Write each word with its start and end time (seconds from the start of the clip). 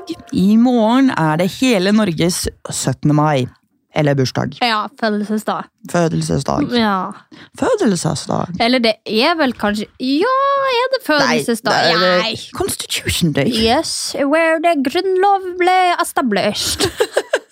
Mandag! 0.00 0.32
I 0.32 0.56
morgen 0.56 1.10
er 1.10 1.36
det 1.40 1.48
hele 1.60 1.92
Norges 1.92 2.46
17. 2.70 3.12
mai. 3.14 3.46
Eller 3.94 4.14
bursdag. 4.14 4.52
Ja, 4.62 4.84
fødselsdag. 5.00 5.64
Fødelsesdag. 5.90 6.68
Ja. 6.78 7.10
Fødelsesdag. 7.58 8.52
Eller 8.62 8.78
det 8.78 8.92
er 9.10 9.34
vel 9.34 9.52
kanskje 9.58 9.88
Ja, 9.98 10.36
er 10.70 10.92
det 10.94 11.00
fødselsdag? 11.08 11.72
det 11.72 11.96
er 12.04 12.22
Nei. 12.22 12.36
Constitution 12.54 13.32
Day. 13.32 13.50
Yes, 13.50 14.14
where 14.14 14.60
the 14.62 14.76
grunnlov 14.86 15.48
ble 15.58 15.74
established. 16.02 16.86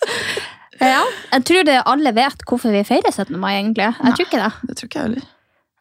ja, 0.81 1.03
jeg 1.33 1.45
tror 1.45 1.63
det 1.67 1.81
alle 1.85 2.15
vet 2.15 2.47
hvorfor 2.47 2.71
vi 2.71 2.85
feirer 2.87 3.11
17. 3.11 3.35
mai, 3.39 3.57
egentlig. 3.59 3.91
Jeg 3.99 4.15
tror 4.15 4.25
ikke 4.25 4.39
det. 4.45 4.53
Det 4.69 4.77
tror 4.77 4.87
ikke 4.87 4.99
jeg 4.99 5.07
heller. 5.09 5.27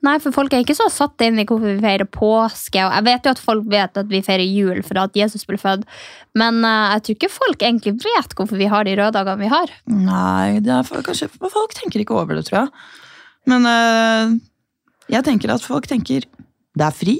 Nei, 0.07 0.15
for 0.23 0.35
folk 0.35 0.53
er 0.55 0.63
ikke 0.63 0.77
så 0.79 0.87
satt 0.93 1.19
inn 1.27 1.41
i 1.41 1.45
hvorfor 1.49 1.73
vi 1.73 1.83
feirer 1.83 2.07
påske. 2.07 2.83
Og 2.85 2.93
jeg 2.95 3.07
vet 3.09 3.25
jo 3.27 3.33
at 3.35 3.41
folk 3.43 3.65
vet 3.73 3.99
at 3.99 4.11
vi 4.11 4.21
feirer 4.23 4.47
jul 4.47 4.85
for 4.87 5.01
at 5.03 5.17
Jesus 5.19 5.43
ble 5.49 5.59
født, 5.59 5.83
men 6.39 6.61
uh, 6.63 6.93
jeg 6.95 7.03
tror 7.03 7.17
ikke 7.17 7.33
folk 7.35 7.65
egentlig 7.67 7.97
vet 8.05 8.37
hvorfor 8.39 8.61
vi 8.61 8.71
har 8.71 8.87
de 8.87 8.95
røde 8.99 9.17
dagene 9.17 9.43
vi 9.43 9.51
har. 9.51 9.75
Nei, 9.91 10.61
for, 10.87 11.03
kanskje, 11.07 11.31
folk 11.43 11.75
tenker 11.79 12.05
ikke 12.05 12.15
over 12.15 12.39
det, 12.39 12.47
tror 12.47 12.61
jeg. 12.61 12.71
Men 13.51 13.67
uh, 13.67 14.39
jeg 15.11 15.27
tenker 15.27 15.55
at 15.55 15.67
folk 15.67 15.91
tenker 15.91 16.29
det 16.79 16.87
er 16.87 16.95
fri, 16.95 17.19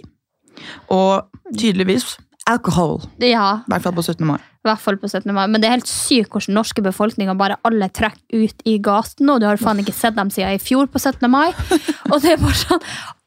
og 0.95 1.27
tydeligvis 1.59 2.13
alkohol. 2.49 3.03
Ja, 3.23 3.61
I 3.67 3.71
hvert 3.73 3.85
fall 3.85 3.95
på 3.99 4.03
17. 4.05 4.25
mai. 4.27 4.39
i 4.39 4.69
hvert 4.69 4.81
fall 4.83 4.97
på 5.01 5.09
17. 5.09 5.33
mai. 5.37 5.47
Men 5.49 5.61
det 5.63 5.69
er 5.69 5.75
helt 5.77 5.89
sykt 5.91 6.33
hvordan 6.35 6.57
norske 6.59 6.83
befolkninga 6.85 7.35
bare 7.39 7.57
alle 7.69 7.89
trekker 7.95 8.43
ut 8.45 8.63
i 8.69 8.79
gaten. 8.85 9.31
Og 9.33 9.41
du 9.41 9.47
har 9.49 9.61
faen 9.61 9.81
ikke 9.83 9.95
sett 9.97 10.17
dem 10.19 10.31
siden 10.35 10.57
i 10.57 10.63
fjor 10.63 10.89
på 10.93 10.99
17. 11.01 11.29
mai. 11.31 11.53
Og 12.13 12.19
det 12.25 12.35
er 12.35 12.43
bare 12.43 12.59
sånn 12.59 12.85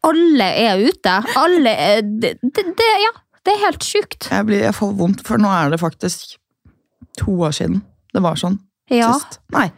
Alle 0.10 0.48
er 0.58 0.82
ute. 0.82 1.16
Alle 1.38 1.74
er 1.78 2.02
det, 2.02 2.36
det, 2.42 2.66
det, 2.78 2.90
Ja, 3.06 3.14
det 3.46 3.54
er 3.56 3.64
helt 3.68 3.86
sjukt. 3.86 4.28
Jeg, 4.32 4.46
blir, 4.50 4.64
jeg 4.66 4.74
får 4.78 4.94
vondt, 4.98 5.22
for 5.28 5.38
nå 5.42 5.50
er 5.54 5.70
det 5.74 5.80
faktisk 5.82 6.36
to 7.22 7.34
år 7.46 7.54
siden 7.58 7.82
det 8.14 8.22
var 8.26 8.36
sånn 8.40 8.58
Ja. 8.92 9.14
sist. 9.14 9.40
Nei. 9.54 9.70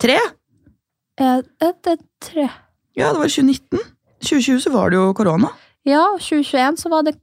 Tre? 0.00 0.16
Eh, 1.20 1.40
Det 1.60 1.92
er 1.92 1.96
tre. 2.24 2.48
Ja, 2.98 3.12
det 3.12 3.20
var 3.20 3.28
2019. 3.30 3.78
2020 4.24 4.60
så 4.64 4.72
var 4.74 4.90
det 4.90 4.98
jo 4.98 5.12
korona. 5.14 5.52
Ja, 5.86 6.02
2021 6.18 6.80
så 6.82 6.90
var 6.90 7.02
det 7.06 7.14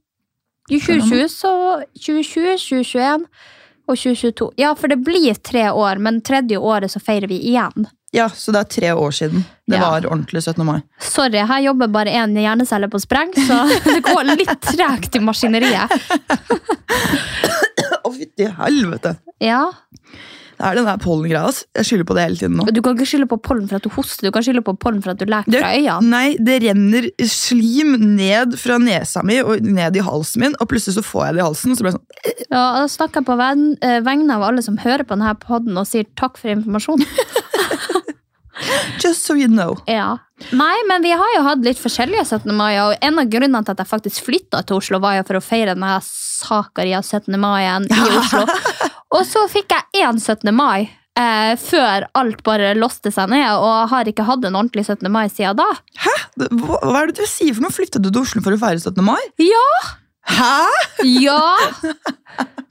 I 0.70 0.80
2020 0.80 1.28
så 1.30 1.50
2020, 1.94 2.56
2021 2.58 3.26
og 3.86 3.94
2022. 3.94 4.48
Ja, 4.58 4.72
for 4.74 4.90
det 4.90 4.96
blir 5.06 5.34
tre 5.46 5.68
år, 5.70 6.00
men 6.02 6.20
tredje 6.26 6.58
året 6.58 6.90
så 6.90 6.98
feirer 7.02 7.28
vi 7.30 7.38
igjen. 7.52 7.86
Ja, 8.14 8.28
så 8.32 8.52
det 8.54 8.60
er 8.64 8.68
tre 8.72 8.90
år 8.96 9.12
siden 9.14 9.44
det 9.68 9.76
Ja. 9.76 9.90
var 9.90 10.06
ordentlig 10.08 10.42
17. 10.42 10.64
mai. 10.66 10.80
Sorry, 11.02 11.38
her 11.38 11.60
jobber 11.60 11.86
bare 11.92 12.10
én 12.14 12.34
hjernecelle 12.38 12.88
på 12.90 12.98
spreng, 13.02 13.30
så 13.34 13.60
det 13.84 14.00
går 14.06 14.24
litt 14.30 14.54
tregt 14.62 15.16
i 15.18 15.22
maskineriet. 15.22 15.90
Å, 18.06 18.10
fytti 18.14 18.46
helvete! 18.58 19.16
Ja, 19.42 19.68
Det 20.56 20.64
er 20.64 20.78
den 20.78 20.88
der 20.88 21.00
pollengreia. 21.02 21.52
Jeg 21.76 21.88
skylder 21.88 22.08
på 22.08 22.16
det 22.16 22.24
hele 22.24 22.40
tiden 22.40 22.56
nå. 22.56 22.66
Du 22.72 22.80
kan 22.84 22.96
ikke 22.96 23.08
skylde 23.08 23.28
på 23.30 23.38
pollen 23.44 23.68
for 23.68 23.78
at 23.78 23.84
du 23.84 23.92
hoster, 23.92 24.26
du 24.26 24.32
kan 24.34 24.44
skylde 24.46 24.64
på 24.64 24.74
pollen 24.80 25.02
for 25.04 25.12
at 25.12 25.20
du 25.20 25.28
leker 25.28 25.52
fra 25.52 25.72
øya. 25.76 25.98
Nei, 26.04 26.36
det 26.40 26.58
renner 26.64 27.08
slim 27.28 27.96
ned 28.16 28.56
fra 28.60 28.78
nesa 28.82 29.24
mi 29.26 29.38
og 29.44 29.64
ned 29.66 29.98
i 29.98 30.04
halsen 30.06 30.46
min, 30.46 30.56
og 30.60 30.70
plutselig 30.70 30.96
så 30.96 31.04
får 31.04 31.26
jeg 31.26 31.36
det 31.36 31.42
i 31.42 31.46
halsen. 31.46 31.74
Og 31.74 31.78
så 31.78 31.86
blir 31.86 31.92
jeg 31.92 31.98
sånn, 31.98 32.46
Ja, 32.48 32.64
da 32.80 32.86
snakker 32.90 33.22
jeg 33.22 33.28
på 33.28 33.38
eh, 33.86 33.98
vegne 34.06 34.38
av 34.38 34.46
alle 34.48 34.64
som 34.64 34.80
hører 34.80 35.04
på 35.04 35.16
denne 35.18 35.34
podden 35.42 35.76
og 35.76 35.88
sier 35.88 36.08
takk 36.18 36.40
for 36.40 36.54
informasjon. 36.54 37.04
Just 39.02 39.26
so 39.26 39.36
you 39.36 39.48
know. 39.48 39.76
Ja. 39.86 40.18
Nei, 40.52 40.74
men 40.88 41.04
vi 41.04 41.14
har 41.16 41.32
jo 41.36 41.44
hatt 41.46 41.64
litt 41.64 41.80
forskjellige 41.80 42.24
17. 42.26 42.52
mai, 42.56 42.76
og 42.82 42.96
en 43.00 43.22
av 43.22 43.30
grunnene 43.32 43.64
til 43.64 43.76
at 43.76 43.82
jeg 43.82 43.92
faktisk 43.92 44.26
flytta 44.28 44.62
til 44.66 44.80
Oslo, 44.80 45.00
var 45.02 45.18
jo 45.18 45.24
for 45.28 45.40
å 45.40 45.44
feire 45.44 45.72
denne 45.72 45.96
Sakaria 46.04 47.00
17. 47.02 47.32
maien 47.40 47.88
i 47.88 48.04
Oslo. 48.20 48.44
Og 49.16 49.22
så 49.24 49.46
fikk 49.48 49.72
jeg 49.72 50.04
én 50.04 50.18
17. 50.20 50.50
mai. 50.54 50.88
Eh, 51.16 51.54
før 51.56 52.04
alt 52.18 52.42
bare 52.44 52.74
låste 52.76 53.08
seg 53.14 53.30
ned, 53.32 53.48
og 53.56 53.86
har 53.88 54.08
ikke 54.10 54.26
hatt 54.28 54.44
en 54.44 54.58
ordentlig 54.58 54.84
17. 54.84 55.08
mai 55.08 55.30
siden 55.32 55.56
da. 55.56 55.68
Hæ? 56.02 56.12
Hva, 56.44 56.80
hva 56.82 56.98
er 57.00 57.12
det 57.12 57.22
du 57.22 57.30
sier 57.30 57.56
for 57.56 57.64
noe? 57.64 57.72
Flyttet 57.72 58.04
du 58.04 58.10
til 58.10 58.20
Oslo 58.20 58.42
for 58.44 58.52
å 58.52 58.60
feire 58.60 58.82
17. 58.82 59.00
mai? 59.06 59.22
Ja! 59.40 59.70
Hæ? 60.26 60.58
Ja! 61.22 61.42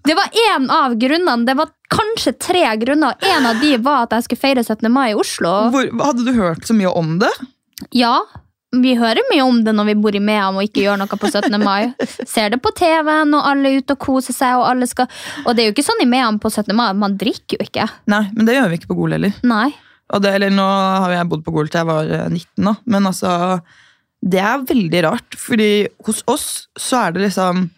Det 0.05 0.13
var 0.13 0.29
én 0.53 0.69
av 0.69 0.95
grunnene. 1.01 1.45
Det 1.45 1.55
var 1.57 1.71
kanskje 1.89 2.35
tre 2.37 2.63
grunner. 2.77 3.15
En 3.25 3.45
av 3.49 3.61
de 3.61 3.77
var 3.81 4.05
at 4.05 4.13
jeg 4.17 4.27
skulle 4.27 4.43
feire 4.43 4.63
17. 4.63 4.91
mai 4.93 5.11
i 5.11 5.17
Oslo. 5.17 5.53
Hvor, 5.73 5.87
hadde 6.05 6.25
du 6.27 6.33
hørt 6.37 6.67
så 6.67 6.75
mye 6.77 6.91
om 6.93 7.15
det? 7.23 7.31
Ja, 7.95 8.19
vi 8.75 8.95
hører 8.99 9.25
mye 9.31 9.45
om 9.45 9.63
det 9.65 9.73
når 9.75 9.89
vi 9.89 9.95
bor 10.03 10.15
i 10.15 10.21
Mehamn 10.21 10.59
og 10.59 10.67
ikke 10.67 10.83
gjør 10.83 10.99
noe 11.01 11.19
på 11.19 11.29
17. 11.31 11.55
mai. 11.61 11.93
Ser 12.27 12.51
det 12.53 12.59
på 12.63 12.73
TV-en, 12.75 13.33
og 13.37 13.47
alle 13.49 13.71
er 13.71 13.81
ute 13.81 13.95
og 13.95 14.03
koser 14.03 14.35
seg. 14.35 14.59
Og 14.59 14.67
alle 14.67 14.89
skal... 14.89 15.09
Og 15.45 15.55
det 15.55 15.63
er 15.63 15.69
jo 15.69 15.75
ikke 15.75 15.87
sånn 15.87 16.03
i 16.03 16.09
Mehamn 16.09 16.41
på 16.43 16.51
17. 16.51 16.75
mai, 16.77 16.91
man 16.97 17.17
drikker 17.19 17.57
jo 17.57 17.67
ikke. 17.67 17.87
Nei, 18.11 18.25
men 18.35 18.49
det 18.49 18.59
gjør 18.59 18.69
vi 18.71 18.79
ikke 18.81 18.91
på 18.91 18.99
Gol 18.99 19.17
heller. 19.17 19.33
Nei. 19.47 19.71
Det, 20.05 20.35
eller 20.37 20.53
nå 20.53 20.65
har 20.65 21.15
jeg 21.15 21.29
bodd 21.31 21.41
på 21.45 21.53
Gol 21.55 21.71
til 21.71 21.81
jeg 21.81 21.89
var 21.89 22.11
eh, 22.13 22.27
19, 22.29 22.67
da. 22.67 22.75
Men 22.93 23.09
altså, 23.09 23.31
det 24.25 24.41
er 24.41 24.63
veldig 24.65 25.03
rart. 25.05 25.37
Fordi 25.37 25.87
hos 26.07 26.23
oss 26.31 26.47
så 26.81 27.05
er 27.05 27.15
det 27.15 27.27
liksom 27.27 27.69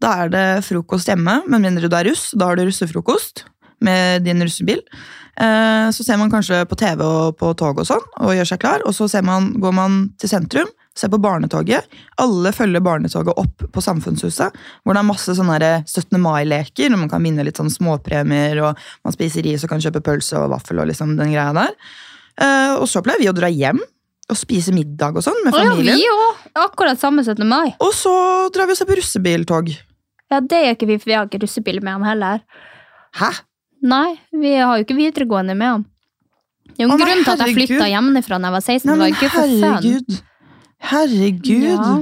Da 0.00 0.10
er 0.24 0.28
det 0.32 0.46
frokost 0.66 1.08
hjemme, 1.08 1.38
med 1.48 1.62
mindre 1.64 1.88
du 1.88 1.96
er 1.96 2.10
russ. 2.10 2.30
Da 2.36 2.50
har 2.50 2.56
du 2.58 2.66
russefrokost 2.66 3.46
med 3.80 4.24
din 4.24 4.42
russebil. 4.44 4.82
Eh, 5.40 5.88
Så 5.90 6.04
ser 6.04 6.18
man 6.20 6.30
kanskje 6.30 6.64
på 6.68 6.76
TV 6.76 7.00
og 7.04 7.36
på 7.38 7.54
tog 7.56 7.78
og 7.80 7.86
sånn, 7.88 8.04
og 8.20 8.34
gjør 8.36 8.48
seg 8.48 8.60
klar. 8.60 8.84
Og 8.84 8.92
så 8.92 9.08
man, 9.24 9.54
går 9.60 9.72
man 9.72 10.10
til 10.20 10.28
sentrum, 10.28 10.68
ser 10.96 11.08
på 11.08 11.20
barnetoget. 11.20 11.84
Alle 12.18 12.52
følger 12.52 12.80
barnetoget 12.84 13.36
opp 13.36 13.64
på 13.72 13.80
Samfunnshuset, 13.84 14.52
hvor 14.84 14.92
det 14.96 15.00
er 15.00 15.08
masse 15.08 15.32
sånne 15.36 15.84
17. 15.86 16.20
mai-leker. 16.20 16.92
og 16.92 16.98
Man 16.98 17.08
kan 17.08 17.22
vinne 17.22 17.44
litt 17.44 17.56
sånn 17.56 17.72
småpremier, 17.72 18.60
og 18.64 18.76
man 19.04 19.12
spiser 19.12 19.44
ris 19.44 19.64
og 19.64 19.70
kan 19.70 19.80
kjøpe 19.80 20.04
pølse 20.04 20.36
og 20.40 20.50
vaffel. 20.50 20.80
og 20.80 20.88
liksom 20.88 21.16
den 21.16 21.32
greia 21.32 21.52
der. 21.52 21.72
Eh, 22.38 22.76
Og 22.76 22.88
så 22.88 23.02
pleier 23.02 23.18
vi 23.20 23.28
å 23.28 23.34
dra 23.36 23.48
hjem 23.48 23.80
og 24.30 24.36
spise 24.38 24.72
middag 24.74 25.16
og 25.18 25.22
sånn 25.24 25.38
med 25.44 25.54
familien. 25.54 25.94
Å 25.94 26.00
ja, 26.02 26.14
vi 26.16 26.26
òg. 26.26 26.46
Akkurat 26.66 26.98
samme 27.00 27.22
17. 27.22 27.44
mai. 27.46 27.74
Og 27.84 27.92
så 27.94 28.12
drar 28.54 28.66
vi 28.70 28.74
ser 28.78 28.88
på 28.88 28.96
russebiltog. 28.98 29.70
Ja, 30.32 30.40
Det 30.42 30.58
gjør 30.64 30.74
ikke 30.74 30.88
vi, 30.90 30.96
for 30.98 31.10
vi 31.12 31.14
har 31.14 31.28
ikke 31.28 31.42
russebil 31.44 31.78
med 31.86 31.92
han 32.00 32.06
heller. 32.08 32.40
Hæ? 33.20 33.28
Nei, 33.86 34.16
vi 34.34 34.56
har 34.58 34.80
jo 34.80 34.86
ikke 34.86 34.96
videregående 34.98 35.54
med 35.54 35.70
han. 35.70 35.84
Det 36.76 36.82
er 36.82 36.88
jo 36.88 36.92
en 36.96 37.00
grunn 37.04 37.22
til 37.24 37.32
at 37.36 37.44
jeg 37.46 37.54
flytta 37.56 37.86
hjemmefra 37.92 38.38
da 38.42 38.48
jeg 38.50 38.56
var 38.56 38.64
16. 38.66 38.88
Nei, 38.90 38.94
det 38.96 39.00
var 39.04 39.14
ikke 39.14 39.30
for 39.30 39.46
fun. 39.46 39.62
herregud. 39.62 40.20
Herregud. 40.90 41.70
Ja. 41.70 41.94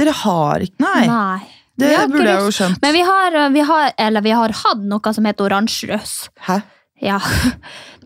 Dere 0.00 0.14
har 0.22 0.64
ikke 0.64 0.80
Nei, 0.82 1.02
Nei. 1.10 1.40
det 1.82 1.92
burde 2.10 2.26
jeg 2.30 2.40
jo 2.46 2.52
skjønt. 2.56 2.80
Men 2.82 2.94
vi 2.96 3.02
har, 3.06 3.36
vi 3.52 3.64
har, 3.68 3.92
eller 4.00 4.24
vi 4.24 4.32
har 4.34 4.54
hatt 4.62 4.82
noe 4.88 5.12
som 5.14 5.28
heter 5.28 5.50
oransjerøs. 5.50 6.16
Hæ? 6.48 6.62
Ja. 7.04 7.20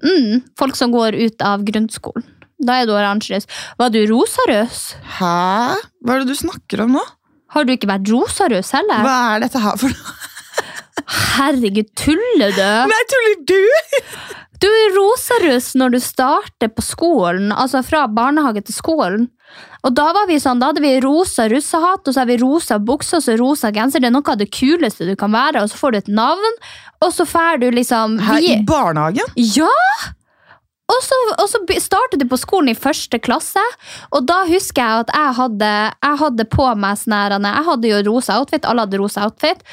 Mm, 0.04 0.42
folk 0.58 0.76
som 0.76 0.90
går 0.92 1.14
ut 1.16 1.40
av 1.40 1.62
grunnskolen. 1.64 2.26
Da 2.64 2.78
er 2.80 2.86
du 2.88 2.94
oransjerøs. 2.96 3.46
Var 3.78 3.90
du 3.92 4.00
rosarøs? 4.10 4.78
Hæ? 5.18 5.32
Hva 6.04 6.14
er 6.16 6.24
det 6.24 6.30
du 6.32 6.38
snakker 6.38 6.84
om 6.86 6.96
nå? 6.98 7.02
Har 7.54 7.66
du 7.68 7.74
ikke 7.74 7.90
vært 7.90 8.08
rosarøs 8.10 8.72
heller? 8.74 9.02
Hva 9.04 9.16
er 9.36 9.44
dette 9.44 9.60
her 9.62 9.76
for 9.78 9.92
noe? 9.92 10.14
Herregud, 11.34 11.90
tuller 11.98 12.54
du? 12.54 12.64
Nei, 12.90 13.02
tuller 13.10 13.36
du? 13.50 13.60
Du 14.62 14.68
er 14.70 14.94
rosarøs 14.96 15.72
når 15.76 15.96
du 15.96 16.00
starter 16.00 16.70
på 16.72 16.82
skolen, 16.86 17.50
altså 17.52 17.82
fra 17.84 18.06
barnehage 18.08 18.62
til 18.64 18.76
skolen. 18.78 19.26
Og 19.84 19.92
da 19.94 20.06
var 20.16 20.24
vi 20.30 20.38
sånn, 20.40 20.62
da 20.62 20.70
hadde 20.70 20.80
vi 20.80 20.94
rosa 21.04 21.44
russehatt, 21.52 22.06
og 22.08 22.14
så 22.16 22.22
har 22.22 22.30
vi 22.30 22.38
rosa 22.40 22.78
bukse 22.80 23.18
og 23.18 23.24
så 23.26 23.34
rosa 23.36 23.68
genser. 23.74 24.00
Det 24.00 24.08
er 24.08 24.14
noe 24.14 24.32
av 24.32 24.38
det 24.40 24.48
kuleste 24.54 25.04
du 25.06 25.12
kan 25.20 25.34
være, 25.34 25.60
og 25.66 25.68
så 25.70 25.76
får 25.82 25.92
du 25.92 25.98
et 26.00 26.12
navn, 26.16 26.56
og 27.04 27.12
så 27.12 27.26
får 27.28 27.60
du 27.60 27.68
liksom 27.76 28.16
Her 28.24 28.40
vi- 28.40 28.54
i 28.54 28.62
barnehagen? 28.64 29.28
Ja! 29.36 29.68
Og 30.92 31.00
så, 31.00 31.16
og 31.40 31.46
så 31.48 31.58
startet 31.80 32.20
du 32.20 32.26
på 32.28 32.36
skolen 32.36 32.68
i 32.74 32.76
første 32.76 33.16
klasse, 33.22 33.62
og 34.12 34.26
da 34.28 34.42
husker 34.44 34.82
jeg 34.82 35.04
at 35.06 35.12
jeg 35.16 35.36
hadde, 35.38 35.70
jeg 36.04 36.20
hadde 36.20 36.46
på 36.52 36.66
meg 36.76 36.98
sånn 37.00 37.48
Jeg 37.48 37.66
hadde 37.70 37.92
jo 37.92 38.02
rosa 38.10 38.36
outfit, 38.40 38.68
alle 38.68 38.84
hadde 38.84 39.00
rosa 39.00 39.24
outfit. 39.24 39.64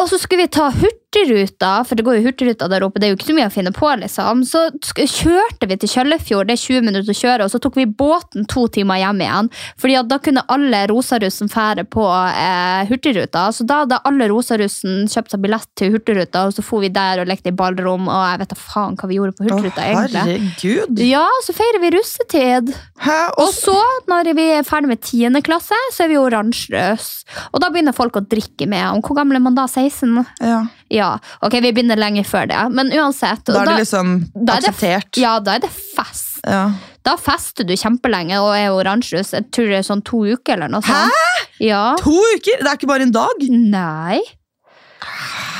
Og 0.00 0.08
så 0.08 0.20
skulle 0.20 0.46
vi 0.46 0.54
ta 0.54 0.70
Hurtigruta, 1.10 1.84
for 1.84 1.96
det 1.98 2.04
går 2.06 2.18
jo 2.20 2.28
Hurtigruta 2.28 2.68
der 2.70 2.84
oppe. 2.86 3.00
det 3.00 3.08
er 3.08 3.10
jo 3.10 3.16
ikke 3.18 3.30
så 3.32 3.34
mye 3.34 3.48
å 3.48 3.52
finne 3.52 3.72
på, 3.74 3.88
liksom. 3.98 4.44
Så 4.46 4.60
kjørte 4.94 5.66
vi 5.66 5.76
til 5.82 5.90
Kjøllefjord, 5.90 6.46
det 6.46 6.54
er 6.54 6.62
20 6.62 6.84
minutter 6.86 7.10
å 7.10 7.16
kjøre, 7.18 7.44
og 7.44 7.50
så 7.50 7.58
tok 7.58 7.78
vi 7.80 7.86
båten 7.86 8.46
to 8.46 8.68
timer 8.70 9.00
hjem 9.00 9.22
igjen. 9.24 9.48
Fordi 9.80 9.96
da 10.06 10.18
kunne 10.22 10.44
alle 10.54 10.84
rosarussen 10.90 11.50
fære 11.50 11.84
på 11.90 12.04
eh, 12.06 12.86
Hurtigruta. 12.90 13.48
Så 13.52 13.66
da 13.66 13.80
hadde 13.82 13.98
alle 14.06 14.28
rosarussen 14.30 15.08
kjøpt 15.10 15.34
seg 15.34 15.42
billett 15.42 15.66
til 15.80 15.96
Hurtigruta, 15.96 16.44
og 16.46 16.54
så 16.54 16.62
for 16.62 16.84
vi 16.84 16.92
der 16.94 17.24
og 17.24 17.30
lekte 17.30 17.50
i 17.50 17.58
ballrom, 17.58 18.06
og 18.06 18.22
jeg 18.30 18.42
vet 18.44 18.54
da 18.54 18.60
faen 18.60 18.98
hva 19.00 19.10
vi 19.10 19.18
gjorde 19.18 19.34
på 19.38 19.48
Hurtigruta, 19.48 19.88
egentlig. 19.90 20.24
herregud. 20.30 21.04
Ja, 21.10 21.26
så 21.46 21.56
feirer 21.58 21.82
vi 21.82 21.92
russetid. 21.96 22.72
Hæ? 23.02 23.18
Og 23.42 23.50
så, 23.56 23.74
når 24.10 24.30
vi 24.38 24.46
er 24.60 24.68
ferdig 24.68 24.92
med 24.94 25.02
10. 25.02 25.42
klasse, 25.46 25.74
så 25.90 26.06
er 26.06 26.14
vi 26.14 26.20
oransjerøs. 26.22 27.10
Og 27.50 27.58
da 27.64 27.72
begynner 27.74 27.96
folk 27.96 28.20
å 28.20 28.26
drikke 28.30 28.70
med. 28.70 28.86
om 28.94 29.02
hvor 29.02 29.18
gammel 29.18 29.40
er 29.40 29.42
man 29.42 29.58
da? 29.58 29.66
16? 29.66 30.22
Ja. 30.38 30.60
Ja, 30.90 30.99
ok, 31.46 31.56
vi 31.64 31.72
begynner 31.72 31.98
lenger 32.00 32.26
før 32.28 32.48
det, 32.50 32.60
men 32.76 32.92
uansett. 32.92 33.44
Da 33.48 33.62
er 33.62 33.70
det 33.72 33.78
liksom 33.82 34.14
da 34.34 34.56
er 34.56 34.64
det- 34.64 34.72
akseptert. 34.72 35.20
Ja, 35.20 35.38
da 35.40 35.56
er 35.58 35.64
det 35.66 35.70
fest. 35.72 36.40
Ja. 36.46 36.64
Da 37.06 37.16
fester 37.16 37.64
du 37.64 37.72
kjempelenge 37.76 38.40
og 38.40 38.52
er 38.56 38.74
oransjerus. 38.76 39.32
Jeg 39.36 39.50
tror 39.52 39.70
det 39.72 39.78
er 39.80 39.86
sånn 39.88 40.04
to 40.04 40.24
uker 40.34 40.56
eller 40.56 40.68
noe 40.68 40.84
sånt. 40.84 41.16
Ja. 41.60 41.94
To 42.00 42.12
uker? 42.36 42.60
Det 42.60 42.68
er 42.68 42.76
ikke 42.76 42.88
bare 42.90 43.06
en 43.08 43.12
dag? 43.12 43.48
Nei. 43.48 44.20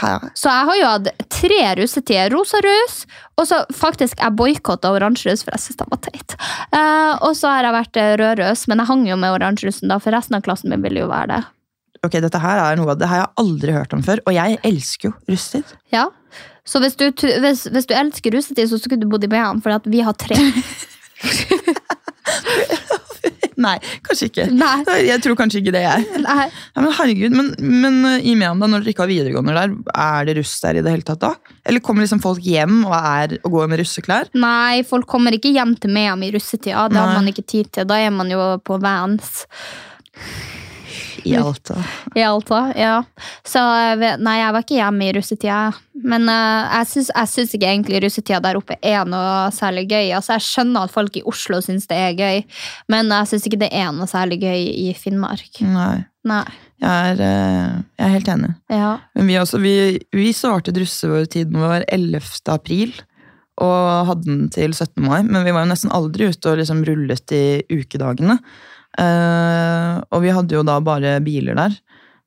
Hæ? 0.00 0.12
Så 0.36 0.48
jeg 0.48 0.66
har 0.68 0.76
jo 0.78 0.88
hatt 0.94 1.28
tre 1.32 1.60
russetider. 1.80 2.30
Rosarus, 2.32 3.04
og 3.40 3.46
så 3.48 3.60
faktisk 3.72 4.20
jeg 4.20 4.36
boikotta 4.36 4.92
oransjerus, 4.92 5.44
for 5.44 5.56
jeg 5.56 5.64
syntes 5.64 5.80
den 5.80 5.92
var 5.92 6.02
teit. 6.04 6.36
Uh, 6.72 7.14
og 7.28 7.32
så 7.36 7.52
har 7.52 7.68
jeg 7.68 7.76
vært 7.76 8.00
eh, 8.00 8.12
rødrøs, 8.20 8.66
men 8.68 8.82
jeg 8.82 8.90
hang 8.92 9.06
jo 9.08 9.16
med 9.20 9.36
oransjerusen, 9.36 9.88
da, 9.92 9.98
for 10.02 10.16
resten 10.16 10.36
av 10.38 10.44
klassen 10.46 10.72
min 10.72 10.84
ville 10.84 11.04
jo 11.04 11.10
være 11.10 11.32
det. 11.34 11.42
Ok, 12.06 12.16
dette 12.24 12.40
her 12.40 12.62
er 12.62 12.78
noe 12.80 12.94
av 12.94 13.00
det 13.00 13.08
har 13.10 13.18
jeg 13.20 13.32
aldri 13.42 13.74
hørt 13.76 13.92
om 13.92 14.02
før, 14.04 14.22
og 14.24 14.32
jeg 14.32 14.56
elsker 14.64 15.10
jo 15.10 15.12
russetid. 15.28 15.74
Ja. 15.92 16.06
Så 16.64 16.80
hvis 16.80 16.96
du, 16.96 17.10
hvis, 17.12 17.66
hvis 17.68 17.88
du 17.88 17.92
elsker 17.96 18.32
russetid, 18.32 18.70
så 18.70 18.78
skulle 18.80 19.00
du 19.02 19.10
bodd 19.10 19.26
i 19.26 19.28
BM, 19.28 19.60
for 19.64 19.90
vi 19.90 20.00
har 20.06 20.16
tre. 20.16 20.38
Nei, 23.60 23.74
kanskje 24.06 24.30
ikke. 24.30 24.46
Nei. 24.56 24.78
Jeg 25.04 25.20
tror 25.20 25.36
kanskje 25.36 25.60
ikke 25.60 25.74
det, 25.74 25.82
jeg. 25.84 26.04
Nei. 26.24 26.46
Ja, 26.48 26.80
men 26.80 26.94
herregud, 26.96 27.34
men, 27.36 27.50
men 27.60 27.98
uh, 28.06 28.14
i 28.16 28.32
Mehamn, 28.38 28.62
når 28.64 28.80
dere 28.86 28.94
ikke 28.94 29.04
har 29.04 29.10
videregående 29.10 29.56
der, 29.58 29.74
er 29.92 30.28
det 30.28 30.38
russ 30.38 30.54
der 30.62 30.80
i 30.80 30.84
det 30.86 30.94
hele 30.94 31.04
tatt 31.04 31.20
da? 31.20 31.34
Eller 31.68 31.84
kommer 31.84 32.06
liksom 32.06 32.22
folk 32.24 32.40
hjem 32.40 32.78
og, 32.86 32.94
er, 32.96 33.36
og 33.42 33.58
går 33.58 33.68
med 33.68 33.82
russeklær? 33.82 34.32
Nei, 34.40 34.80
folk 34.88 35.04
kommer 35.10 35.36
ikke 35.36 35.52
hjem 35.52 35.76
til 35.82 35.92
Mehamn 35.92 36.24
i 36.24 36.32
russetida. 36.32 36.88
Det 36.88 37.02
har 37.02 37.12
man 37.18 37.28
ikke 37.28 37.44
tid 37.44 37.68
til. 37.76 37.88
Da 37.90 38.00
er 38.00 38.14
man 38.14 38.32
jo 38.32 38.54
på 38.64 38.80
Vans. 38.80 39.44
I 41.26 41.36
Alta. 41.40 41.76
I 42.16 42.24
Alta, 42.26 42.60
ja. 42.78 42.96
Så 43.46 43.62
nei, 44.20 44.36
jeg 44.40 44.54
var 44.56 44.64
ikke 44.64 44.78
hjemme 44.78 45.06
i 45.06 45.14
russetida. 45.16 45.60
Men 46.00 46.28
uh, 46.30 46.70
jeg 46.80 46.88
syns, 46.88 47.54
ikke 47.56 47.68
egentlig 47.68 48.00
russetida 48.04 48.40
der 48.44 48.58
oppe 48.60 48.78
er 48.80 49.04
noe 49.08 49.50
særlig 49.54 49.86
gøy. 49.90 50.12
Altså, 50.16 50.36
jeg 50.36 50.46
skjønner 50.46 50.86
at 50.86 50.94
folk 50.94 51.18
i 51.18 51.24
Oslo 51.28 51.60
syns 51.64 51.88
det 51.90 51.98
er 51.98 52.16
gøy, 52.16 52.40
men 52.92 53.12
jeg 53.12 53.32
syns 53.32 53.48
ikke 53.48 53.60
det 53.64 53.72
er 53.76 53.92
noe 53.96 54.08
særlig 54.10 54.40
gøy 54.44 54.64
i 54.70 54.88
Finnmark. 54.96 55.60
Nei, 55.66 56.06
Nei. 56.28 56.44
jeg 56.80 57.12
er, 57.12 57.20
uh, 57.20 57.76
jeg 57.98 58.06
er 58.06 58.16
helt 58.16 58.32
enig. 58.36 58.54
Ja. 58.72 58.94
Men 59.18 59.30
vi, 59.30 59.38
også, 59.42 59.60
vi, 59.62 59.76
vi 60.16 60.32
startet 60.36 60.80
russetiden 60.80 61.60
vår 61.60 61.86
11. 61.90 62.24
april, 62.54 62.96
og 63.60 64.06
hadde 64.08 64.24
den 64.24 64.44
til 64.52 64.72
17. 64.72 65.02
mai. 65.04 65.20
Men 65.26 65.44
vi 65.44 65.52
var 65.52 65.66
jo 65.66 65.72
nesten 65.74 65.92
aldri 65.92 66.30
ute 66.32 66.52
og 66.52 66.60
liksom 66.62 66.80
rullet 66.88 67.34
i 67.36 67.44
ukedagene. 67.68 68.38
Eh, 69.00 69.94
og 70.12 70.22
vi 70.24 70.34
hadde 70.36 70.58
jo 70.58 70.64
da 70.66 70.78
bare 70.84 71.16
biler 71.24 71.56
der. 71.58 71.78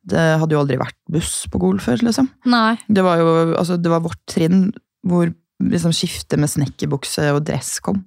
Det 0.03 0.23
hadde 0.41 0.55
jo 0.57 0.63
aldri 0.63 0.79
vært 0.81 0.97
buss 1.11 1.45
på 1.51 1.61
Gol 1.63 1.77
før, 1.83 2.01
liksom. 2.03 2.27
Nei. 2.49 2.73
Det 2.91 3.05
var 3.05 3.21
jo 3.21 3.29
altså, 3.55 3.77
det 3.79 3.91
var 3.93 4.03
vårt 4.03 4.19
trinn 4.27 4.67
hvor 5.07 5.29
liksom 5.63 5.93
skiftet 5.95 6.41
med 6.41 6.49
snekkerbukse 6.51 7.29
og 7.31 7.43
dress 7.47 7.77
kom. 7.79 8.01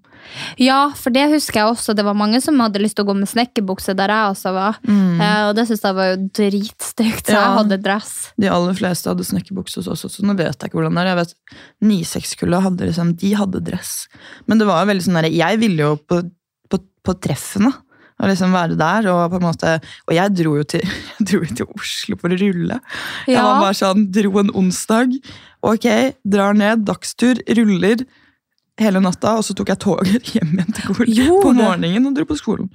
Ja, 0.60 0.90
for 0.98 1.14
det 1.14 1.22
husker 1.30 1.60
jeg 1.62 1.70
også. 1.70 1.94
Det 1.96 2.04
var 2.04 2.16
mange 2.18 2.40
som 2.44 2.58
hadde 2.60 2.82
lyst 2.82 2.98
til 2.98 3.06
å 3.06 3.08
gå 3.08 3.14
med 3.16 3.30
snekkerbukse 3.30 3.94
der 3.96 4.12
jeg 4.12 4.32
også 4.34 4.52
var. 4.52 4.76
Eh, 4.84 5.42
og 5.46 5.54
det 5.56 5.64
syns 5.70 5.84
jeg 5.86 5.96
var 5.96 6.10
jo 6.10 6.18
dritstygt, 6.36 7.30
så 7.30 7.32
Ja. 7.32 7.44
jeg 7.46 7.56
hadde 7.62 7.78
dress. 7.86 8.12
De 8.36 8.50
aller 8.52 8.76
fleste 8.76 9.08
hadde 9.08 9.24
snekkerbukse 9.24 9.78
hos 9.80 9.88
oss 9.88 10.04
også, 10.04 10.20
så 10.20 10.26
nå 10.28 10.36
vet 10.36 10.52
jeg 10.58 10.68
ikke 10.68 10.80
hvordan 10.82 10.98
det 10.98 11.04
er. 11.06 11.12
Jeg 11.14 11.20
vet, 11.22 11.34
9-6-kullet 11.94 12.66
hadde 12.66 12.90
liksom, 12.90 13.14
de 13.22 13.32
hadde 13.40 13.64
dress. 13.70 13.94
Men 14.50 14.58
det 14.60 14.66
var 14.68 14.82
jo 14.84 14.90
veldig 14.92 15.06
sånn 15.06 15.20
der, 15.22 15.30
jeg 15.32 15.62
ville 15.62 15.86
jo 15.86 15.96
på, 15.96 16.20
på, 16.68 16.82
på 17.06 17.16
treffene. 17.24 17.72
Og 18.16 18.30
liksom 18.30 18.54
være 18.56 18.78
der, 18.80 19.08
og 19.12 19.26
på 19.28 19.40
en 19.40 19.44
måte 19.44 19.72
Og 20.08 20.14
jeg 20.16 20.32
dro 20.38 20.54
jo 20.56 20.62
til, 20.64 20.84
dro 21.28 21.42
til 21.44 21.66
Oslo 21.76 22.16
for 22.20 22.32
å 22.32 22.38
rulle. 22.40 22.78
Jeg 23.28 23.42
var 23.44 23.60
bare 23.60 23.76
sånn, 23.76 24.06
dro 24.14 24.38
en 24.40 24.54
onsdag. 24.56 25.18
Ok, 25.66 25.88
drar 26.24 26.56
ned, 26.56 26.86
dagstur, 26.88 27.42
ruller 27.58 28.06
hele 28.80 29.00
natta, 29.00 29.38
og 29.38 29.44
så 29.46 29.56
tok 29.56 29.72
jeg 29.72 29.82
toget 29.84 30.30
hjem 30.34 30.56
igjen 30.56 30.76
til 30.76 30.92
Gol 30.92 31.40
på 31.44 31.54
morgenen 31.56 32.10
og 32.10 32.18
dro 32.18 32.28
på 32.28 32.38
skolen. 32.40 32.72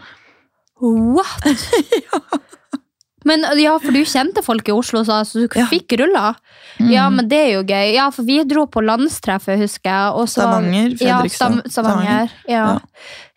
What?! 0.81 1.45
Men 3.31 3.45
ja, 3.61 3.77
for 3.79 3.95
du 3.95 4.01
kjente 4.03 4.43
folk 4.45 4.67
i 4.67 4.75
Oslo, 4.75 5.03
så 5.07 5.21
du 5.33 5.47
Ja. 5.55 5.65
fikk 5.71 5.95
Mm. 6.79 6.89
Ja, 6.89 7.09
men 7.11 7.27
det 7.27 7.37
er 7.37 7.49
jo 7.57 7.63
gøy. 7.67 7.93
Ja, 7.93 8.09
for 8.09 8.23
vi 8.25 8.39
dro 8.47 8.65
på 8.65 8.81
landstreffet, 8.81 9.59
husker 9.59 9.89
jeg. 9.91 10.13
og 10.15 10.27
så- 10.27 10.41
Stavanger, 10.41 10.95
Ja, 11.01 11.17
Fredrikstad. 11.19 11.61
Stav- 11.61 11.69
Stavanger. 11.69 12.29
Ja. 12.47 12.79
Ja. 12.79 12.79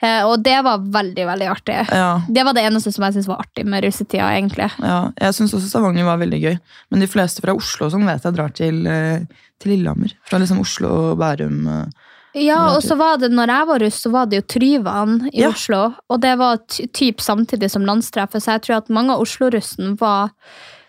Eh, 0.01 0.23
og 0.27 0.43
det 0.43 0.63
var 0.65 0.79
veldig, 0.79 1.25
veldig 1.27 1.49
artig. 1.51 1.89
Ja, 1.91 2.21
Det 2.31 2.45
var 2.45 2.53
det 2.55 2.63
eneste 2.65 2.93
som 2.93 3.05
jeg 3.05 3.15
syntes 3.15 3.27
var 3.27 3.39
artig 3.43 3.65
med 3.67 3.85
russetida, 3.85 4.31
egentlig. 4.31 4.71
ja. 4.81 5.11
Jeg 5.21 5.33
syns 5.35 5.53
også 5.55 5.69
Stavanger 5.69 6.05
var 6.05 6.19
veldig 6.19 6.41
gøy. 6.43 6.59
Men 6.91 7.01
de 7.01 7.07
fleste 7.07 7.41
fra 7.43 7.55
Oslo 7.55 7.91
som 7.91 8.07
vet 8.07 8.23
jeg 8.23 8.35
drar 8.35 8.55
til, 8.55 8.87
eh, 8.87 9.19
til 9.61 9.73
Lillehammer. 9.73 10.13
Fra 10.25 10.39
liksom 10.39 10.61
Oslo 10.61 11.13
og 11.13 11.19
Bærum. 11.19 11.91
Ja, 12.35 12.75
og 12.75 12.83
så 12.83 12.97
var 12.99 13.19
det, 13.23 13.31
når 13.31 13.47
jeg 13.53 13.67
var 13.71 13.83
russ, 13.85 13.99
så 14.03 14.11
var 14.11 14.27
det 14.27 14.41
jo 14.41 14.47
Tryvann 14.59 15.17
i 15.33 15.43
Ja. 15.45 15.51
Oslo. 15.55 15.95
Og 16.11 16.21
det 16.21 16.37
var 16.41 16.59
typ 16.67 17.21
samtidig 17.23 17.71
som 17.71 17.85
landstreffet, 17.87 18.43
så 18.43 18.57
jeg 18.57 18.63
tror 18.67 18.77
at 18.83 18.89
mange 18.91 19.15
av 19.15 19.21
Oslo-russen 19.23 19.95
var 20.01 20.33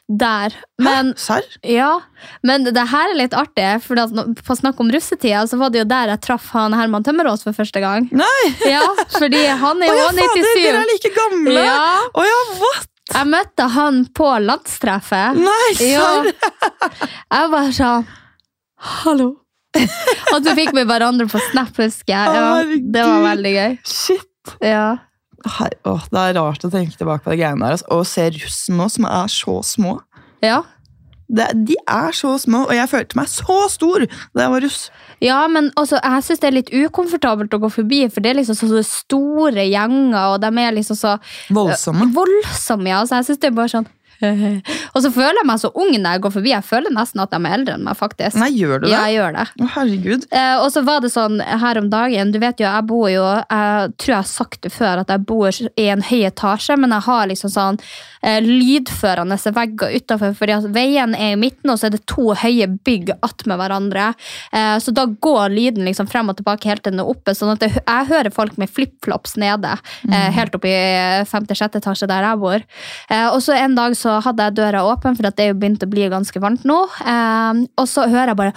der. 0.10 0.54
Men 0.82 1.14
Serr? 1.18 1.46
Ja, 1.66 2.00
men 2.46 2.64
det 2.66 2.84
her 2.92 3.10
er 3.10 3.18
litt 3.18 3.34
artig, 3.34 3.82
for 3.82 3.96
på 3.98 4.58
snakk 4.58 4.80
om 4.80 4.90
russetida, 4.94 5.46
så 5.50 5.58
var 5.58 5.70
det 5.74 5.80
jo 5.84 5.88
der 5.90 6.12
jeg 6.14 6.22
traff 6.22 6.50
han 6.54 6.74
Herman 6.78 7.04
Tømmerås 7.06 7.42
for 7.46 7.54
første 7.58 7.82
gang. 7.82 8.10
Nei! 8.14 8.44
Ja, 8.70 8.84
fordi 9.18 9.46
han 9.46 9.82
er 9.82 9.90
jo 9.90 9.96
jo 9.96 10.04
ja, 10.04 10.12
fader, 10.12 10.44
97. 10.44 10.60
dere 10.66 10.84
er 10.84 10.92
like 10.94 11.14
gamle! 11.16 11.64
Ja, 11.66 11.88
Oh, 12.14 12.26
ja, 12.26 12.42
what? 12.62 12.92
jeg 13.14 13.28
møtte 13.34 13.70
han 13.70 14.06
på 14.18 14.30
landstreffet. 14.46 15.38
Nei, 15.38 15.74
Ja. 15.94 16.24
Jeg 17.34 17.52
bare 17.52 17.74
sånn 17.74 18.06
Hallo. 19.06 19.32
Og 20.34 20.46
så 20.46 20.54
fikk 20.58 20.72
vi 20.76 20.86
hverandre 20.88 21.28
på 21.32 21.42
Snap, 21.52 21.74
husker 21.82 22.14
jeg. 22.14 22.38
Ja, 22.38 22.54
det 22.96 23.04
var 23.08 23.26
veldig 23.30 23.56
gøy. 23.56 23.76
Shit. 23.88 24.54
Ja. 24.64 24.86
Her, 25.46 25.76
å, 25.86 25.98
det 26.10 26.22
er 26.22 26.38
rart 26.40 26.64
å 26.66 26.72
tenke 26.74 26.98
tilbake 26.98 27.26
på 27.26 27.34
de 27.36 27.42
greiene 27.44 27.62
der. 27.62 27.76
Altså. 27.78 27.90
Og 27.94 28.06
se 28.10 28.30
russen 28.38 28.80
nå, 28.80 28.88
som 28.94 29.10
er 29.10 29.28
så 29.34 29.60
små. 29.76 30.00
ja. 30.46 30.64
Det, 31.26 31.48
de 31.66 31.74
er 31.90 32.12
så 32.14 32.36
små, 32.38 32.60
og 32.68 32.76
jeg 32.78 32.86
følte 32.92 33.18
meg 33.18 33.26
så 33.32 33.56
stor 33.74 34.04
da 34.06 34.44
jeg 34.44 34.52
var 34.54 34.62
russ. 34.62 34.82
Ja, 35.26 35.40
men 35.50 35.72
også, 35.74 35.98
jeg 35.98 36.22
syns 36.28 36.42
det 36.44 36.50
er 36.52 36.54
litt 36.60 36.70
ukomfortabelt 36.70 37.56
å 37.58 37.60
gå 37.64 37.70
forbi, 37.74 38.04
for 38.14 38.22
det 38.22 38.30
er 38.30 38.38
liksom 38.38 38.60
så, 38.60 38.84
store 38.86 39.66
gjenger, 39.66 40.20
og 40.36 40.44
de 40.44 40.52
er 40.62 40.76
liksom 40.78 41.00
så 41.00 41.16
Voldsomme. 41.50 42.12
voldsomme. 42.14 42.92
Ja. 42.94 43.00
Så 43.10 43.18
jeg 43.18 43.26
synes 43.32 43.42
det 43.42 43.50
er 43.50 43.58
bare 43.58 43.74
sånn 43.74 43.90
Og 44.96 45.04
så 45.04 45.12
føler 45.12 45.40
jeg 45.42 45.48
meg 45.50 45.62
så 45.62 45.72
ung 45.74 45.92
når 45.94 46.18
jeg 46.18 46.24
går 46.26 46.34
forbi. 46.38 46.52
Jeg 46.54 46.68
føler 46.68 46.96
nesten 46.96 47.24
at 47.24 47.34
de 47.34 47.40
er 47.42 47.58
eldre 47.58 47.78
enn 47.78 47.86
meg, 47.86 47.98
faktisk. 48.00 48.40
Nei, 48.40 48.52
gjør 48.56 48.82
du 48.82 48.88
det? 48.88 48.94
Ja, 48.94 49.04
jeg 49.10 49.20
gjør 49.20 49.38
det. 49.38 49.46
Å, 49.46 49.70
herregud. 49.76 50.28
Eh, 50.32 50.56
og 50.62 50.68
så 50.74 50.84
var 50.88 51.04
det 51.04 51.12
sånn 51.14 51.40
her 51.44 51.80
om 51.82 51.90
dagen 51.92 52.32
Du 52.34 52.40
vet 52.42 52.60
jo, 52.62 52.68
jeg 52.68 52.88
bor 52.90 53.08
jo 53.12 53.24
Jeg 53.26 53.94
tror 54.02 54.14
jeg 54.14 54.20
har 54.22 54.30
sagt 54.30 54.62
det 54.66 54.72
før 54.74 55.04
at 55.04 55.12
jeg 55.12 55.26
bor 55.28 55.62
i 55.76 55.88
en 55.92 56.04
høy 56.06 56.26
etasje, 56.28 56.78
men 56.80 56.94
jeg 56.96 57.06
har 57.08 57.28
liksom 57.30 57.52
sånn 57.52 57.80
eh, 58.26 58.40
lydførende 58.44 59.38
vegger 59.56 59.96
utafor, 60.00 60.34
fordi 60.38 60.56
at 60.56 60.68
veien 60.76 61.16
er 61.18 61.36
i 61.36 61.40
midten, 61.40 61.72
og 61.72 61.80
så 61.80 61.90
er 61.90 61.96
det 61.96 62.04
to 62.10 62.34
høye 62.38 62.68
bygg 62.88 63.14
attmed 63.26 63.60
hverandre. 63.62 64.08
Eh, 64.56 64.76
så 64.82 64.94
da 64.96 65.06
går 65.06 65.54
lyden 65.54 65.88
liksom 65.88 66.10
frem 66.12 66.32
og 66.32 66.40
tilbake 66.40 66.70
helt 66.72 66.84
til 66.86 66.96
den 66.96 67.04
er 67.04 67.12
oppe. 67.12 67.36
sånn 67.38 67.54
at 67.56 67.66
jeg, 67.66 67.78
jeg 67.82 68.10
hører 68.12 68.34
folk 68.34 68.58
med 68.62 68.72
flipflops 68.72 69.36
nede, 69.42 69.76
eh, 70.10 70.30
helt 70.36 70.56
oppe 70.58 70.72
i 70.72 71.26
femte-sjette 71.30 71.82
etasje 71.82 72.10
der 72.10 72.26
jeg 72.30 72.42
bor. 72.42 72.66
Eh, 73.10 73.28
og 73.30 73.42
så 73.46 73.58
en 73.58 73.78
dag 73.78 73.96
så 73.98 74.05
hadde 74.26 74.48
jeg 74.48 74.58
døra 74.60 74.86
åpen, 74.88 75.16
for 75.18 75.28
det 75.28 75.44
er 75.44 75.52
jo 75.52 75.60
begynt 75.62 75.86
å 75.86 75.92
bli 75.92 76.10
ganske 76.12 76.42
varmt 76.44 76.66
nå. 76.68 76.80
Eh, 77.06 77.64
og 77.80 77.88
så 77.90 78.08
hører 78.12 78.34
jeg 78.34 78.42
bare 78.42 78.54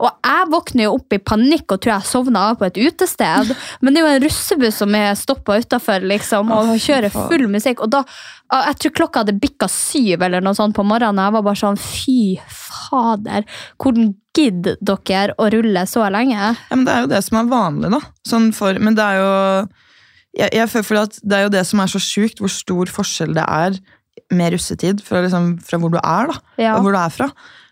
Og 0.00 0.08
jeg 0.08 0.46
våkner 0.52 0.86
jo 0.86 0.94
opp 0.96 1.12
i 1.12 1.18
panikk 1.20 1.74
og 1.74 1.82
tror 1.82 1.92
jeg 1.92 2.08
sovna 2.08 2.46
av 2.50 2.58
på 2.60 2.66
et 2.68 2.78
utested. 2.80 3.50
Men 3.84 3.92
det 3.92 4.00
er 4.00 4.06
jo 4.06 4.12
en 4.14 4.24
russebuss 4.24 4.80
som 4.80 4.96
er 4.96 5.18
stoppa 5.18 5.58
utafor 5.60 6.06
liksom, 6.08 6.52
og 6.54 6.72
kjører 6.80 7.12
full 7.12 7.46
musikk. 7.52 7.82
Og 7.84 7.92
da, 7.92 8.04
Jeg 8.50 8.78
tror 8.80 8.96
klokka 9.02 9.24
hadde 9.24 9.36
bikka 9.40 9.68
syv 9.70 10.24
eller 10.26 10.40
noe 10.44 10.56
sånt 10.56 10.76
på 10.76 10.86
morgenen. 10.86 11.20
Jeg 11.22 11.36
var 11.36 11.44
bare 11.46 11.60
sånn 11.60 11.80
fy 11.80 12.40
fader. 12.48 13.44
Hvordan 13.80 14.14
gidder 14.36 14.80
dere 14.80 15.36
å 15.38 15.50
rulle 15.52 15.84
så 15.90 16.08
lenge? 16.12 16.40
Ja, 16.56 16.74
men 16.76 16.86
Det 16.88 16.94
er 16.94 17.04
jo 17.04 17.12
det 17.12 17.22
som 17.26 17.38
er 17.42 17.52
vanlig, 17.52 17.92
da. 17.92 18.00
Sånn 18.26 18.50
for, 18.56 18.80
men 18.80 18.96
det 18.98 19.04
er 19.04 19.20
jo 19.20 19.30
jeg, 20.38 20.50
jeg 20.54 20.68
føler 20.70 21.02
at 21.08 21.16
Det 21.22 21.36
er 21.38 21.42
jo 21.46 21.54
det 21.56 21.64
som 21.66 21.80
er 21.82 21.90
så 21.90 21.98
sjukt, 22.02 22.38
hvor 22.42 22.52
stor 22.52 22.86
forskjell 22.86 23.34
det 23.34 23.44
er 23.46 23.78
med 24.34 24.52
russetid 24.54 25.00
fra, 25.02 25.22
liksom, 25.24 25.56
fra 25.64 25.78
hvor 25.80 25.90
du 25.90 25.98
er, 25.98 26.30
da, 26.30 26.36
Ja. 26.60 26.74
og 26.76 26.84
hvor 26.84 26.92
du 26.94 26.98
er 27.00 27.10
fra. 27.14 27.30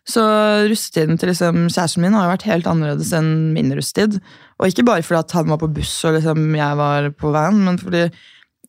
Så 0.09 0.23
russetiden 0.71 1.19
til 1.21 1.29
liksom, 1.29 1.67
kjæresten 1.69 2.00
min 2.03 2.15
har 2.17 2.25
jo 2.27 2.33
vært 2.33 2.47
helt 2.49 2.67
annerledes 2.71 3.12
enn 3.12 3.53
min 3.53 3.71
russetid. 3.77 4.17
Og 4.59 4.71
ikke 4.71 4.87
bare 4.88 5.03
fordi 5.05 5.21
at 5.21 5.35
han 5.37 5.50
var 5.53 5.61
på 5.61 5.69
buss 5.77 5.93
og 6.09 6.17
liksom, 6.17 6.49
jeg 6.57 6.77
var 6.81 7.11
på 7.15 7.31
van, 7.35 7.61
men 7.67 7.79
fordi 7.79 8.07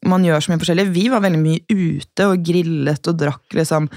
man 0.06 0.24
gjør 0.24 0.44
så 0.44 0.52
mye 0.52 0.60
forskjellig. 0.62 0.88
Vi 0.96 1.08
var 1.12 1.24
veldig 1.24 1.40
mye 1.42 1.64
ute 1.72 2.28
og 2.30 2.44
grillet 2.46 3.08
og 3.12 3.18
drakk, 3.20 3.46
liksom. 3.58 3.90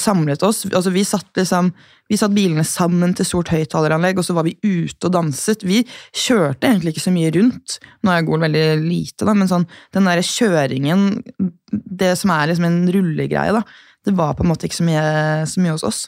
Samlet 0.00 0.42
oss. 0.46 0.64
Altså, 0.70 0.92
vi 0.94 1.04
satt 1.06 1.30
liksom 1.38 1.72
vi 2.10 2.18
satt 2.20 2.34
bilene 2.36 2.64
sammen 2.68 3.14
til 3.16 3.24
stort 3.24 3.48
høyttaleranlegg, 3.48 4.18
og 4.20 4.26
så 4.26 4.34
var 4.36 4.44
vi 4.44 4.58
ute 4.60 5.08
og 5.08 5.14
danset. 5.14 5.64
Vi 5.64 5.80
kjørte 6.12 6.68
egentlig 6.68 6.92
ikke 6.92 7.04
så 7.06 7.14
mye 7.14 7.30
rundt. 7.32 7.78
Nå 8.04 8.12
er 8.12 8.26
Gol 8.26 8.44
veldig 8.44 8.64
lite, 8.82 9.24
da, 9.24 9.32
men 9.32 9.48
sånn, 9.48 9.64
den 9.96 10.10
der 10.10 10.20
kjøringen, 10.20 11.22
det 11.72 12.12
som 12.20 12.34
er 12.34 12.50
liksom 12.50 12.68
en 12.68 12.82
rullegreie, 12.92 13.56
da, 13.56 13.64
det 14.04 14.12
var 14.18 14.36
på 14.36 14.44
en 14.44 14.52
måte 14.52 14.68
ikke 14.68 14.82
så 14.82 14.88
mye, 14.90 15.06
så 15.48 15.64
mye 15.64 15.78
hos 15.78 15.86
oss. 15.88 16.02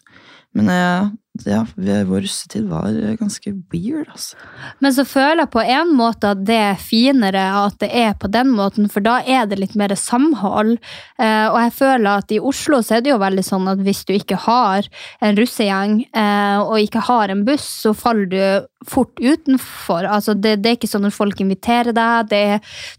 Men 0.57 0.69
eh, 0.73 1.09
ja, 1.45 1.63
vår 1.77 2.25
russetid 2.25 2.69
var 2.71 2.95
ganske 3.21 3.53
weird, 3.73 4.09
altså. 4.13 4.39
Men 4.81 4.95
så 4.97 5.05
føler 5.09 5.45
jeg 5.45 5.53
på 5.55 5.65
en 5.77 5.93
måte 5.99 6.33
at 6.35 6.45
det 6.49 6.59
er 6.71 6.81
finere 6.81 7.45
at 7.61 7.79
det 7.83 7.91
er 7.93 8.15
på 8.19 8.31
den 8.33 8.53
måten, 8.57 8.89
for 8.93 9.05
da 9.05 9.19
er 9.23 9.49
det 9.51 9.61
litt 9.61 9.77
mer 9.79 9.95
samhold. 9.99 10.77
Eh, 11.21 11.47
og 11.51 11.59
jeg 11.61 11.75
føler 11.79 12.23
at 12.23 12.33
i 12.33 12.41
Oslo 12.41 12.81
så 12.85 12.99
er 12.99 13.05
det 13.05 13.13
jo 13.13 13.21
veldig 13.23 13.45
sånn 13.47 13.69
at 13.73 13.83
hvis 13.85 14.05
du 14.09 14.15
ikke 14.17 14.39
har 14.47 14.89
en 15.25 15.39
russegjeng 15.39 16.01
eh, 16.09 16.59
og 16.63 16.81
ikke 16.83 17.05
har 17.11 17.33
en 17.33 17.45
buss, 17.47 17.67
så 17.85 17.95
faller 17.97 18.31
du 18.33 18.41
fort 18.87 19.19
utenfor. 19.21 20.05
Altså 20.05 20.35
det, 20.35 20.57
det 20.63 20.71
er 20.71 20.79
ikke 20.79 20.91
sånn 20.91 21.09
at 21.09 21.17
folk 21.17 21.41
inviterer 21.43 21.95
deg. 21.97 22.31
Det, 22.31 22.43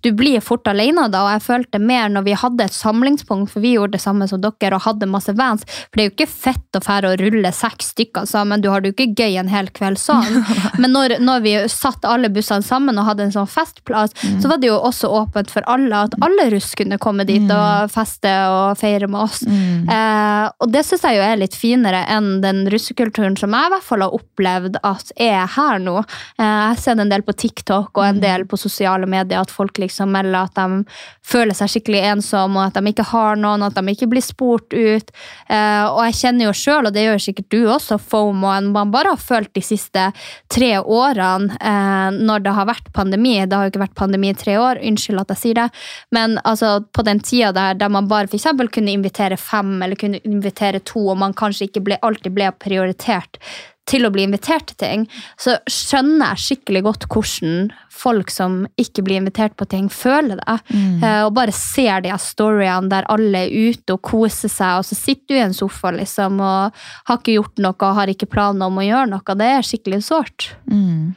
du 0.03 0.11
blir 0.17 0.43
fort 0.43 0.67
alene 0.69 1.07
da, 1.11 1.23
og 1.25 1.35
jeg 1.35 1.45
følte 1.47 1.81
mer 1.81 2.11
når 2.11 2.27
vi 2.27 2.37
hadde 2.37 2.67
et 2.67 2.75
samlingspunkt, 2.75 3.51
for 3.53 3.63
vi 3.63 3.75
gjorde 3.75 3.95
det 3.97 4.03
samme 4.03 4.27
som 4.29 4.41
dere 4.43 4.77
og 4.77 4.85
hadde 4.87 5.09
masse 5.09 5.33
vans. 5.37 5.63
For 5.87 5.97
det 5.97 6.03
er 6.03 6.09
jo 6.09 6.15
ikke 6.15 6.31
fett 6.31 6.79
å 6.79 6.83
fære 6.83 7.13
og 7.13 7.23
rulle 7.23 7.53
seks 7.55 7.93
stykker 7.95 8.26
sammen, 8.27 8.61
du 8.61 8.69
har 8.71 8.83
det 8.83 8.91
jo 8.91 8.97
ikke 8.97 9.23
gøy 9.23 9.37
en 9.41 9.51
hel 9.51 9.69
kveld 9.75 9.99
sånn. 10.01 10.41
Men 10.81 10.93
når, 10.93 11.17
når 11.23 11.43
vi 11.45 11.55
satt 11.71 12.05
alle 12.07 12.31
bussene 12.33 12.65
sammen 12.65 12.99
og 12.99 13.07
hadde 13.09 13.27
en 13.27 13.35
sånn 13.35 13.49
festplass, 13.49 14.15
så 14.41 14.51
var 14.51 14.61
det 14.61 14.71
jo 14.71 14.77
også 14.77 15.09
åpent 15.21 15.51
for 15.53 15.65
alle 15.69 16.03
at 16.07 16.15
alle 16.23 16.49
russ 16.53 16.73
kunne 16.77 16.99
komme 17.01 17.25
dit 17.27 17.47
og 17.53 17.91
feste 17.93 18.31
og 18.51 18.77
feire 18.79 19.09
med 19.09 19.23
oss. 19.23 19.43
Eh, 19.47 20.45
og 20.63 20.71
det 20.73 20.83
syns 20.85 21.05
jeg 21.07 21.19
jo 21.19 21.25
er 21.25 21.39
litt 21.39 21.55
finere 21.57 22.03
enn 22.11 22.41
den 22.43 22.65
russekulturen 22.71 23.37
som 23.39 23.55
jeg 23.55 23.69
i 23.69 23.73
hvert 23.73 23.87
fall 23.87 24.05
har 24.05 24.15
opplevd 24.15 24.79
at 24.87 25.13
er 25.15 25.47
her 25.55 25.81
nå. 25.83 25.97
Eh, 26.37 26.63
jeg 26.71 26.81
ser 26.83 27.01
en 27.01 27.13
del 27.13 27.25
på 27.27 27.35
TikTok 27.37 27.97
og 27.97 28.05
en 28.05 28.21
del 28.23 28.45
på 28.49 28.59
sosiale 28.59 29.09
medier 29.09 29.41
at 29.41 29.53
folk 29.53 29.79
liksom 29.81 30.11
melder 30.15 30.47
at 30.47 30.57
de 30.57 30.83
føler 31.27 31.57
seg 31.57 31.71
skikkelig 31.71 32.03
ensomme, 32.13 32.59
og 32.59 32.69
at 32.69 32.79
de 32.79 32.93
ikke 32.93 33.07
har 33.11 33.39
noen, 33.39 33.65
at 33.65 33.75
de 33.77 33.93
ikke 33.93 34.09
blir 34.11 34.23
spurt 34.23 34.73
ut. 34.73 35.11
Eh, 35.49 35.85
og 35.87 36.01
jeg 36.07 36.19
kjenner 36.21 36.47
jo 36.47 36.55
sjøl, 36.55 36.87
og 36.87 36.95
det 36.95 37.05
gjør 37.07 37.23
sikkert 37.27 37.49
du 37.53 37.59
også, 37.73 37.99
FOMO-en 38.17 38.71
man 38.73 38.91
bare 38.91 39.13
har 39.13 39.21
følt 39.21 39.53
de 39.55 39.63
siste 39.65 40.09
tre 40.53 40.71
årene 40.79 41.57
eh, 41.61 42.17
når 42.17 42.45
det 42.45 42.55
har 42.57 42.69
vært 42.69 42.91
pandemi. 42.95 43.35
Det 43.45 43.57
har 43.57 43.67
jo 43.67 43.73
ikke 43.73 43.85
vært 43.85 43.97
pandemi 43.99 44.31
i 44.31 44.37
tre 44.37 44.57
år, 44.61 44.81
unnskyld 44.89 45.23
at 45.23 45.33
jeg 45.35 45.43
sier 45.43 45.61
det, 45.61 45.67
men 46.15 46.37
altså, 46.43 46.77
på 46.93 47.05
den 47.07 47.21
tida 47.23 47.53
der, 47.55 47.77
der 47.79 47.93
man 47.93 48.09
bare 48.09 48.29
eksempel 48.37 48.69
kunne 48.73 48.93
invitere 48.93 49.37
fem 49.39 49.77
eller 49.83 49.99
kunne 49.99 50.21
invitere 50.25 50.83
to, 50.85 51.07
og 51.11 51.19
man 51.21 51.35
kanskje 51.37 51.69
ikke 51.69 51.85
ble, 51.87 51.99
alltid 52.05 52.35
ble 52.35 52.51
prioritert 52.61 53.41
til 53.87 54.07
å 54.07 54.11
bli 54.13 54.25
invitert 54.27 54.71
til 54.71 54.77
ting, 54.81 55.03
så 55.39 55.57
skjønner 55.71 56.33
jeg 56.33 56.43
skikkelig 56.43 56.83
godt 56.87 57.07
hvordan 57.11 57.69
folk 57.97 58.31
som 58.33 58.59
ikke 58.79 59.03
blir 59.05 59.21
invitert 59.21 59.55
på 59.57 59.65
ting, 59.69 59.87
føler 59.89 60.41
det. 60.41 60.57
Mm. 60.69 61.03
og 61.25 61.31
bare 61.37 61.53
ser 61.55 62.03
de 62.05 62.13
storyene 62.21 62.91
der 62.91 63.07
alle 63.11 63.45
er 63.47 63.71
ute 63.71 63.95
og 63.95 64.03
koser 64.05 64.51
seg, 64.51 64.81
og 64.81 64.87
så 64.87 64.97
sitter 64.97 65.33
du 65.33 65.37
i 65.39 65.45
en 65.45 65.55
sofa 65.57 65.93
liksom, 65.95 66.41
og 66.43 66.81
har 67.09 67.21
ikke 67.21 67.37
gjort 67.39 67.63
noe 67.63 67.77
og 67.77 67.97
har 68.01 68.11
ikke 68.11 68.29
planer 68.29 68.69
om 68.69 68.81
å 68.81 68.85
gjøre 68.85 69.11
noe. 69.15 69.37
Det 69.41 69.51
er 69.55 69.65
skikkelig 69.65 70.03
sårt. 70.07 70.51
Mm. 70.69 71.15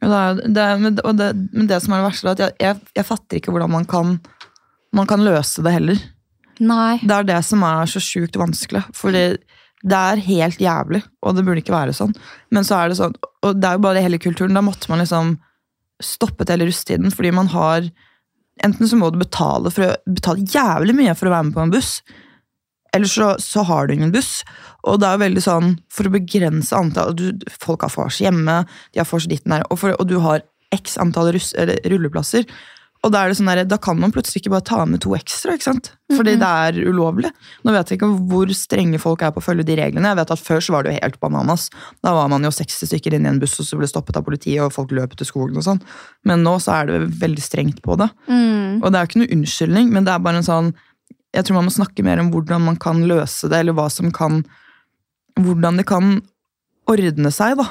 det 0.00 0.54
det, 0.56 0.68
men, 0.80 0.96
det, 0.96 1.32
det 1.70 1.82
som 1.84 1.94
er 1.94 2.02
det 2.02 2.08
verste, 2.08 2.26
er 2.26 2.32
at 2.32 2.44
jeg, 2.46 2.56
jeg, 2.64 2.80
jeg 3.00 3.10
fatter 3.12 3.40
ikke 3.40 3.54
hvordan 3.54 3.76
man 3.76 3.86
kan, 3.88 4.16
man 4.96 5.10
kan 5.10 5.22
løse 5.24 5.62
det 5.66 5.76
heller. 5.76 6.00
Nei. 6.60 6.98
Det 7.00 7.14
er 7.14 7.28
det 7.28 7.40
som 7.46 7.62
er 7.64 7.88
så 7.88 8.02
sjukt 8.04 8.36
vanskelig. 8.36 8.82
Fordi 8.96 9.24
det 9.80 9.96
er 9.96 10.22
helt 10.26 10.60
jævlig, 10.60 11.00
og 11.24 11.36
det 11.36 11.44
burde 11.46 11.62
ikke 11.62 11.74
være 11.74 11.96
sånn. 11.96 12.12
Men 12.52 12.66
så 12.68 12.76
er 12.76 12.90
det 12.90 12.98
sånn, 12.98 13.14
og 13.46 13.56
det 13.56 13.68
er 13.68 13.78
jo 13.78 13.84
bare 13.86 14.04
hele 14.04 14.20
kulturen. 14.20 14.56
Da 14.56 14.62
måtte 14.64 14.90
man 14.92 15.00
liksom 15.00 15.38
stoppet 16.04 16.52
hele 16.52 16.68
rusttiden, 16.68 17.12
fordi 17.14 17.34
man 17.36 17.52
har 17.54 17.90
Enten 18.60 18.84
så 18.84 18.96
må 19.00 19.06
du 19.08 19.14
betale, 19.16 19.70
for 19.72 19.94
betale 20.04 20.42
jævlig 20.44 20.92
mye 20.92 21.14
for 21.16 21.30
å 21.30 21.32
være 21.32 21.46
med 21.46 21.54
på 21.54 21.62
en 21.62 21.70
buss, 21.72 21.94
eller 22.92 23.08
så, 23.08 23.30
så 23.40 23.62
har 23.64 23.86
du 23.88 23.94
ingen 23.94 24.12
buss. 24.12 24.42
Og 24.84 24.98
det 25.00 25.08
er 25.08 25.14
jo 25.16 25.22
veldig 25.22 25.44
sånn, 25.46 25.70
for 25.88 26.08
å 26.08 26.12
begrense 26.12 26.76
antall 26.76 27.14
du, 27.16 27.24
Folk 27.62 27.86
har 27.86 27.94
vors 27.94 28.18
hjemme, 28.20 28.58
de 28.92 29.00
har 29.00 29.08
vors 29.08 29.28
ditt 29.30 29.48
nære, 29.48 29.64
og, 29.72 29.86
og 29.94 30.04
du 30.10 30.18
har 30.20 30.44
x 30.76 30.98
antall 31.00 31.32
rulleplasser. 31.32 32.44
Og 33.00 33.12
da, 33.14 33.22
er 33.22 33.30
det 33.32 33.38
sånn 33.38 33.48
der, 33.48 33.62
da 33.64 33.78
kan 33.80 33.96
man 33.96 34.12
plutselig 34.12 34.42
ikke 34.42 34.52
bare 34.52 34.66
ta 34.68 34.82
med 34.84 35.00
to 35.00 35.14
ekstra, 35.16 35.54
ikke 35.56 35.70
sant? 35.70 35.94
fordi 36.10 36.34
det 36.40 36.48
er 36.48 36.78
ulovlig. 36.90 37.30
Nå 37.64 37.72
vet 37.72 37.90
jeg 37.90 38.00
ikke 38.00 38.08
hvor 38.28 38.50
strenge 38.56 38.98
folk 39.00 39.22
er 39.22 39.30
på 39.34 39.38
å 39.38 39.44
følge 39.44 39.64
de 39.68 39.76
reglene. 39.78 40.10
Jeg 40.10 40.18
vet 40.18 40.32
at 40.34 40.42
Før 40.42 40.64
så 40.64 40.74
var 40.74 40.84
det 40.84 40.92
jo 40.92 40.98
helt 40.98 41.18
bananas. 41.22 41.68
Da 42.04 42.12
var 42.16 42.28
man 42.32 42.44
jo 42.44 42.50
60 42.52 42.90
stykker 42.90 43.14
inn 43.16 43.28
i 43.28 43.30
en 43.30 43.40
buss 43.40 43.54
og 43.62 43.68
så 43.68 43.78
ble 43.78 43.88
stoppet 43.88 44.18
av 44.18 44.26
politiet, 44.26 44.58
og 44.64 44.74
folk 44.74 44.92
løp 44.96 45.14
til 45.16 45.28
skogen 45.28 45.60
og 45.60 45.66
sånn. 45.66 45.80
Men 46.28 46.44
nå 46.44 46.56
så 46.62 46.80
er 46.80 46.90
det 46.90 46.98
veldig 47.22 47.44
strengt 47.44 47.78
på 47.86 47.96
det. 48.00 48.10
Mm. 48.26 48.80
Og 48.82 48.88
det 48.90 48.98
er 48.98 49.06
jo 49.06 49.10
ikke 49.12 49.22
noe 49.22 49.34
unnskyldning, 49.38 49.92
men 49.94 50.08
det 50.08 50.14
er 50.14 50.24
bare 50.26 50.42
en 50.42 50.50
sånn 50.50 50.72
Jeg 51.30 51.46
tror 51.46 51.60
man 51.60 51.68
må 51.68 51.70
snakke 51.70 52.02
mer 52.02 52.18
om 52.18 52.32
hvordan 52.34 52.64
man 52.66 52.76
kan 52.82 53.04
løse 53.06 53.48
det, 53.48 53.62
eller 53.62 53.76
hva 53.78 53.86
som 53.92 54.10
kan 54.10 54.42
Hvordan 55.40 55.78
det 55.78 55.86
kan 55.86 56.18
ordne 56.90 57.30
seg, 57.30 57.54
da. 57.60 57.68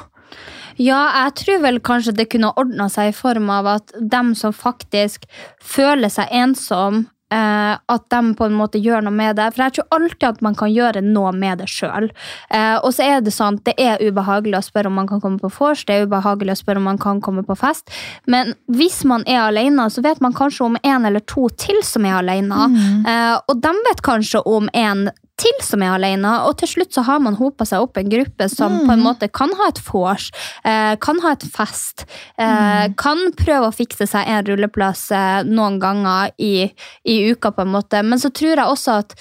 Ja, 0.76 1.00
jeg 1.24 1.36
tror 1.44 1.62
vel 1.64 1.80
kanskje 1.84 2.16
det 2.16 2.30
kunne 2.32 2.52
ordna 2.60 2.88
seg 2.92 3.10
i 3.10 3.16
form 3.16 3.50
av 3.50 3.70
at 3.78 3.94
dem 4.00 4.34
som 4.38 4.54
faktisk 4.54 5.26
føler 5.62 6.12
seg 6.12 6.30
ensom, 6.30 7.06
eh, 7.32 7.74
at 7.78 8.06
de 8.10 8.20
på 8.34 8.46
en 8.46 8.56
måte 8.58 8.80
gjør 8.82 9.04
noe 9.06 9.14
med 9.14 9.38
det. 9.38 9.48
For 9.54 9.64
jeg 9.64 9.76
tror 9.76 9.96
alltid 9.96 10.26
at 10.28 10.42
man 10.44 10.56
kan 10.58 10.72
gjøre 10.72 11.02
noe 11.04 11.32
med 11.36 11.62
det 11.62 11.68
sjøl. 11.70 12.10
Eh, 12.50 12.76
og 12.78 12.92
så 12.96 13.06
er 13.06 13.24
det 13.24 13.34
sånn, 13.34 13.60
det 13.66 13.76
er 13.80 14.02
ubehagelig 14.02 14.58
å 14.58 14.64
spørre 14.66 14.90
om 14.90 14.98
man 15.00 15.10
kan 15.10 15.22
komme 15.22 15.40
på 15.42 15.52
vors, 15.58 15.84
det 15.86 15.96
er 15.96 16.08
ubehagelig 16.10 16.56
å 16.56 16.60
spørre 16.62 16.82
om 16.82 16.88
man 16.90 17.00
kan 17.00 17.22
komme 17.24 17.44
på 17.46 17.56
fest. 17.58 17.90
Men 18.26 18.54
hvis 18.72 19.02
man 19.08 19.24
er 19.26 19.44
alene, 19.46 19.88
så 19.90 20.04
vet 20.04 20.22
man 20.24 20.36
kanskje 20.36 20.66
om 20.66 20.78
en 20.82 21.06
eller 21.06 21.24
to 21.26 21.48
til 21.60 21.82
som 21.86 22.06
er 22.08 22.20
alene. 22.20 22.68
Eh, 23.06 23.36
og 23.48 23.62
de 23.62 23.74
vet 23.88 24.02
kanskje 24.06 24.42
om 24.46 24.70
en 24.74 25.08
til 25.40 25.62
som 25.64 25.82
er 25.84 25.94
alene, 25.94 26.32
og 26.46 26.56
til 26.60 26.70
slutt 26.74 26.94
så 26.96 27.04
har 27.06 27.20
man 27.24 27.38
hopa 27.38 27.66
seg 27.68 27.84
opp 27.84 27.98
en 28.00 28.10
gruppe 28.12 28.48
som 28.52 28.80
på 28.86 28.94
en 28.94 29.04
måte 29.04 29.30
kan 29.32 29.52
ha 29.58 29.70
et 29.70 29.82
vors, 29.86 30.30
eh, 30.64 30.94
kan 31.02 31.20
ha 31.24 31.34
et 31.36 31.46
fest, 31.54 32.06
eh, 32.38 32.86
kan 33.00 33.22
prøve 33.38 33.70
å 33.70 33.76
fikse 33.76 34.08
seg 34.10 34.28
en 34.28 34.46
rulleplass 34.48 35.10
eh, 35.16 35.42
noen 35.48 35.80
ganger 35.82 36.34
i, 36.38 36.70
i 37.04 37.20
uka, 37.30 37.54
på 37.54 37.64
en 37.64 37.74
måte. 37.74 38.02
Men 38.04 38.20
så 38.22 38.32
tror 38.32 38.56
jeg 38.56 38.66
også 38.66 39.00
at 39.04 39.16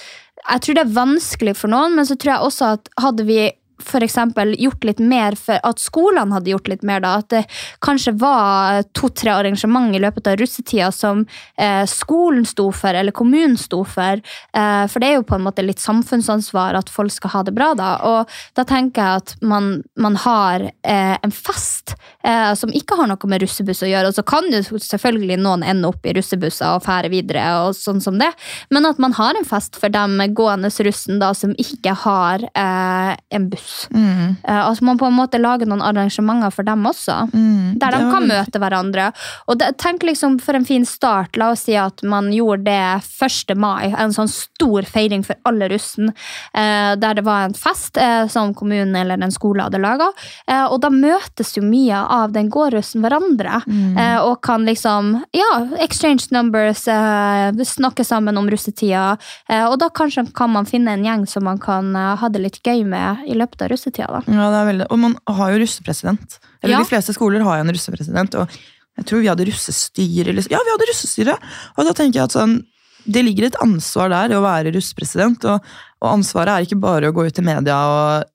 jeg 0.49 0.61
tror 0.63 0.77
det 0.77 0.83
er 0.85 0.95
vanskelig 0.95 1.55
for 1.59 1.71
noen, 1.71 1.97
men 1.97 2.07
så 2.07 2.15
tror 2.17 2.35
jeg 2.35 2.47
også 2.47 2.69
at 2.77 2.91
hadde 3.03 3.25
vi 3.27 3.41
for 3.83 4.03
eksempel 4.03 4.53
gjort 4.59 4.86
litt 4.88 5.00
mer 5.00 5.38
for 5.39 5.59
at 5.65 5.81
skolene 5.81 6.36
hadde 6.36 6.51
gjort 6.53 6.69
litt 6.71 6.86
mer 6.88 7.03
da, 7.03 7.15
at 7.21 7.29
det 7.33 7.43
kanskje 7.86 8.15
var 8.19 8.83
to-tre 8.98 9.33
arrangement 9.33 9.95
i 9.95 10.01
løpet 10.01 10.29
av 10.31 10.39
russetida 10.39 10.91
som 10.95 11.25
eh, 11.57 11.83
skolen 11.89 12.45
sto 12.48 12.69
for, 12.75 12.93
eller 12.95 13.15
kommunen 13.15 13.57
sto 13.59 13.83
for, 13.88 14.21
eh, 14.53 14.86
for 14.89 15.01
det 15.01 15.12
er 15.12 15.19
jo 15.19 15.27
på 15.29 15.38
en 15.39 15.45
måte 15.48 15.65
litt 15.65 15.81
samfunnsansvar 15.83 16.77
at 16.79 16.91
folk 16.93 17.13
skal 17.13 17.36
ha 17.38 17.43
det 17.48 17.55
bra 17.57 17.71
da, 17.77 17.91
og 18.09 18.39
da 18.57 18.65
tenker 18.67 19.01
jeg 19.01 19.24
at 19.24 19.36
man, 19.41 19.71
man 20.00 20.19
har 20.25 20.69
eh, 20.69 21.15
en 21.15 21.36
fest 21.36 21.95
eh, 22.23 22.53
som 22.59 22.71
ikke 22.75 22.97
har 22.99 23.09
noe 23.11 23.29
med 23.31 23.43
russebuss 23.43 23.83
å 23.85 23.89
gjøre. 23.89 24.11
Og 24.11 24.17
så 24.17 24.23
kan 24.27 24.47
jo 24.51 24.61
selvfølgelig 24.61 25.39
noen 25.41 25.63
ende 25.63 25.89
opp 25.89 26.05
i 26.05 26.13
russebusser 26.17 26.75
og 26.77 26.83
fære 26.85 27.11
videre, 27.13 27.45
og 27.65 27.75
sånn 27.77 28.01
som 28.03 28.17
det. 28.19 28.31
men 28.69 28.85
at 28.85 28.99
man 28.99 29.13
har 29.13 29.35
en 29.35 29.45
fest 29.45 29.75
for 29.79 29.89
dem 29.89 30.17
gående 30.35 30.69
russen 30.85 31.19
da, 31.19 31.33
som 31.33 31.51
ikke 31.57 31.93
har 32.03 32.43
eh, 32.55 33.15
en 33.35 33.49
buss. 33.49 33.88
Mm. 33.93 34.35
Eh, 34.43 34.61
altså 34.67 34.85
man 34.85 34.97
på 34.97 35.07
en 35.07 35.17
måte 35.17 35.39
lager 35.41 35.67
noen 35.69 35.81
arrangementer 35.81 36.51
for 36.53 36.63
dem 36.63 36.85
også, 36.85 37.19
Mm. 37.33 37.77
der 37.79 37.91
de 37.91 37.97
kan 38.11 38.25
møte 38.27 38.59
hverandre. 38.59 39.11
Og 39.47 39.57
det, 39.59 39.77
tenk 39.77 40.03
liksom 40.03 40.39
for 40.41 40.55
en 40.55 40.65
fin 40.65 40.85
start, 40.85 41.38
la 41.38 41.51
oss 41.53 41.65
si 41.67 41.75
at 41.75 42.01
man 42.03 42.31
gjorde 42.33 42.65
det 42.65 43.03
1. 43.19 43.55
mai, 43.59 43.93
en 43.97 44.13
sånn 44.15 44.29
stor 44.31 44.83
feiring 44.88 45.23
for 45.25 45.35
alle 45.45 45.69
russen, 45.69 46.11
eh, 46.53 46.95
der 46.95 47.13
det 47.19 47.25
var 47.25 47.45
en 47.47 47.53
fest 47.57 47.97
eh, 47.97 48.27
som 48.27 48.53
kommunen 48.53 48.95
eller 48.95 49.21
en 49.21 49.31
skole 49.31 49.63
hadde 49.67 49.81
laga. 49.81 50.09
Eh, 50.47 50.65
og 50.65 50.79
da 50.81 50.89
møtes 50.93 51.55
jo 51.57 51.63
mye 51.63 51.99
av 52.10 52.32
den 52.36 52.50
gårdrussen 52.50 53.01
hverandre, 53.06 53.62
Mm. 53.70 53.98
eh, 53.98 54.18
og 54.25 54.42
kan 54.42 54.66
liksom, 54.66 55.12
ja, 55.36 55.50
exchange 55.80 56.28
numbers, 56.32 56.88
eh, 56.88 57.51
snakke 57.70 58.04
sammen 58.06 58.38
om 58.38 58.50
russetida, 58.50 59.18
eh, 59.50 59.66
og 59.70 59.78
da 59.80 59.89
kanskje 59.89 60.25
kan 60.34 60.50
man 60.51 60.66
finne 60.66 60.89
en 60.98 61.04
gjeng 61.06 61.28
som 61.30 61.44
man 61.46 61.58
kan 61.62 61.94
ha 61.96 62.30
det 62.30 62.42
litt 62.42 62.60
gøy 62.63 62.84
med 62.86 63.24
i 63.30 63.34
løpet 63.38 63.62
av 63.62 63.70
russetida. 63.70 64.08
da. 64.08 64.22
Ja, 64.28 64.50
det 64.50 64.60
er 64.60 64.72
veldig, 64.74 64.88
og 64.92 65.00
man 65.00 65.16
har 65.28 65.51
jo 65.54 65.60
russepresident. 65.63 66.39
Eller 66.63 66.75
Ja. 66.78 66.84
de 66.84 66.89
fleste 66.89 67.13
skoler 67.13 67.42
har 67.44 67.58
jo 67.62 67.68
en 67.70 67.74
russepresident. 67.74 68.36
Og 68.36 68.50
jeg 68.98 69.06
tror 69.06 69.22
vi 69.22 69.28
hadde 69.32 69.46
russestyre. 69.48 70.34
Liksom. 70.36 70.51
Ja, 70.51 70.60
vi 70.66 70.72
hadde 70.75 70.89
russestyre! 70.92 71.38
Og 71.78 71.86
da 71.86 71.94
tenker 71.94 72.20
jeg 72.20 72.24
at 72.24 72.32
sånn, 72.36 72.63
det 73.08 73.24
ligger 73.24 73.46
et 73.48 73.56
ansvar 73.63 74.10
der 74.12 74.34
i 74.34 74.38
å 74.38 74.42
være 74.44 74.74
russepresident. 74.75 75.46
Og, 75.46 75.62
og 76.01 76.10
ansvaret 76.18 76.50
er 76.51 76.66
ikke 76.66 76.80
bare 76.82 77.08
å 77.10 77.13
gå 77.16 77.25
ut 77.28 77.39
i 77.39 77.42
media 77.42 77.78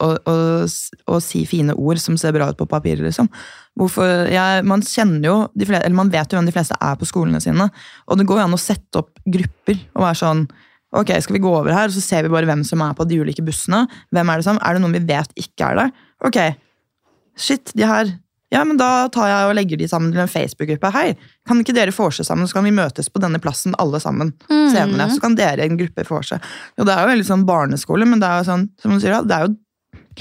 og, 0.01 0.17
og, 0.27 0.69
og 1.07 1.21
si 1.23 1.45
fine 1.45 1.75
ord 1.77 1.99
som 2.01 2.17
ser 2.17 2.33
bra 2.33 2.49
ut 2.49 2.57
på 2.57 2.67
papiret, 2.69 3.05
liksom. 3.05 3.29
Hvorfor, 3.75 4.29
jeg, 4.31 4.63
man 4.71 4.85
kjenner 4.87 5.25
jo, 5.27 5.39
de 5.59 5.67
fleste, 5.67 5.83
eller 5.89 5.99
man 5.99 6.13
vet 6.13 6.31
jo 6.31 6.39
hvem 6.39 6.47
de 6.47 6.55
fleste 6.55 6.77
er 6.79 6.99
på 6.99 7.09
skolene 7.11 7.41
sine. 7.43 7.67
Og 8.07 8.21
det 8.21 8.27
går 8.29 8.39
jo 8.39 8.45
an 8.47 8.55
å 8.55 8.61
sette 8.61 9.01
opp 9.01 9.11
grupper 9.25 9.81
og 9.97 10.07
være 10.07 10.21
sånn 10.23 10.47
Ok, 10.95 11.09
skal 11.25 11.35
vi 11.35 11.41
gå 11.43 11.51
over 11.51 11.75
her, 11.75 11.89
og 11.91 11.95
så 11.97 11.99
ser 11.99 12.23
vi 12.23 12.31
bare 12.31 12.47
hvem 12.47 12.61
som 12.63 12.79
er 12.85 12.93
på 12.95 13.03
de 13.11 13.17
ulike 13.19 13.43
bussene. 13.43 13.81
Hvem 14.15 14.29
Er 14.31 14.39
det 14.39 14.47
som, 14.47 14.61
er 14.63 14.77
det 14.77 14.83
noen 14.85 14.93
vi 14.95 15.01
vet 15.09 15.33
ikke 15.43 15.73
er 15.73 15.81
der? 15.81 15.89
Ok, 16.23 16.39
shit, 17.35 17.73
de 17.75 17.89
her 17.89 18.13
Ja, 18.55 18.61
men 18.63 18.79
da 18.79 19.09
tar 19.11 19.27
jeg 19.27 19.49
og 19.49 19.57
legger 19.59 19.81
de 19.81 19.89
sammen 19.91 20.13
til 20.15 20.23
en 20.23 20.31
Facebook-gruppe. 20.31 20.93
Hei, 20.95 21.17
kan 21.49 21.59
ikke 21.59 21.75
dere 21.75 21.91
vorse 21.97 22.23
sammen, 22.23 22.47
så 22.47 22.61
kan 22.61 22.69
vi 22.69 22.71
møtes 22.77 23.11
på 23.11 23.19
denne 23.19 23.41
plassen 23.43 23.75
alle 23.83 23.99
sammen 23.99 24.31
senere. 24.47 25.09
Så 25.11 25.19
kan 25.25 25.35
dere 25.35 25.67
en 25.67 25.81
gruppe 25.81 26.07
vorse. 26.07 26.39
Jo, 26.79 26.87
det 26.87 26.95
er 26.95 27.03
jo 27.03 27.11
veldig 27.11 27.27
sånn 27.27 27.43
barneskole, 27.49 28.07
men 28.07 28.23
det 28.23 28.31
er 28.31 28.45
jo 28.45 28.47
sånn, 28.53 28.69
som 28.79 28.95
du 28.95 29.03
sier, 29.03 29.19
det 29.27 29.35
er 29.35 29.49
jo 29.49 29.57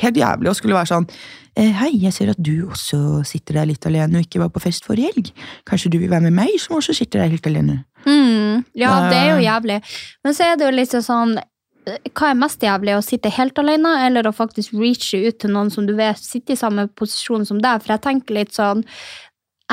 helt 0.01 0.17
jævlig 0.17 0.49
å 0.49 0.55
skulle 0.57 0.75
være 0.75 0.89
sånn 0.89 1.07
eh, 1.55 1.71
Hei, 1.77 1.91
jeg 2.01 2.13
ser 2.13 2.29
at 2.33 2.39
du 2.41 2.65
også 2.67 3.23
sitter 3.25 3.53
der 3.59 3.65
litt 3.69 3.85
alene 3.85 4.17
og 4.19 4.25
ikke 4.25 4.39
var 4.41 4.49
på 4.49 4.61
fest 4.63 4.85
forrige 4.85 5.11
helg. 5.13 5.31
Kanskje 5.69 5.91
du 5.93 5.99
vil 5.99 6.09
være 6.09 6.23
med 6.29 6.33
meg, 6.33 6.53
som 6.59 6.77
også 6.77 6.95
sitter 6.97 7.19
der 7.23 7.29
helt 7.33 7.45
alene? 7.47 7.83
Mm, 8.05 8.63
ja, 8.75 9.09
Det- 9.09 9.17
er 9.17 9.29
jo 9.35 9.43
jævlig. 9.45 9.81
Men 10.23 10.33
så 10.33 10.43
er 10.51 10.55
det 10.57 10.65
jo 10.65 10.71
litt 10.75 10.89
sånn 10.91 11.37
eh, 11.37 11.97
Hva 12.15 12.31
er 12.31 12.39
mest 12.39 12.59
jævlig? 12.59 12.95
Å 12.97 13.03
sitte 13.03 13.29
helt 13.29 13.57
alene, 13.59 14.05
eller 14.07 14.23
å 14.23 14.33
faktisk 14.35 14.73
reache 14.73 15.27
ut 15.27 15.39
til 15.39 15.51
noen 15.51 15.69
som 15.71 15.85
du 15.85 15.93
vet 15.95 16.17
sitter 16.17 16.53
i 16.53 16.57
samme 16.57 16.87
posisjon 16.95 17.45
som 17.45 17.59
deg? 17.59 17.81
For 17.83 17.93
jeg 17.93 18.01
tenker 18.01 18.33
litt 18.33 18.53
sånn 18.55 18.83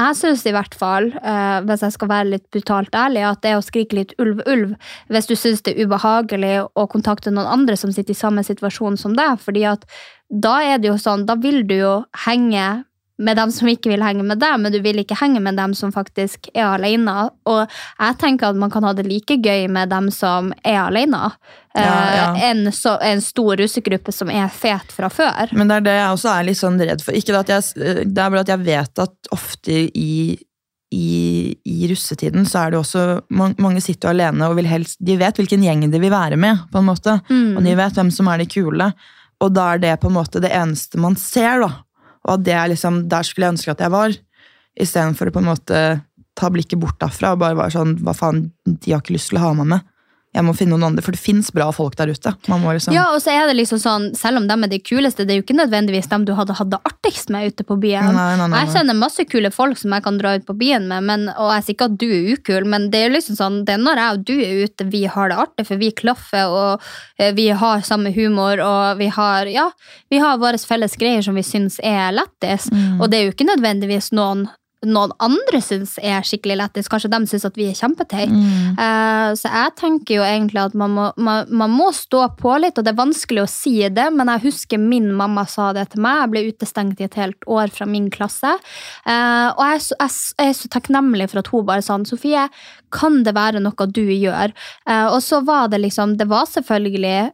jeg 0.01 0.19
syns 0.19 0.45
i 0.49 0.55
hvert 0.55 0.75
fall, 0.79 1.11
uh, 1.21 1.61
hvis 1.67 1.85
jeg 1.85 1.97
skal 1.97 2.11
være 2.11 2.29
litt 2.33 2.47
brutalt 2.55 2.95
ærlig, 2.97 3.25
at 3.29 3.43
det 3.45 3.53
er 3.53 3.61
å 3.61 3.65
skrike 3.65 3.99
litt 3.99 4.15
ulv, 4.23 4.43
ulv, 4.49 4.77
hvis 5.13 5.29
du 5.31 5.35
syns 5.39 5.65
det 5.67 5.75
er 5.75 5.89
ubehagelig 5.89 6.55
å 6.75 6.87
kontakte 6.91 7.33
noen 7.35 7.51
andre 7.51 7.77
som 7.79 7.93
sitter 7.95 8.17
i 8.17 8.21
samme 8.21 8.45
situasjon 8.47 8.99
som 9.01 9.17
deg. 9.19 9.39
fordi 9.41 9.67
at 9.69 9.85
da 10.31 10.61
er 10.63 10.79
det 10.79 10.93
jo 10.93 10.99
sånn, 11.01 11.27
da 11.27 11.35
vil 11.35 11.65
du 11.67 11.75
jo 11.81 11.95
henge 12.27 12.85
med 13.21 13.37
dem 13.37 13.51
som 13.53 13.69
ikke 13.69 13.91
vil 13.93 14.01
henge 14.03 14.25
med 14.25 14.41
deg, 14.41 14.57
men 14.63 14.73
du 14.73 14.79
vil 14.81 15.03
ikke 15.03 15.19
henge 15.21 15.43
med 15.45 15.59
dem 15.61 15.75
som 15.77 15.93
faktisk 15.93 16.49
er 16.55 16.71
alene. 16.79 17.15
Og 17.51 17.63
jeg 18.01 18.17
tenker 18.23 18.49
at 18.49 18.57
man 18.57 18.73
kan 18.73 18.87
ha 18.89 18.95
det 18.97 19.05
like 19.07 19.37
gøy 19.45 19.67
med 19.69 19.91
dem 19.93 20.09
som 20.15 20.53
er 20.65 20.79
alene, 20.87 21.27
Ja, 21.77 21.83
ja. 22.17 22.51
eh, 22.51 22.71
så, 22.75 22.97
en 23.07 23.21
stor 23.23 23.55
russegruppe 23.61 24.11
som 24.13 24.31
er 24.35 24.49
fet 24.51 24.91
fra 24.97 25.07
før. 25.13 25.53
Men 25.55 25.69
det 25.71 25.77
er 25.77 25.85
det 25.87 25.93
jeg 26.01 26.15
også 26.17 26.33
er 26.33 26.47
litt 26.49 26.59
sånn 26.59 26.81
redd 26.83 27.05
for. 27.05 27.15
Ikke 27.15 27.31
det, 27.37 27.43
at 27.45 27.53
jeg, 27.77 28.07
det 28.11 28.19
er 28.25 28.31
bare 28.33 28.41
at 28.43 28.51
jeg 28.57 28.65
vet 28.67 29.03
at 29.05 29.31
ofte 29.37 29.77
i, 29.95 30.35
i, 30.91 31.11
i 31.71 31.77
russetiden 31.93 32.49
så 32.51 32.65
er 32.65 32.73
det 32.75 32.81
også 32.81 33.05
man- 33.31 33.55
Mange 33.63 33.81
sitter 33.85 34.09
jo 34.11 34.17
alene 34.17 34.49
og 34.51 34.57
vil 34.59 34.67
helst 34.67 34.99
De 34.99 35.15
vet 35.21 35.37
hvilken 35.39 35.63
gjeng 35.63 35.85
de 35.93 36.01
vil 36.03 36.11
være 36.11 36.37
med, 36.41 36.59
på 36.73 36.81
en 36.83 36.89
måte. 36.89 37.21
Og 37.31 37.63
de 37.63 37.77
vet 37.79 37.95
hvem 38.01 38.11
som 38.11 38.27
er 38.33 38.43
de 38.43 38.49
kule. 38.51 38.91
Og 39.41 39.55
da 39.55 39.69
er 39.75 39.79
det 39.85 39.95
på 40.03 40.11
en 40.11 40.17
måte 40.19 40.41
det 40.43 40.51
eneste 40.53 40.99
man 41.01 41.15
ser, 41.17 41.63
da. 41.63 41.71
Og 42.29 42.35
at 42.37 42.45
det 42.47 42.57
er 42.57 42.73
liksom, 42.73 43.05
der 43.11 43.27
skulle 43.27 43.49
jeg 43.49 43.57
ønske 43.57 43.75
at 43.75 43.85
jeg 43.85 43.95
var. 43.95 44.17
Istedenfor 44.81 45.31
å 45.31 45.35
på 45.35 45.43
en 45.43 45.51
måte 45.51 45.81
ta 46.39 46.51
blikket 46.53 46.81
bort 46.81 47.01
derfra 47.03 47.35
og 47.35 47.41
bare 47.43 47.59
være 47.59 47.75
sånn 47.75 47.97
Hva 48.07 48.15
faen, 48.17 48.45
de 48.65 48.93
har 48.93 49.03
ikke 49.03 49.17
lyst 49.17 49.33
til 49.33 49.41
å 49.41 49.49
ha 49.49 49.55
meg 49.59 49.73
med. 49.75 49.89
Jeg 50.31 50.45
må 50.47 50.53
finne 50.55 50.77
noen 50.77 50.93
andre, 50.93 51.03
for 51.03 51.11
det 51.11 51.19
fins 51.19 51.49
bra 51.51 51.67
folk 51.75 51.97
der 51.99 52.13
ute. 52.15 52.31
Man 52.47 52.61
må 52.63 52.71
liksom 52.77 52.95
Ja, 52.95 53.09
og 53.11 53.19
så 53.19 53.33
er 53.35 53.49
det 53.51 53.57
liksom 53.59 53.81
sånn, 53.83 54.05
Selv 54.15 54.39
om 54.39 54.45
de 54.47 54.55
er 54.55 54.71
de 54.71 54.79
kuleste, 54.79 55.25
det 55.27 55.35
er 55.35 55.41
jo 55.41 55.43
ikke 55.43 55.57
nødvendigvis 55.59 56.07
dem 56.13 56.23
du 56.25 56.35
hadde 56.39 56.55
hatt 56.55 56.71
det 56.71 56.79
artigst 56.87 57.33
med 57.35 57.51
ute 57.51 57.67
på 57.67 57.75
byen. 57.83 58.13
Nei, 58.15 58.37
nei, 58.39 58.47
nei, 58.53 58.61
Jeg 58.63 58.71
kjenner 58.77 58.95
masse 58.95 59.25
kule 59.27 59.51
folk 59.51 59.77
som 59.81 59.91
jeg 59.97 60.05
kan 60.07 60.19
dra 60.21 60.37
ut 60.39 60.47
på 60.47 60.55
byen 60.61 60.87
med, 60.87 61.03
men, 61.09 61.27
og 61.35 61.51
jeg 61.57 61.65
sier 61.67 61.75
ikke 61.75 61.89
at 61.91 61.99
du 61.99 62.07
er 62.07 62.31
ukul, 62.37 62.69
men 62.71 62.87
det 62.95 63.03
er 63.09 63.15
liksom 63.17 63.39
sånn, 63.41 63.59
det 63.67 63.75
er 63.75 63.83
når 63.83 64.03
jeg 64.03 64.15
og 64.21 64.25
du 64.31 64.35
er 64.39 64.63
ute, 64.69 64.87
vi 64.95 65.03
har 65.17 65.33
det 65.33 65.41
artig, 65.47 65.67
for 65.67 65.83
vi 65.83 65.91
klaffer, 65.91 66.47
og 66.47 66.87
eh, 67.19 67.33
vi 67.35 67.49
har 67.51 67.83
samme 67.83 68.15
humor, 68.15 68.63
og 68.63 68.99
vi 69.03 69.11
har, 69.11 69.51
ja, 69.51 69.67
vi 70.11 70.23
har 70.23 70.39
våre 70.39 70.59
felles 70.63 70.95
greier 71.01 71.27
som 71.27 71.35
vi 71.35 71.43
syns 71.47 71.81
er 71.83 72.13
lettis, 72.15 72.71
Mm. 72.71 73.01
og 73.01 73.11
det 73.11 73.19
er 73.19 73.25
jo 73.27 73.33
ikke 73.33 73.49
nødvendigvis 73.51 74.13
noen 74.15 74.47
noen 74.87 75.13
andre 75.21 75.61
syns 75.65 75.97
er 76.01 76.25
skikkelig 76.25 76.57
lættis. 76.61 76.89
Kanskje 76.91 77.11
de 77.13 77.21
syns 77.29 77.45
at 77.49 77.59
vi 77.59 77.69
er 77.69 77.77
kjempeteit. 77.77 78.33
Mm. 78.33 78.79
Uh, 78.79 79.31
så 79.37 79.51
jeg 79.53 79.75
tenker 79.81 80.21
jo 80.21 80.27
egentlig 80.27 80.63
at 80.63 80.77
man 80.79 80.95
må, 80.97 81.09
man, 81.21 81.51
man 81.53 81.75
må 81.75 81.91
stå 81.97 82.25
på 82.39 82.57
litt, 82.63 82.79
og 82.79 82.87
det 82.87 82.95
er 82.95 83.01
vanskelig 83.01 83.45
å 83.45 83.51
si 83.51 83.75
det, 83.93 84.09
men 84.17 84.31
jeg 84.35 84.47
husker 84.49 84.81
min 84.81 85.11
mamma 85.17 85.45
sa 85.51 85.71
det 85.77 85.91
til 85.93 86.05
meg. 86.05 86.23
Jeg 86.23 86.33
ble 86.33 86.45
utestengt 86.49 87.03
i 87.03 87.09
et 87.09 87.19
helt 87.21 87.51
år 87.51 87.73
fra 87.75 87.89
min 87.89 88.09
klasse. 88.13 88.55
Uh, 89.05 89.51
og 89.57 89.65
jeg 89.67 89.85
så, 89.91 90.01
jeg 90.01 90.11
jeg 90.41 90.55
er 90.55 90.57
så 90.57 90.71
takknemlig 90.73 91.29
for 91.31 91.43
at 91.43 91.51
hun 91.53 91.67
bare 91.69 91.85
sa 91.85 91.99
Sofie, 92.09 92.47
kan 92.95 93.21
det 93.27 93.35
være 93.37 93.61
noe 93.63 93.87
du 93.91 94.03
gjør? 94.03 94.55
Uh, 94.89 95.13
og 95.13 95.21
så 95.23 95.43
var 95.47 95.69
det 95.71 95.83
liksom 95.83 96.17
Det 96.19 96.27
var 96.31 96.49
selvfølgelig 96.49 97.33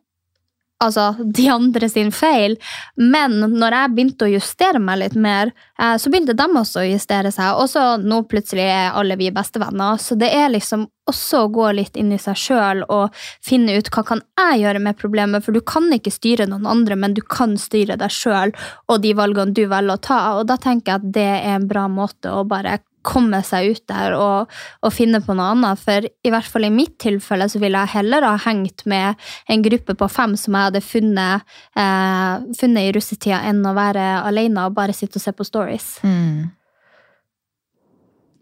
altså, 0.84 1.14
de 1.20 1.48
andre 1.52 1.88
sin 1.88 2.12
feil. 2.12 2.56
Men 2.96 3.38
når 3.56 3.78
jeg 3.78 3.94
begynte 3.94 4.26
å 4.26 4.32
justere 4.34 4.80
meg 4.82 5.00
litt 5.02 5.16
mer, 5.16 5.52
eh, 5.78 5.96
så 6.00 6.10
begynte 6.12 6.36
de 6.36 6.46
også 6.46 6.82
å 6.82 6.88
justere 6.90 7.32
seg. 7.34 7.60
Og 7.60 7.70
så 7.72 7.84
nå 8.02 8.22
plutselig 8.30 8.66
er 8.66 8.96
alle 8.96 9.18
vi 9.20 9.30
bestevenner. 9.34 10.00
Så 10.02 10.18
det 10.18 10.32
er 10.34 10.52
liksom 10.52 10.86
også 11.06 11.44
å 11.44 11.50
gå 11.54 11.68
litt 11.76 11.96
inn 11.96 12.10
i 12.12 12.18
seg 12.18 12.38
sjøl 12.40 12.82
og 12.90 13.14
finne 13.44 13.76
ut 13.78 13.90
hva 13.94 14.02
kan 14.08 14.22
jeg 14.40 14.64
gjøre 14.64 14.82
med 14.82 14.98
problemet. 14.98 15.44
For 15.44 15.54
du 15.54 15.62
kan 15.62 15.86
ikke 15.94 16.14
styre 16.14 16.48
noen 16.50 16.66
andre, 16.66 16.98
men 16.98 17.14
du 17.14 17.22
kan 17.22 17.56
styre 17.60 17.98
deg 18.00 18.12
sjøl 18.12 18.54
og 18.90 19.00
de 19.04 19.14
valgene 19.16 19.54
du 19.54 19.64
velger 19.70 19.94
å 19.94 20.02
ta. 20.02 20.20
Og 20.40 20.48
da 20.50 20.58
tenker 20.60 20.92
jeg 20.92 21.02
at 21.02 21.14
det 21.14 21.30
er 21.36 21.56
en 21.56 21.70
bra 21.70 21.86
måte 21.92 22.32
å 22.32 22.44
bare 22.48 22.78
komme 23.06 23.40
seg 23.46 23.72
ut 23.72 23.84
der 23.90 24.16
og, 24.18 24.52
og 24.82 24.94
finne 24.94 25.20
på 25.24 25.36
noe 25.36 25.52
annet. 25.54 25.82
For 25.82 26.06
i 26.06 26.32
hvert 26.32 26.50
fall 26.50 26.68
i 26.68 26.72
mitt 26.74 26.96
tilfelle 27.02 27.48
så 27.50 27.60
ville 27.62 27.82
jeg 27.84 27.94
heller 27.96 28.26
ha 28.26 28.34
hengt 28.46 28.86
med 28.90 29.28
en 29.52 29.64
gruppe 29.66 29.96
på 29.98 30.10
fem 30.12 30.36
som 30.40 30.56
jeg 30.56 30.70
hadde 30.70 30.84
funnet, 30.84 31.56
eh, 31.78 32.46
funnet 32.60 32.88
i 32.88 32.94
russetida, 32.96 33.42
enn 33.48 33.62
å 33.66 33.76
være 33.76 34.06
alene 34.26 34.66
og 34.66 34.76
bare 34.76 34.96
sitte 34.96 35.20
og 35.20 35.26
se 35.26 35.34
på 35.36 35.46
stories. 35.46 35.92
Mm. 36.06 36.50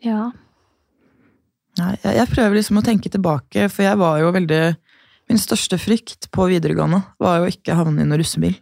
Ja. 0.05 0.29
Nei, 1.81 1.95
jeg, 2.03 2.19
jeg 2.21 2.31
prøver 2.31 2.59
liksom 2.59 2.79
å 2.79 2.87
tenke 2.87 3.11
tilbake, 3.11 3.69
for 3.73 3.87
jeg 3.87 4.01
var 4.01 4.21
jo 4.23 4.35
veldig 4.35 4.65
Min 5.25 5.39
største 5.41 5.79
frykt 5.81 6.27
på 6.37 6.45
videregående 6.51 6.99
var 7.17 7.39
jo 7.41 7.47
ikke 7.49 7.73
å 7.73 7.79
havne 7.79 8.03
i 8.03 8.05
noen 8.05 8.21
russebil 8.21 8.59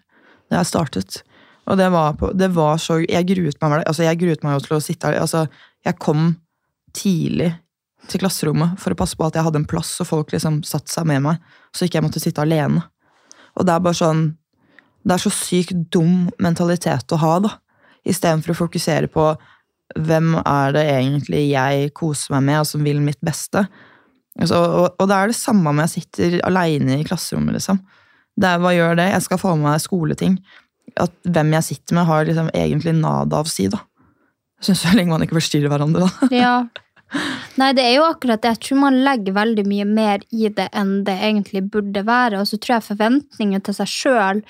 da 0.46 0.60
jeg 0.60 0.68
startet. 0.68 1.16
Og 1.70 1.78
det 1.78 1.88
var, 1.94 2.14
på, 2.18 2.30
det 2.36 2.50
var 2.54 2.78
så 2.82 3.00
Jeg 3.02 3.26
gruet 3.28 3.58
meg. 3.62 3.82
Altså, 3.86 4.04
jeg 4.06 4.20
gruet 4.20 4.42
meg 4.44 4.56
jo 4.56 4.64
til 4.66 4.76
å 4.76 4.82
sitte 4.82 5.08
her 5.08 5.22
altså, 5.22 5.46
Jeg 5.86 5.98
kom 6.02 6.34
tidlig 6.96 7.50
til 8.10 8.22
klasserommet 8.22 8.78
for 8.82 8.94
å 8.94 8.98
passe 8.98 9.18
på 9.18 9.26
at 9.26 9.38
jeg 9.38 9.46
hadde 9.46 9.62
en 9.62 9.68
plass, 9.68 9.94
og 10.02 10.08
folk 10.08 10.34
liksom 10.34 10.60
satte 10.66 10.92
seg 10.92 11.06
med 11.08 11.22
meg, 11.26 11.42
så 11.74 11.86
ikke 11.86 12.00
jeg 12.00 12.06
måtte 12.06 12.22
sitte 12.22 12.42
alene. 12.42 12.84
Og 13.58 13.66
det 13.68 13.74
er 13.74 13.84
bare 13.84 13.98
sånn 13.98 14.30
Det 15.02 15.16
er 15.16 15.18
så 15.18 15.32
sykt 15.34 15.88
dum 15.90 16.28
mentalitet 16.38 17.10
å 17.10 17.16
ha, 17.18 17.32
da. 17.42 17.48
Istedenfor 18.06 18.52
å 18.54 18.58
fokusere 18.60 19.08
på 19.10 19.24
hvem 19.98 20.36
er 20.38 20.76
det 20.76 20.84
egentlig 20.92 21.40
jeg 21.48 21.88
koser 21.98 22.36
meg 22.36 22.44
med, 22.46 22.60
og 22.60 22.68
som 22.70 22.84
vil 22.86 23.00
mitt 23.02 23.18
beste. 23.18 23.64
Altså, 24.38 24.60
og, 24.62 24.94
og 25.02 25.10
det 25.10 25.16
er 25.16 25.32
det 25.32 25.36
samme 25.36 25.72
om 25.72 25.82
jeg 25.82 25.92
sitter 25.96 26.38
aleine 26.46 27.00
i 27.00 27.08
klasserommet, 27.08 27.58
liksom. 27.58 27.82
Det 28.38 28.48
er, 28.48 28.62
hva 28.62 28.72
gjør 28.76 28.94
det? 29.00 29.08
Jeg 29.10 29.24
skal 29.26 29.40
få 29.42 29.56
med 29.56 29.72
meg 29.72 29.82
skoleting. 29.82 30.38
At 31.02 31.18
hvem 31.26 31.50
jeg 31.58 31.68
sitter 31.72 31.98
med, 31.98 32.06
har 32.08 32.30
liksom 32.30 32.52
egentlig 32.54 32.94
nada 33.00 33.42
av 33.42 33.50
si, 33.50 33.66
da. 33.72 33.82
Syns 34.62 34.84
så 34.84 34.94
lenge 34.94 35.12
man 35.12 35.24
ikke 35.24 35.38
forstyrrer 35.40 35.72
hverandre, 35.72 36.06
da. 36.06 36.28
ja. 36.44 36.56
Nei, 37.60 37.72
det 37.76 37.84
er 37.84 37.96
jo 37.98 38.06
akkurat 38.08 38.42
det. 38.42 38.54
Jeg 38.54 38.66
tror 38.66 38.84
man 38.86 39.00
legger 39.06 39.36
veldig 39.36 39.64
mye 39.68 39.88
mer 39.88 40.22
i 40.32 40.52
det 40.52 40.68
enn 40.72 41.02
det 41.06 41.18
egentlig 41.18 41.64
burde 41.72 42.04
være. 42.06 42.40
Og 42.40 42.48
så 42.48 42.60
tror 42.60 42.78
jeg 42.78 42.92
forventningen 42.92 43.64
til 43.64 43.76
seg 43.80 43.90
sjøl 43.90 44.46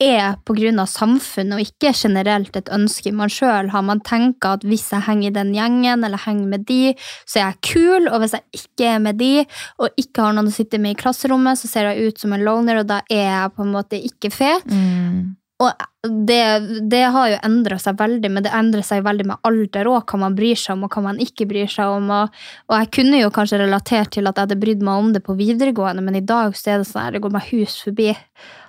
er 0.00 0.38
pga. 0.48 0.86
samfunnet 0.88 1.58
og 1.58 1.60
ikke 1.60 1.92
generelt 1.92 2.56
et 2.56 2.70
ønske 2.72 3.12
man 3.12 3.28
sjøl 3.28 3.68
har. 3.68 3.82
Man 3.82 4.00
tenker 4.00 4.56
at 4.56 4.64
hvis 4.64 4.90
jeg 4.92 5.04
henger 5.04 5.28
i 5.28 5.34
den 5.34 5.52
gjengen 5.54 6.04
eller 6.04 6.16
henger 6.24 6.46
med 6.46 6.64
de, 6.66 6.94
så 7.26 7.40
er 7.40 7.44
jeg 7.44 7.74
kul. 7.74 8.08
Og 8.08 8.20
hvis 8.20 8.32
jeg 8.32 8.62
ikke 8.62 8.86
er 8.94 8.98
med 8.98 9.18
de 9.20 9.44
og 9.78 9.90
ikke 10.00 10.24
har 10.24 10.32
noen 10.32 10.48
å 10.48 10.54
sitte 10.54 10.80
med 10.80 10.96
i 10.96 11.00
klasserommet, 11.00 11.60
så 11.60 11.68
ser 11.68 11.90
jeg 11.90 12.08
ut 12.08 12.18
som 12.18 12.32
en 12.32 12.44
loner, 12.44 12.80
og 12.80 12.88
da 12.88 13.02
er 13.10 13.28
jeg 13.28 13.52
på 13.56 13.66
en 13.66 13.74
måte 13.76 14.00
ikke 14.00 14.32
fet. 14.32 14.64
Mm. 14.72 15.36
Og 15.60 15.86
det, 16.26 16.42
det 16.88 17.02
har 17.12 17.26
jo 17.28 17.38
endra 17.44 17.76
seg 17.80 17.98
veldig, 17.98 18.28
men 18.32 18.44
det 18.46 18.52
endrer 18.56 18.84
seg 18.86 19.02
veldig 19.04 19.26
med 19.28 19.42
alder 19.44 19.90
òg, 19.90 20.06
hva 20.08 20.20
man 20.22 20.36
bryr 20.38 20.56
seg 20.56 20.72
om 20.72 20.86
og 20.86 20.94
hva 20.96 21.02
man 21.04 21.20
ikke 21.20 21.44
bryr 21.50 21.68
seg 21.68 21.92
om. 21.92 22.08
Og, 22.16 22.38
og 22.70 22.74
jeg 22.78 22.88
kunne 22.96 23.20
jo 23.20 23.32
kanskje 23.36 23.60
relatert 23.60 24.14
til 24.16 24.30
at 24.30 24.40
jeg 24.40 24.48
hadde 24.48 24.58
brydd 24.62 24.86
meg 24.86 25.02
om 25.02 25.12
det 25.12 25.20
på 25.26 25.36
videregående, 25.36 26.04
men 26.06 26.16
i 26.16 26.24
dag 26.24 26.56
så 26.56 26.72
er 26.72 26.80
det 26.80 26.88
sånn 26.88 27.02
at 27.04 27.18
det 27.18 27.20
går 27.26 27.36
meg 27.36 27.50
hus 27.50 27.76
forbi. 27.84 28.08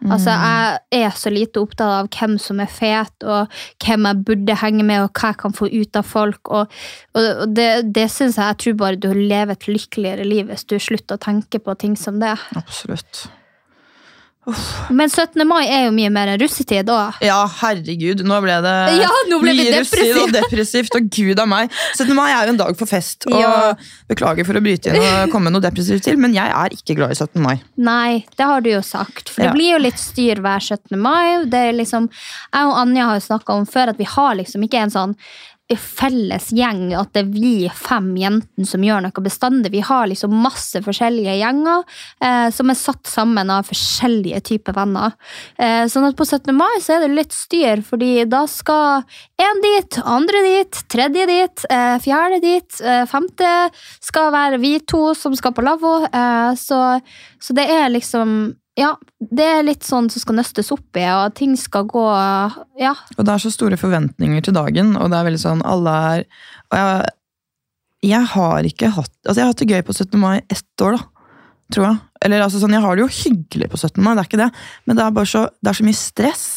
Altså, 0.04 0.36
Jeg 0.36 1.06
er 1.06 1.16
så 1.16 1.32
lite 1.32 1.64
opptatt 1.64 1.96
av 2.02 2.12
hvem 2.12 2.36
som 2.42 2.60
er 2.60 2.72
fet, 2.72 3.16
og 3.24 3.62
hvem 3.86 4.10
jeg 4.10 4.24
burde 4.28 4.62
henge 4.66 4.84
med, 4.84 5.06
og 5.06 5.16
hva 5.16 5.32
jeg 5.32 5.42
kan 5.46 5.56
få 5.56 5.72
ut 5.72 6.02
av 6.02 6.12
folk. 6.12 6.52
Og 6.52 6.80
og 7.16 7.52
det, 7.56 7.70
det 7.96 8.08
syns 8.12 8.38
jeg 8.40 8.48
Jeg 8.52 8.60
tror 8.64 8.80
bare 8.80 9.00
du 9.00 9.12
lever 9.14 9.56
et 9.56 9.68
lykkeligere 9.68 10.28
liv 10.28 10.48
hvis 10.50 10.68
du 10.68 10.78
slutter 10.80 11.16
å 11.16 11.24
tenke 11.24 11.60
på 11.64 11.76
ting 11.80 11.96
som 12.00 12.20
det. 12.20 12.36
Absolutt. 12.56 13.30
Men 14.90 15.06
17. 15.10 15.44
mai 15.46 15.68
er 15.70 15.84
jo 15.86 15.92
mye 15.94 16.10
mer 16.10 16.32
russetid 16.42 16.90
òg. 16.90 17.20
Ja, 17.22 17.44
herregud, 17.60 18.24
nå 18.26 18.40
ble 18.42 18.56
det 18.66 18.74
Ja, 19.04 19.10
nå 19.30 19.38
ble 19.44 19.54
mye 19.54 19.76
russetid 19.76 20.18
og 20.18 20.32
depressivt, 20.34 20.96
og 20.98 21.12
gud 21.14 21.38
av 21.44 21.50
meg. 21.52 21.70
17. 21.94 22.10
mai 22.18 22.32
er 22.32 22.48
jo 22.50 22.56
en 22.56 22.62
dag 22.64 22.80
for 22.80 22.90
fest, 22.90 23.28
og 23.30 23.38
Ja. 23.38 23.52
beklager 24.10 24.48
for 24.48 24.58
å 24.58 24.64
bryte 24.66 24.90
inn 24.90 24.98
og 24.98 25.30
komme 25.34 25.54
noe 25.54 25.62
depressivt 25.62 26.08
til, 26.10 26.18
men 26.18 26.34
jeg 26.34 26.50
er 26.50 26.74
ikke 26.74 26.98
glad 26.98 27.14
i 27.14 27.20
17. 27.22 27.38
mai. 27.46 27.60
Nei, 27.78 28.26
det 28.36 28.50
har 28.50 28.66
du 28.66 28.72
jo 28.74 28.82
sagt. 28.82 29.30
For 29.30 29.46
det 29.46 29.54
blir 29.54 29.76
jo 29.76 29.84
litt 29.86 30.02
styr 30.02 30.42
hver 30.42 30.60
17. 30.66 30.98
mai. 30.98 31.46
Det 31.46 31.62
er 31.70 31.78
liksom, 31.78 32.10
jeg 32.50 32.66
og 32.74 32.76
Anja 32.82 33.12
har 33.12 33.22
jo 33.22 33.28
snakka 33.30 33.60
om 33.62 33.70
før 33.70 33.94
at 33.94 34.02
vi 34.02 34.10
har 34.10 34.34
liksom 34.42 34.66
ikke 34.66 34.82
en 34.88 34.96
sånn 34.98 35.16
felles 35.80 36.50
gjeng, 36.52 36.90
at 36.98 37.14
det 37.16 37.22
er 37.24 37.30
vi 37.32 37.70
fem 37.72 38.10
jentene 38.20 38.68
som 38.68 38.84
gjør 38.84 39.06
noe 39.06 39.24
bestandig. 39.24 39.72
Vi 39.72 39.84
har 39.86 40.10
liksom 40.10 40.34
masse 40.44 40.82
forskjellige 40.84 41.38
gjenger 41.40 41.86
eh, 42.24 42.50
som 42.52 42.72
er 42.72 42.80
satt 42.80 43.08
sammen 43.08 43.52
av 43.54 43.70
forskjellige 43.70 44.42
typer 44.52 44.76
venner. 44.76 45.16
Eh, 45.56 45.86
sånn 45.92 46.10
at 46.10 46.18
på 46.20 46.28
17. 46.28 46.52
mai 46.58 46.82
så 46.84 46.98
er 46.98 47.06
det 47.06 47.14
litt 47.16 47.36
styr, 47.36 47.84
fordi 47.88 48.26
da 48.30 48.44
skal 48.52 49.06
én 49.42 49.64
dit, 49.64 50.00
andre 50.04 50.44
dit, 50.48 50.82
tredje 50.92 51.28
dit, 51.30 51.66
eh, 51.72 51.98
fjerde 52.04 52.42
dit, 52.44 52.82
eh, 52.84 53.06
femte 53.10 53.52
skal 54.04 54.32
være 54.36 54.60
vi 54.62 54.78
to 54.84 55.14
som 55.16 55.36
skal 55.40 55.56
på 55.56 55.64
lavvo. 55.66 56.02
Eh, 56.04 56.52
så, 56.60 56.82
så 57.40 57.56
det 57.56 57.70
er 57.72 57.94
liksom 57.94 58.58
ja, 58.82 58.92
det 59.22 59.46
er 59.46 59.64
litt 59.66 59.86
sånn 59.86 60.10
som 60.12 60.24
skal 60.24 60.38
nøstes 60.40 60.72
opp 60.74 60.98
i, 60.98 61.06
og 61.14 61.36
ting 61.38 61.56
skal 61.60 61.88
gå 61.90 62.04
Ja. 62.82 62.96
Og 63.18 63.26
det 63.28 63.34
er 63.34 63.44
så 63.44 63.54
store 63.54 63.78
forventninger 63.80 64.44
til 64.46 64.56
dagen, 64.58 64.96
og 64.98 65.12
det 65.12 65.20
er 65.20 65.28
veldig 65.30 65.42
sånn, 65.42 65.66
alle 65.68 65.96
er 66.12 66.24
Og 66.72 66.78
jeg, 66.80 67.16
jeg 68.12 68.30
har 68.34 68.70
ikke 68.70 68.94
hatt 68.98 69.14
Altså, 69.26 69.38
jeg 69.40 69.46
har 69.46 69.52
hatt 69.54 69.64
det 69.64 69.70
gøy 69.70 69.84
på 69.86 69.98
17. 69.98 70.20
mai 70.20 70.38
ett 70.50 70.86
år, 70.86 70.98
da. 70.98 71.28
Tror 71.72 71.86
jeg. 71.88 72.00
Eller 72.26 72.44
altså 72.44 72.60
sånn, 72.60 72.74
jeg 72.76 72.84
har 72.84 72.98
det 72.98 73.06
jo 73.06 73.12
hyggelig 73.22 73.70
på 73.72 73.80
17. 73.80 74.02
mai, 74.04 74.14
det 74.16 74.24
er 74.24 74.30
ikke 74.30 74.42
det, 74.42 74.50
men 74.86 74.98
det 74.98 75.04
er 75.06 75.14
bare 75.16 75.30
så, 75.30 75.46
det 75.62 75.72
er 75.72 75.78
så 75.78 75.86
mye 75.88 76.00
stress. 76.00 76.48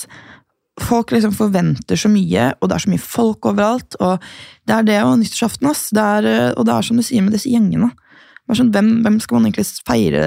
Folk 0.83 1.13
liksom 1.15 1.35
forventer 1.37 2.01
så 2.01 2.11
mye, 2.11 2.49
og 2.59 2.71
det 2.71 2.77
er 2.77 2.83
så 2.83 2.91
mye 2.91 3.05
folk 3.05 3.47
overalt. 3.47 3.95
og 4.03 4.25
Det 4.67 4.75
er 4.75 4.89
det 4.89 4.97
og 5.05 5.21
nyttårsaften, 5.21 5.71
og 5.71 6.65
det 6.67 6.75
er 6.75 6.89
som 6.89 6.99
du 6.99 7.05
sier 7.07 7.23
med 7.23 7.37
disse 7.37 7.53
gjengene. 7.53 7.93
Sånn, 8.53 8.71
hvem, 8.75 8.91
hvem 9.05 9.17
skal 9.25 9.39
man 9.39 9.49
egentlig 9.49 9.65
feire, 9.89 10.25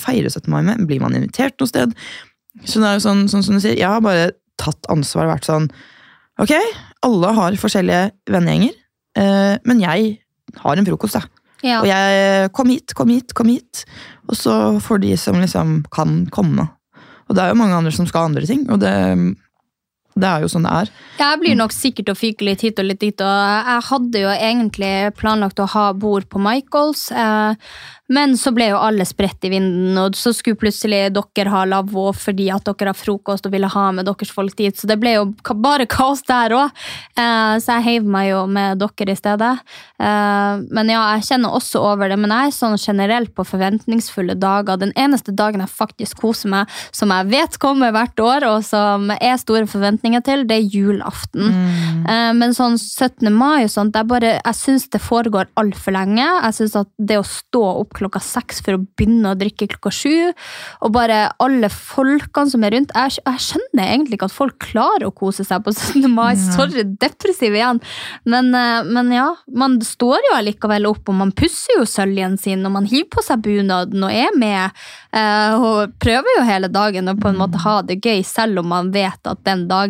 feire 0.00 0.30
17. 0.32 0.48
mai 0.50 0.62
med? 0.66 0.82
Blir 0.90 1.02
man 1.02 1.14
invitert 1.14 1.54
noe 1.60 1.70
sted? 1.70 1.92
Så 2.64 2.82
det 2.82 2.88
er 2.88 2.96
jo 2.98 3.04
sånn, 3.04 3.26
sånn 3.30 3.44
som 3.46 3.56
du 3.56 3.62
sier, 3.62 3.78
jeg 3.78 3.86
har 3.86 4.02
bare 4.02 4.32
tatt 4.60 4.88
ansvar 4.92 5.28
og 5.28 5.34
vært 5.36 5.48
sånn 5.48 5.70
Ok, 6.40 6.54
alle 7.04 7.30
har 7.36 7.56
forskjellige 7.60 8.32
vennegjenger, 8.32 8.72
eh, 9.20 9.54
men 9.68 9.82
jeg 9.82 10.14
har 10.62 10.80
en 10.80 10.86
frokost, 10.88 11.18
da. 11.18 11.44
ja. 11.60 11.82
Og 11.82 11.88
jeg 11.90 12.50
kom 12.56 12.70
hit, 12.72 12.94
kom 12.96 13.12
hit, 13.12 13.34
kom 13.36 13.50
hit. 13.52 13.82
Og 14.24 14.38
så 14.40 14.54
får 14.80 15.02
de 15.02 15.10
som 15.20 15.36
liksom 15.36 15.82
kan 15.92 16.22
komme. 16.32 16.64
Og 17.28 17.36
det 17.36 17.44
er 17.44 17.52
jo 17.52 17.58
mange 17.60 17.76
andre 17.76 17.92
som 17.92 18.08
skal 18.08 18.24
ha 18.24 18.30
andre 18.30 18.48
ting, 18.48 18.64
og 18.72 18.80
det, 18.80 18.94
det 20.20 20.30
er 20.30 20.44
jo 20.44 20.50
sånn 20.52 20.66
det 20.68 20.74
er. 20.82 20.92
Jeg 21.20 21.40
blir 21.42 21.56
nok 21.58 21.74
sikkert 21.76 22.12
å 22.12 22.18
fyke 22.18 22.46
litt 22.46 22.64
hit 22.64 22.80
og 22.80 22.88
litt 22.88 23.00
dit, 23.02 23.24
og 23.24 23.70
jeg 23.70 23.86
hadde 23.90 24.24
jo 24.24 24.34
egentlig 24.34 24.92
planlagt 25.20 25.62
å 25.62 25.70
ha 25.74 25.86
bord 25.96 26.28
på 26.30 26.42
Michaels, 26.42 27.08
eh, 27.12 27.72
men 28.10 28.34
så 28.34 28.50
ble 28.50 28.72
jo 28.72 28.78
alle 28.82 29.04
spredt 29.06 29.46
i 29.46 29.52
vinden, 29.52 29.94
og 30.00 30.16
så 30.18 30.32
skulle 30.34 30.58
plutselig 30.58 31.12
dere 31.14 31.52
ha 31.52 31.62
lavvo 31.68 32.08
fordi 32.16 32.48
at 32.50 32.66
dere 32.66 32.90
har 32.90 32.98
frokost 32.98 33.46
og 33.46 33.54
ville 33.54 33.70
ha 33.70 33.84
med 33.94 34.08
deres 34.08 34.32
folk 34.34 34.56
dit, 34.58 34.74
så 34.74 34.88
det 34.90 34.96
ble 34.98 35.12
jo 35.14 35.28
bare 35.62 35.86
kaos 35.90 36.24
der 36.26 36.56
òg. 36.58 36.74
Eh, 37.14 37.54
så 37.62 37.76
jeg 37.78 37.86
heiv 37.86 38.08
meg 38.10 38.32
jo 38.32 38.40
med 38.50 38.82
dere 38.82 39.14
i 39.14 39.18
stedet. 39.18 39.52
Eh, 40.02 40.64
men 40.74 40.90
ja, 40.90 41.04
jeg 41.14 41.28
kjenner 41.28 41.54
også 41.54 41.84
over 41.92 42.10
det, 42.10 42.18
men 42.18 42.34
jeg 42.34 42.50
er 42.50 42.56
sånn 42.56 42.74
generelt 42.82 43.30
på 43.36 43.46
forventningsfulle 43.46 44.34
dager. 44.42 44.80
Den 44.82 44.94
eneste 44.98 45.30
dagen 45.30 45.62
jeg 45.62 45.70
faktisk 45.70 46.24
koser 46.24 46.50
meg, 46.50 46.80
som 46.90 47.14
jeg 47.14 47.30
vet 47.30 47.60
kommer 47.62 47.94
hvert 47.94 48.24
år, 48.26 48.48
og 48.50 48.66
som 48.66 49.06
er 49.20 49.38
store 49.38 49.70
forventninger 49.70 50.09
til, 50.26 50.42
det 50.50 50.56
er 50.58 50.66
julaften. 50.74 51.46
Mm. 51.54 52.36
Men 52.40 52.54
sånn 52.56 52.74
17. 52.76 53.30
mai 53.30 53.62
og 53.62 53.70
sånt, 53.70 53.92
det 53.94 54.02
bare, 54.10 54.32
jeg 54.42 54.56
syns 54.58 54.88
det 54.90 54.98
foregår 55.00 55.46
altfor 55.60 55.94
lenge. 55.94 56.24
Jeg 56.26 56.56
syns 56.58 56.74
at 56.80 56.90
det 56.98 57.20
å 57.20 57.24
stå 57.26 57.62
opp 57.84 57.94
klokka 57.94 58.18
seks 58.24 58.58
for 58.66 58.74
å 58.74 58.82
begynne 58.82 59.30
å 59.30 59.38
drikke 59.38 59.68
klokka 59.76 59.92
sju, 59.94 60.32
og 60.82 60.92
bare 60.96 61.20
alle 61.38 61.68
folkene 61.70 62.50
som 62.50 62.64
er 62.66 62.74
rundt 62.74 62.90
Jeg, 62.96 63.20
jeg 63.22 63.44
skjønner 63.46 63.84
egentlig 63.86 64.18
ikke 64.18 64.28
at 64.32 64.34
folk 64.34 64.58
klarer 64.64 65.06
å 65.06 65.14
kose 65.14 65.44
seg 65.46 65.62
på 65.62 65.70
17. 65.76 66.08
mai. 66.10 66.34
Sorry, 66.34 66.82
depressiv 66.98 67.54
igjen. 67.54 67.78
Men, 68.26 68.50
eh, 68.56 68.82
men 68.90 69.12
ja, 69.14 69.28
man 69.54 69.78
står 69.84 70.18
jo 70.30 70.36
allikevel 70.40 70.88
opp, 70.90 71.04
og 71.12 71.14
man 71.20 71.30
pusser 71.36 71.78
jo 71.78 71.86
søljen 71.86 72.34
sin, 72.40 72.64
og 72.66 72.72
man 72.80 72.88
hiver 72.90 73.10
på 73.14 73.22
seg 73.24 73.44
bunaden 73.44 74.02
og 74.06 74.12
er 74.14 74.34
med. 74.38 74.70
eh, 75.12 75.54
Og 75.60 75.92
prøver 76.00 76.36
jo 76.38 76.44
hele 76.48 76.68
dagen 76.72 77.08
å 77.10 77.16
på 77.20 77.28
en 77.28 77.36
måte 77.40 77.58
ha 77.60 77.80
det 77.82 77.98
gøy, 78.00 78.22
selv 78.24 78.60
om 78.62 78.68
man 78.72 78.90
vet 78.94 79.26
at 79.26 79.40
den 79.44 79.66
dagen 79.68 79.89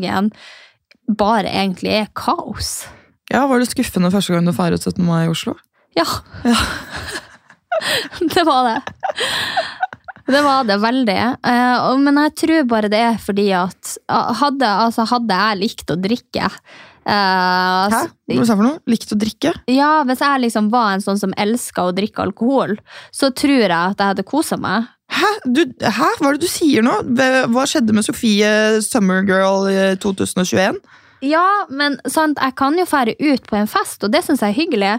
bare 1.10 1.50
egentlig 1.50 1.92
er 2.00 2.10
kaos. 2.16 2.86
Ja, 3.30 3.46
Var 3.46 3.62
det 3.62 3.70
skuffende 3.70 4.10
første 4.10 4.34
gang 4.34 4.46
du 4.46 4.54
feiret 4.54 4.82
17. 4.82 5.04
mai 5.06 5.24
i 5.26 5.30
Oslo? 5.30 5.54
Ja. 5.98 6.06
det 8.34 8.44
var 8.46 8.68
det. 8.68 8.78
Det 10.30 10.42
var 10.46 10.66
det 10.66 10.76
veldig. 10.82 11.18
Eh, 11.46 11.96
men 11.98 12.20
jeg 12.24 12.36
tror 12.42 12.68
bare 12.70 12.90
det 12.92 13.00
er 13.02 13.18
fordi 13.22 13.48
at 13.56 13.96
ah, 14.10 14.30
Hadde, 14.38 14.68
altså, 14.86 15.06
hadde 15.10 15.40
jeg 15.42 15.60
likt 15.64 15.90
å 15.90 15.98
drikke 15.98 16.50
Uh, 17.00 17.88
Hæ? 17.90 18.00
Hva 18.28 18.44
sa 18.44 18.54
du 18.54 18.60
for 18.60 18.66
noe? 18.66 18.78
Likte 18.90 19.16
å 19.16 19.18
drikke? 19.18 19.54
Ja, 19.72 20.02
Hvis 20.06 20.20
jeg 20.22 20.42
liksom 20.44 20.68
var 20.70 20.92
en 20.92 21.02
sånn 21.02 21.18
som 21.18 21.32
elska 21.40 21.88
å 21.88 21.94
drikke 21.96 22.22
alkohol, 22.26 22.76
så 23.10 23.32
tror 23.32 23.56
jeg 23.64 23.72
at 23.72 23.96
jeg 23.96 24.12
hadde 24.12 24.26
kosa 24.28 24.58
meg. 24.60 24.90
Hæ? 25.10 25.30
Du, 25.44 25.64
hæ? 25.82 26.08
Hva 26.20 26.30
er 26.30 26.38
det 26.38 26.46
du 26.46 26.50
sier 26.50 26.86
nå? 26.86 27.00
Hva 27.50 27.66
skjedde 27.68 27.94
med 27.96 28.06
Sofie 28.06 28.80
Summergirl 28.84 29.68
i 29.70 29.78
2021? 30.02 30.80
Ja, 31.20 31.66
men 31.68 31.98
sant, 32.08 32.38
jeg 32.40 32.54
kan 32.56 32.78
jo 32.80 32.86
fære 32.88 33.12
ut 33.20 33.44
på 33.48 33.58
en 33.58 33.68
fest, 33.68 34.00
og 34.06 34.12
det 34.12 34.22
syns 34.24 34.40
jeg 34.40 34.54
er 34.54 34.56
hyggelig. 34.56 34.92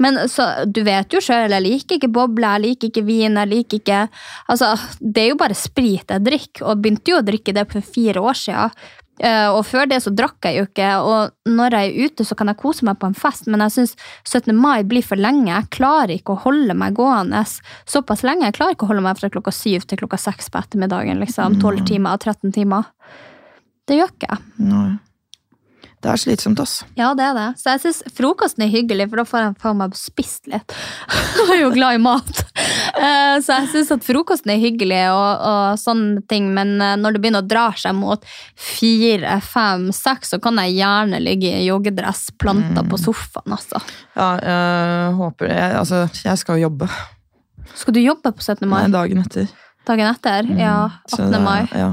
Men 0.00 0.16
så, 0.32 0.46
du 0.64 0.80
vet 0.86 1.12
jo 1.12 1.20
sjøl, 1.24 1.52
jeg 1.52 1.64
liker 1.64 1.98
ikke 1.98 2.12
boble, 2.12 2.48
jeg 2.48 2.64
liker 2.64 2.90
ikke 2.90 3.04
vin, 3.04 3.36
jeg 3.36 3.50
liker 3.52 3.80
ikke 3.80 4.00
Altså, 4.52 4.72
det 5.00 5.22
er 5.22 5.30
jo 5.32 5.40
bare 5.40 5.56
sprit 5.56 6.12
jeg 6.12 6.24
drikker, 6.24 6.64
og 6.64 6.80
begynte 6.80 7.12
jo 7.12 7.20
å 7.20 7.26
drikke 7.26 7.52
det 7.56 7.66
for 7.72 7.84
fire 7.84 8.24
år 8.24 8.40
siden. 8.40 8.86
Eh, 9.16 9.48
og 9.48 9.62
før 9.64 9.86
det 9.88 10.02
så 10.04 10.12
drakk 10.12 10.44
jeg 10.44 10.58
jo 10.58 10.66
ikke, 10.66 10.90
og 11.00 11.52
når 11.56 11.76
jeg 11.76 11.88
er 11.88 12.10
ute, 12.10 12.26
så 12.28 12.36
kan 12.36 12.50
jeg 12.52 12.60
kose 12.60 12.84
meg 12.88 12.98
på 13.00 13.08
en 13.08 13.16
fest, 13.16 13.48
men 13.48 13.64
jeg 13.64 13.74
syns 13.76 13.94
17. 14.26 14.52
mai 14.56 14.84
blir 14.88 15.06
for 15.06 15.20
lenge. 15.20 15.48
Jeg 15.48 15.70
klarer 15.78 16.16
ikke 16.18 16.36
å 16.36 16.42
holde 16.44 16.76
meg 16.76 16.98
gående 16.98 17.40
såpass 17.88 18.26
lenge. 18.26 18.50
Jeg 18.50 18.58
klarer 18.58 18.76
ikke 18.76 18.88
å 18.88 18.92
holde 18.92 19.06
meg 19.06 19.20
fra 19.20 19.32
klokka 19.32 19.54
syv 19.54 19.88
til 19.88 20.02
klokka 20.02 20.20
seks 20.20 20.52
på 20.52 20.60
ettermiddagen. 20.60 21.22
liksom, 21.22 21.60
12 21.62 21.86
timer, 21.88 22.20
13 22.20 22.52
timer. 22.52 22.92
Det 23.86 24.00
gjør 24.00 24.12
ikke 24.12 24.32
jeg. 24.34 24.46
Det 26.04 26.10
er 26.12 26.18
slitsomt, 26.20 26.60
ass. 26.60 26.84
Ja, 26.94 27.08
det 27.18 27.24
er 27.24 27.34
det. 27.34 27.44
Så 27.58 27.72
jeg 27.72 27.80
syns 27.82 28.02
frokosten 28.14 28.62
er 28.66 28.68
hyggelig, 28.70 29.08
for 29.10 29.16
da 29.18 29.24
får 29.26 29.40
jeg 29.42 29.54
faen 29.62 29.78
meg 29.80 29.94
spist 29.98 30.46
litt. 30.52 30.74
Jeg 31.46 31.56
er 31.56 31.60
jo 31.62 31.70
glad 31.72 31.96
i 31.96 32.00
mat. 32.02 32.42
Eh, 32.96 33.36
Så 33.44 33.54
jeg 33.54 33.68
syns 33.72 33.90
at 33.94 34.04
frokosten 34.04 34.50
er 34.54 34.60
hyggelig, 34.60 35.00
og, 35.12 35.42
og 35.50 35.78
sånne 35.80 36.22
ting, 36.30 36.48
men 36.56 36.74
eh, 36.84 36.94
når 37.00 37.16
det 37.16 37.20
begynner 37.24 37.44
å 37.44 37.48
dra 37.48 37.64
seg 37.78 37.94
mot 37.96 38.22
fire, 38.60 39.36
fem, 39.44 39.88
seks, 39.94 40.32
så 40.34 40.40
kan 40.42 40.58
jeg 40.62 40.76
gjerne 40.78 41.20
ligge 41.22 41.50
i 41.60 41.66
joggedress 41.68 42.26
planta 42.40 42.84
på 42.88 42.98
sofaen. 43.00 43.52
Altså. 43.56 43.80
Ja, 44.16 44.28
jeg 44.42 45.14
håper 45.20 45.52
det. 45.52 45.60
Altså, 45.80 46.02
jeg 46.24 46.40
skal 46.42 46.58
jo 46.60 46.68
jobbe 46.68 46.88
Skal 47.76 47.96
du 47.96 48.00
jobbe 48.04 48.32
på 48.36 48.42
17. 48.44 48.68
mai? 48.68 48.82
Nei, 48.86 48.92
dagen 48.94 49.22
etter. 49.24 49.48
Dagen 49.86 50.08
etter? 50.12 50.48
Ja, 50.58 50.76
Så 51.08 51.22
18. 51.24 51.32
det- 51.32 51.42
mai. 51.44 51.62
Ja. 51.72 51.90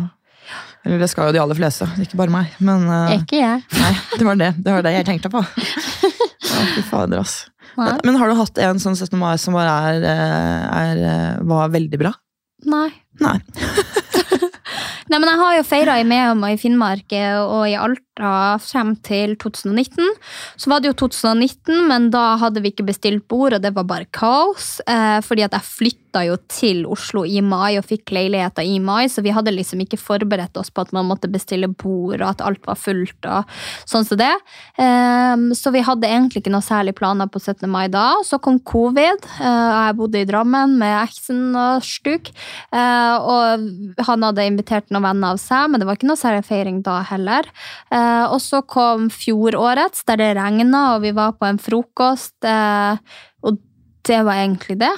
Eller 0.83 0.99
det 0.99 1.07
skal 1.11 1.29
jo 1.29 1.35
de 1.35 1.39
aller 1.39 1.55
fleste, 1.57 1.87
ikke 2.03 2.17
bare 2.19 2.33
meg. 2.33 2.55
Men 2.59 2.83
uh, 2.91 3.13
Ikke 3.15 3.39
jeg. 3.39 3.63
nei, 3.79 3.91
det 4.17 4.25
var 4.27 4.39
det, 4.39 4.49
det 4.59 4.73
var 4.75 4.83
det 4.85 4.95
jeg 4.97 5.09
tenkte 5.09 5.31
på. 5.33 5.43
Ja, 6.53 6.63
fy 6.75 6.81
fader, 6.85 7.17
ass. 7.23 7.47
Men, 7.79 7.95
men 8.05 8.17
har 8.19 8.29
du 8.29 8.35
hatt 8.37 8.59
en 8.61 8.77
sånn 8.77 8.93
17. 8.93 9.15
mai 9.17 9.31
som 9.41 9.55
bare 9.57 9.71
er, 9.89 10.03
eh, 10.05 10.65
er, 10.77 10.99
eh, 11.09 11.39
var 11.49 11.71
veldig 11.73 11.97
bra? 11.97 12.11
Nei. 12.69 12.91
Nei. 13.23 13.39
Nei, 15.09 15.17
men 15.17 15.25
Jeg 15.31 15.39
har 15.39 15.55
jo 15.57 15.63
feira 15.65 15.95
i 15.97 16.05
Mehamn 16.05 16.45
og 16.45 16.53
i 16.53 16.59
Finnmark 16.61 17.15
og 17.47 17.65
i 17.71 17.73
Alta 17.73 18.12
frem 18.19 18.93
til 19.01 19.35
2019. 19.41 20.05
Så 20.57 20.69
var 20.69 20.81
det 20.81 20.91
jo 20.91 21.07
2019, 21.07 21.87
men 21.89 22.09
da 22.13 22.35
hadde 22.41 22.61
vi 22.61 22.69
ikke 22.73 22.85
bestilt 22.85 23.25
bord, 23.27 23.53
og 23.53 23.61
det 23.63 23.73
var 23.73 23.87
bare 23.89 24.05
kaos. 24.13 24.81
Eh, 24.87 25.19
fordi 25.25 25.45
at 25.45 25.55
jeg 25.57 25.65
flytta 25.65 26.25
jo 26.27 26.37
til 26.51 26.83
Oslo 26.85 27.23
i 27.25 27.41
mai 27.41 27.79
og 27.79 27.87
fikk 27.89 28.13
leiligheter 28.13 28.65
i 28.69 28.77
mai, 28.79 29.07
så 29.09 29.23
vi 29.25 29.33
hadde 29.33 29.53
liksom 29.55 29.81
ikke 29.81 29.97
forberedt 29.97 30.57
oss 30.61 30.69
på 30.69 30.85
at 30.85 30.93
man 30.93 31.07
måtte 31.09 31.31
bestille 31.31 31.67
bord, 31.67 32.21
og 32.21 32.27
at 32.29 32.43
alt 32.45 32.61
var 32.69 32.77
fullt 32.77 33.25
og 33.25 33.49
sånn 33.89 34.05
som 34.05 34.19
det. 34.21 34.33
Eh, 34.77 35.47
så 35.57 35.73
vi 35.73 35.81
hadde 35.85 36.09
egentlig 36.09 36.43
ikke 36.43 36.53
noe 36.53 36.65
særlig 36.65 36.95
planer 36.99 37.31
på 37.31 37.41
17. 37.41 37.65
mai 37.71 37.87
da. 37.89 38.11
Så 38.27 38.37
kom 38.43 38.59
covid, 38.61 39.25
eh, 39.39 39.69
og 39.73 39.81
jeg 39.87 39.97
bodde 40.03 40.21
i 40.21 40.29
Drammen 40.29 40.77
med 40.77 40.99
eksen 41.01 41.57
og 41.57 41.83
stuk. 41.87 42.29
Eh, 42.73 43.15
og 43.17 44.05
han 44.05 44.29
hadde 44.29 44.47
invitert 44.47 44.93
noen 44.93 45.07
venner 45.09 45.33
av 45.33 45.41
seg, 45.41 45.71
men 45.71 45.81
det 45.81 45.89
var 45.89 45.97
ikke 45.97 46.11
noe 46.11 46.19
særlig 46.19 46.45
feiring 46.45 46.81
da 46.85 47.01
heller. 47.09 47.49
Eh, 47.89 48.02
og 48.31 48.39
så 48.43 48.61
kom 48.67 49.09
fjorårets, 49.13 50.05
der 50.09 50.21
det 50.21 50.31
regna, 50.37 50.83
og 50.95 51.03
vi 51.05 51.13
var 51.15 51.35
på 51.39 51.47
en 51.49 51.59
frokost. 51.61 52.35
Eh, 52.47 53.19
og 53.43 53.59
det 54.07 54.21
var 54.27 54.41
egentlig 54.41 54.79
det. 54.81 54.93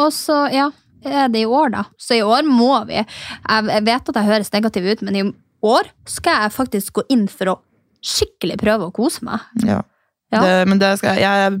Og 0.00 0.10
så, 0.14 0.44
ja, 0.54 0.70
er 1.04 1.28
det 1.32 1.44
i 1.44 1.48
år, 1.48 1.74
da. 1.74 1.84
Så 2.00 2.18
i 2.18 2.22
år 2.24 2.46
må 2.48 2.72
vi. 2.88 3.00
Jeg 3.00 3.72
jeg 3.72 3.86
vet 3.86 4.08
at 4.10 4.20
jeg 4.20 4.30
høres 4.30 4.52
negativ 4.52 4.88
ut, 4.90 5.02
men 5.06 5.18
i 5.20 5.26
år 5.64 5.90
skal 6.08 6.44
jeg 6.44 6.56
faktisk 6.56 7.00
gå 7.00 7.06
inn 7.14 7.28
for 7.30 7.54
å 7.54 7.58
skikkelig 8.04 8.58
prøve 8.60 8.88
å 8.88 8.94
kose 8.94 9.24
meg. 9.24 9.44
Ja. 9.64 9.82
Ja. 10.32 10.40
Det, 10.42 10.54
men 10.66 10.80
det 10.82 10.96
skal 10.98 11.20
jeg, 11.20 11.22
jeg 11.22 11.60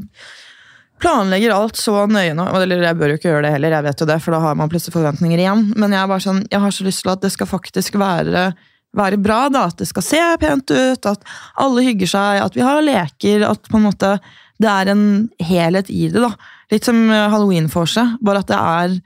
planlegger 1.02 1.54
alt 1.54 1.78
så 1.78 2.04
nøye 2.10 2.34
nå. 2.36 2.46
Eller 2.58 2.84
jeg 2.88 2.98
bør 2.98 3.12
jo 3.12 3.18
ikke 3.20 3.30
gjøre 3.30 3.46
det 3.46 3.54
heller, 3.56 3.76
jeg 3.78 3.86
vet 3.88 4.02
jo 4.02 4.08
det, 4.10 4.20
for 4.24 4.36
da 4.36 4.42
har 4.44 4.58
man 4.58 4.70
plutselig 4.72 4.96
forventninger 4.96 5.42
igjen. 5.42 5.66
Men 5.76 5.94
jeg, 5.94 6.00
er 6.02 6.10
bare 6.10 6.24
sånn, 6.24 6.44
jeg 6.50 6.62
har 6.64 6.74
så 6.74 6.86
lyst 6.86 7.04
til 7.04 7.14
at 7.14 7.24
det 7.24 7.32
skal 7.34 7.50
faktisk 7.50 7.98
være, 8.00 8.46
være 8.94 9.18
bra, 9.22 9.48
da. 9.52 9.66
At 9.70 9.76
det 9.82 9.88
skal 9.90 10.02
se 10.06 10.22
pent 10.40 10.70
ut, 10.70 11.06
at 11.10 11.22
alle 11.60 11.84
hygger 11.86 12.10
seg, 12.14 12.42
at 12.44 12.54
vi 12.58 12.64
har 12.64 12.82
leker, 12.82 13.44
at 13.50 13.62
på 13.70 13.76
en 13.80 13.86
måte 13.90 14.14
det 14.62 14.70
er 14.70 14.92
en 14.92 15.28
helhet 15.42 15.90
i 15.90 16.08
det. 16.08 16.20
da. 16.22 16.30
Litt 16.70 16.84
som 16.86 17.08
halloween 17.10 17.66
for 17.68 17.86
seg, 17.90 18.14
bare 18.22 18.38
at 18.44 18.46
det 18.52 18.56
er 18.58 18.98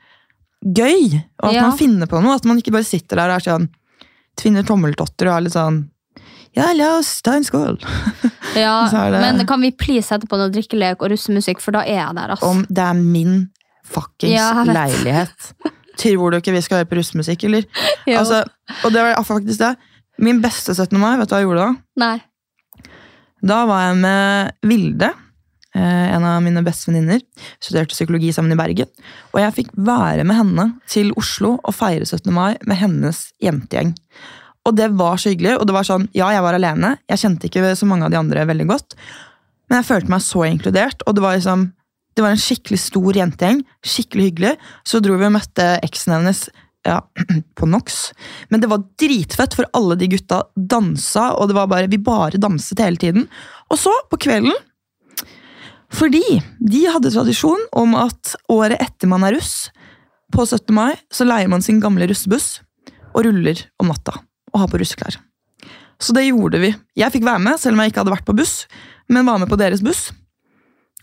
gøy. 0.65 1.23
Og 1.43 1.49
at 1.49 1.55
Ja. 1.55 1.63
man 1.69 1.79
finner 1.79 2.07
på 2.07 2.21
noe. 2.23 2.35
At 2.35 2.45
man 2.45 2.59
ikke 2.61 2.73
bare 2.75 2.85
sitter 2.85 3.17
der 3.17 3.31
og 3.31 3.37
er 3.41 3.47
sånn 3.51 3.69
tvinner 4.39 4.63
tommeltotter 4.67 5.27
og 5.31 5.37
er 5.37 5.41
litt 5.49 5.53
sånn 5.57 5.89
Ja, 6.57 6.73
la 6.73 6.99
oss 6.99 7.21
ta 7.23 7.35
en 7.37 7.45
skål. 7.45 7.77
Ja, 8.57 8.89
det- 8.91 9.21
Men 9.21 9.47
kan 9.47 9.61
vi 9.61 9.71
please 9.71 10.07
sette 10.09 10.27
på 10.27 10.37
noe 10.39 10.49
drikkelek 10.51 10.97
og 11.03 11.11
russemusikk, 11.13 11.61
for 11.61 11.73
da 11.73 11.81
er 11.85 12.01
jeg 12.07 12.15
der, 12.17 12.29
altså. 12.35 12.47
Om 12.49 12.65
det 12.69 12.79
er 12.85 12.95
min 12.95 13.51
fuckings 13.85 14.35
Ja, 14.35 14.65
leilighet. 14.65 15.53
Tror 15.99 16.33
du 16.33 16.39
ikke 16.39 16.55
vi 16.55 16.63
skal 16.65 16.83
høre 16.83 16.91
på 16.91 16.99
russemusikk, 17.01 17.47
eller? 17.49 17.69
Altså, 18.19 18.43
og 18.87 18.95
det 18.95 19.05
var 19.05 19.25
faktisk 19.27 19.61
det. 19.61 19.75
Min 20.23 20.41
beste 20.43 20.75
17. 20.75 20.99
mai, 20.99 21.17
vet 21.19 21.31
du 21.31 21.35
hva 21.35 21.41
jeg 21.43 21.49
gjorde 21.49 21.67
da? 21.67 21.73
Nei. 22.03 22.17
Da 23.47 23.59
var 23.69 23.85
jeg 23.85 23.99
med 24.01 24.57
Vilde, 24.67 25.13
eh, 25.77 26.07
en 26.17 26.27
av 26.27 26.41
mine 26.43 26.65
beste 26.67 26.91
venninner. 26.91 27.23
Studerte 27.63 27.95
psykologi 27.95 28.33
sammen 28.35 28.55
i 28.55 28.59
Bergen. 28.59 28.91
Og 29.31 29.41
jeg 29.43 29.55
fikk 29.61 29.71
være 29.77 30.27
med 30.27 30.41
henne 30.41 30.67
til 30.91 31.13
Oslo 31.21 31.57
og 31.61 31.77
feire 31.77 32.07
17. 32.09 32.33
mai 32.35 32.57
med 32.67 32.81
hennes 32.81 33.29
jentegjeng. 33.45 33.95
Og 34.67 34.75
det 34.77 34.91
var 34.99 35.17
så 35.21 35.31
hyggelig. 35.33 35.57
Og 35.61 35.69
det 35.69 35.77
var 35.77 35.87
sånn, 35.87 36.09
ja, 36.17 36.33
jeg 36.35 36.45
var 36.45 36.59
alene. 36.59 36.97
Jeg 37.09 37.23
kjente 37.23 37.49
ikke 37.49 37.75
så 37.79 37.87
mange 37.89 38.09
av 38.09 38.13
de 38.13 38.19
andre 38.21 38.47
veldig 38.49 38.67
godt. 38.69 38.99
Men 39.69 39.81
jeg 39.81 39.89
følte 39.93 40.13
meg 40.13 40.25
så 40.25 40.45
inkludert. 40.49 41.05
Og 41.07 41.17
det 41.17 41.25
var 41.25 41.39
liksom 41.39 41.69
det 42.19 42.25
var 42.25 42.35
en 42.35 42.41
skikkelig 42.43 42.81
stor 42.83 43.15
jentegjeng. 43.15 43.61
Skikkelig 43.87 44.25
hyggelig. 44.33 44.57
Så 44.83 44.99
dro 44.99 45.15
vi 45.15 45.29
og 45.29 45.37
møtte 45.37 45.77
eksen 45.87 46.17
hennes 46.17 46.49
ja, 46.83 46.99
på 47.59 47.69
NOx. 47.71 48.11
Men 48.51 48.65
det 48.65 48.71
var 48.73 48.83
dritfett, 48.99 49.55
for 49.55 49.69
alle 49.79 49.95
de 50.01 50.09
gutta 50.11 50.43
dansa, 50.59 51.31
og 51.39 51.51
det 51.51 51.59
var 51.61 51.71
bare, 51.71 51.91
vi 51.91 52.01
bare 52.03 52.41
danset 52.43 52.83
hele 52.83 52.99
tiden. 52.99 53.29
Og 53.71 53.79
så, 53.79 53.95
på 54.11 54.19
kvelden 54.27 54.57
Fordi 55.95 56.41
de 56.59 56.83
hadde 56.91 57.15
tradisjon 57.15 57.63
om 57.73 57.95
at 57.97 58.35
året 58.53 58.83
etter 58.83 59.09
man 59.09 59.23
er 59.25 59.39
russ, 59.39 59.71
på 60.35 60.45
17. 60.45 60.75
mai, 60.75 60.99
så 61.09 61.25
leier 61.25 61.49
man 61.49 61.63
sin 61.65 61.79
gamle 61.81 62.05
russebuss 62.11 62.59
og 63.15 63.23
ruller 63.25 63.63
om 63.81 63.89
natta. 63.89 64.19
Og 64.53 64.65
har 64.65 64.69
på 64.69 64.83
russeklær. 64.83 65.17
Så 66.03 66.13
det 66.13 66.27
gjorde 66.29 66.61
vi. 66.61 66.75
Jeg 66.99 67.15
fikk 67.15 67.25
være 67.25 67.41
med, 67.47 67.63
selv 67.63 67.79
om 67.79 67.81
jeg 67.81 67.95
ikke 67.95 68.03
hadde 68.03 68.13
vært 68.19 68.27
på 68.27 68.37
buss, 68.37 68.67
men 69.09 69.25
var 69.25 69.41
med 69.41 69.49
på 69.49 69.57
deres 69.61 69.81
buss. 69.87 70.11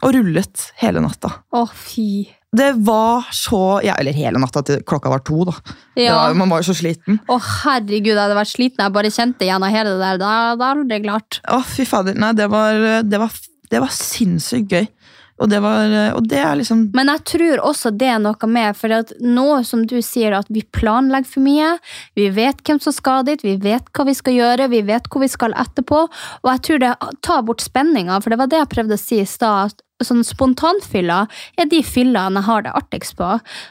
Og 0.05 0.13
rullet 0.13 0.67
hele 0.81 1.01
natta. 1.03 1.31
Å, 1.55 1.65
fy. 1.73 2.27
Det 2.55 2.69
var 2.87 3.25
så 3.35 3.81
ja, 3.83 3.97
Eller 3.99 4.15
hele 4.15 4.39
natta 4.39 4.61
til 4.63 4.83
klokka 4.87 5.11
var 5.11 5.23
to, 5.27 5.41
da. 5.49 5.55
Ja. 5.99 6.15
var, 6.15 6.37
man 6.39 6.51
var 6.53 6.63
jo 6.63 6.69
så 6.69 6.77
sliten. 6.77 7.19
Å, 7.27 7.39
herregud, 7.65 8.13
jeg 8.13 8.21
hadde 8.21 8.37
vært 8.37 8.53
sliten. 8.53 8.85
Jeg 8.85 8.95
bare 8.95 9.11
kjente 9.11 9.49
gjennom 9.49 9.73
hele 9.73 9.95
det 9.95 10.03
der. 10.03 10.21
Da 10.21 10.29
da 10.29 10.35
hadde 10.37 10.59
det 10.61 10.69
aldri 10.71 11.01
klart. 11.07 11.41
Å, 11.51 11.59
fy 11.67 11.87
fader. 11.89 12.15
Nei, 12.21 12.31
det 12.37 12.47
var, 12.53 12.79
det 13.03 13.19
var, 13.21 13.41
det 13.71 13.81
var 13.83 13.91
sinnssykt 13.97 14.77
gøy. 14.77 14.87
Og 15.35 15.49
det 15.51 15.59
var 15.59 15.91
Og 16.15 16.27
det 16.31 16.39
er 16.39 16.53
liksom 16.55 16.85
Men 16.95 17.09
jeg 17.11 17.23
tror 17.31 17.63
også 17.67 17.91
det 17.91 18.07
er 18.07 18.21
noe 18.23 18.47
med, 18.47 18.77
for 18.79 19.11
nå 19.19 19.47
som 19.67 19.83
du 19.87 19.97
sier 20.05 20.35
at 20.37 20.47
vi 20.47 20.63
planlegger 20.63 21.27
for 21.27 21.43
mye, 21.43 21.73
vi 22.15 22.29
vet 22.31 22.61
hvem 22.63 22.79
som 22.79 22.95
skal 22.95 23.25
dit, 23.27 23.43
vi 23.43 23.57
vet 23.59 23.89
hva 23.91 24.05
vi 24.07 24.15
skal 24.15 24.37
gjøre, 24.37 24.69
vi 24.71 24.79
vet 24.87 25.09
hvor 25.11 25.25
vi 25.25 25.31
skal 25.31 25.55
etterpå, 25.59 26.05
og 26.07 26.51
jeg 26.53 26.63
tror 26.67 26.83
det 26.85 26.93
tar 27.25 27.43
bort 27.47 27.65
spenninga, 27.65 28.21
for 28.23 28.31
det 28.31 28.39
var 28.39 28.51
det 28.51 28.61
jeg 28.61 28.71
prøvde 28.71 28.95
å 28.95 29.01
si 29.01 29.19
i 29.19 29.27
stad, 29.27 29.75
sånn 30.03 30.23
spontanfyller 30.27 31.27
er 31.57 31.65
de 31.71 31.81
fyllene 31.83 32.41
jeg 32.41 32.49
har 32.49 32.61
det 32.65 32.73
artigst 32.75 33.15
på, 33.19 33.29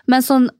men 0.09 0.23
sånn 0.25 0.51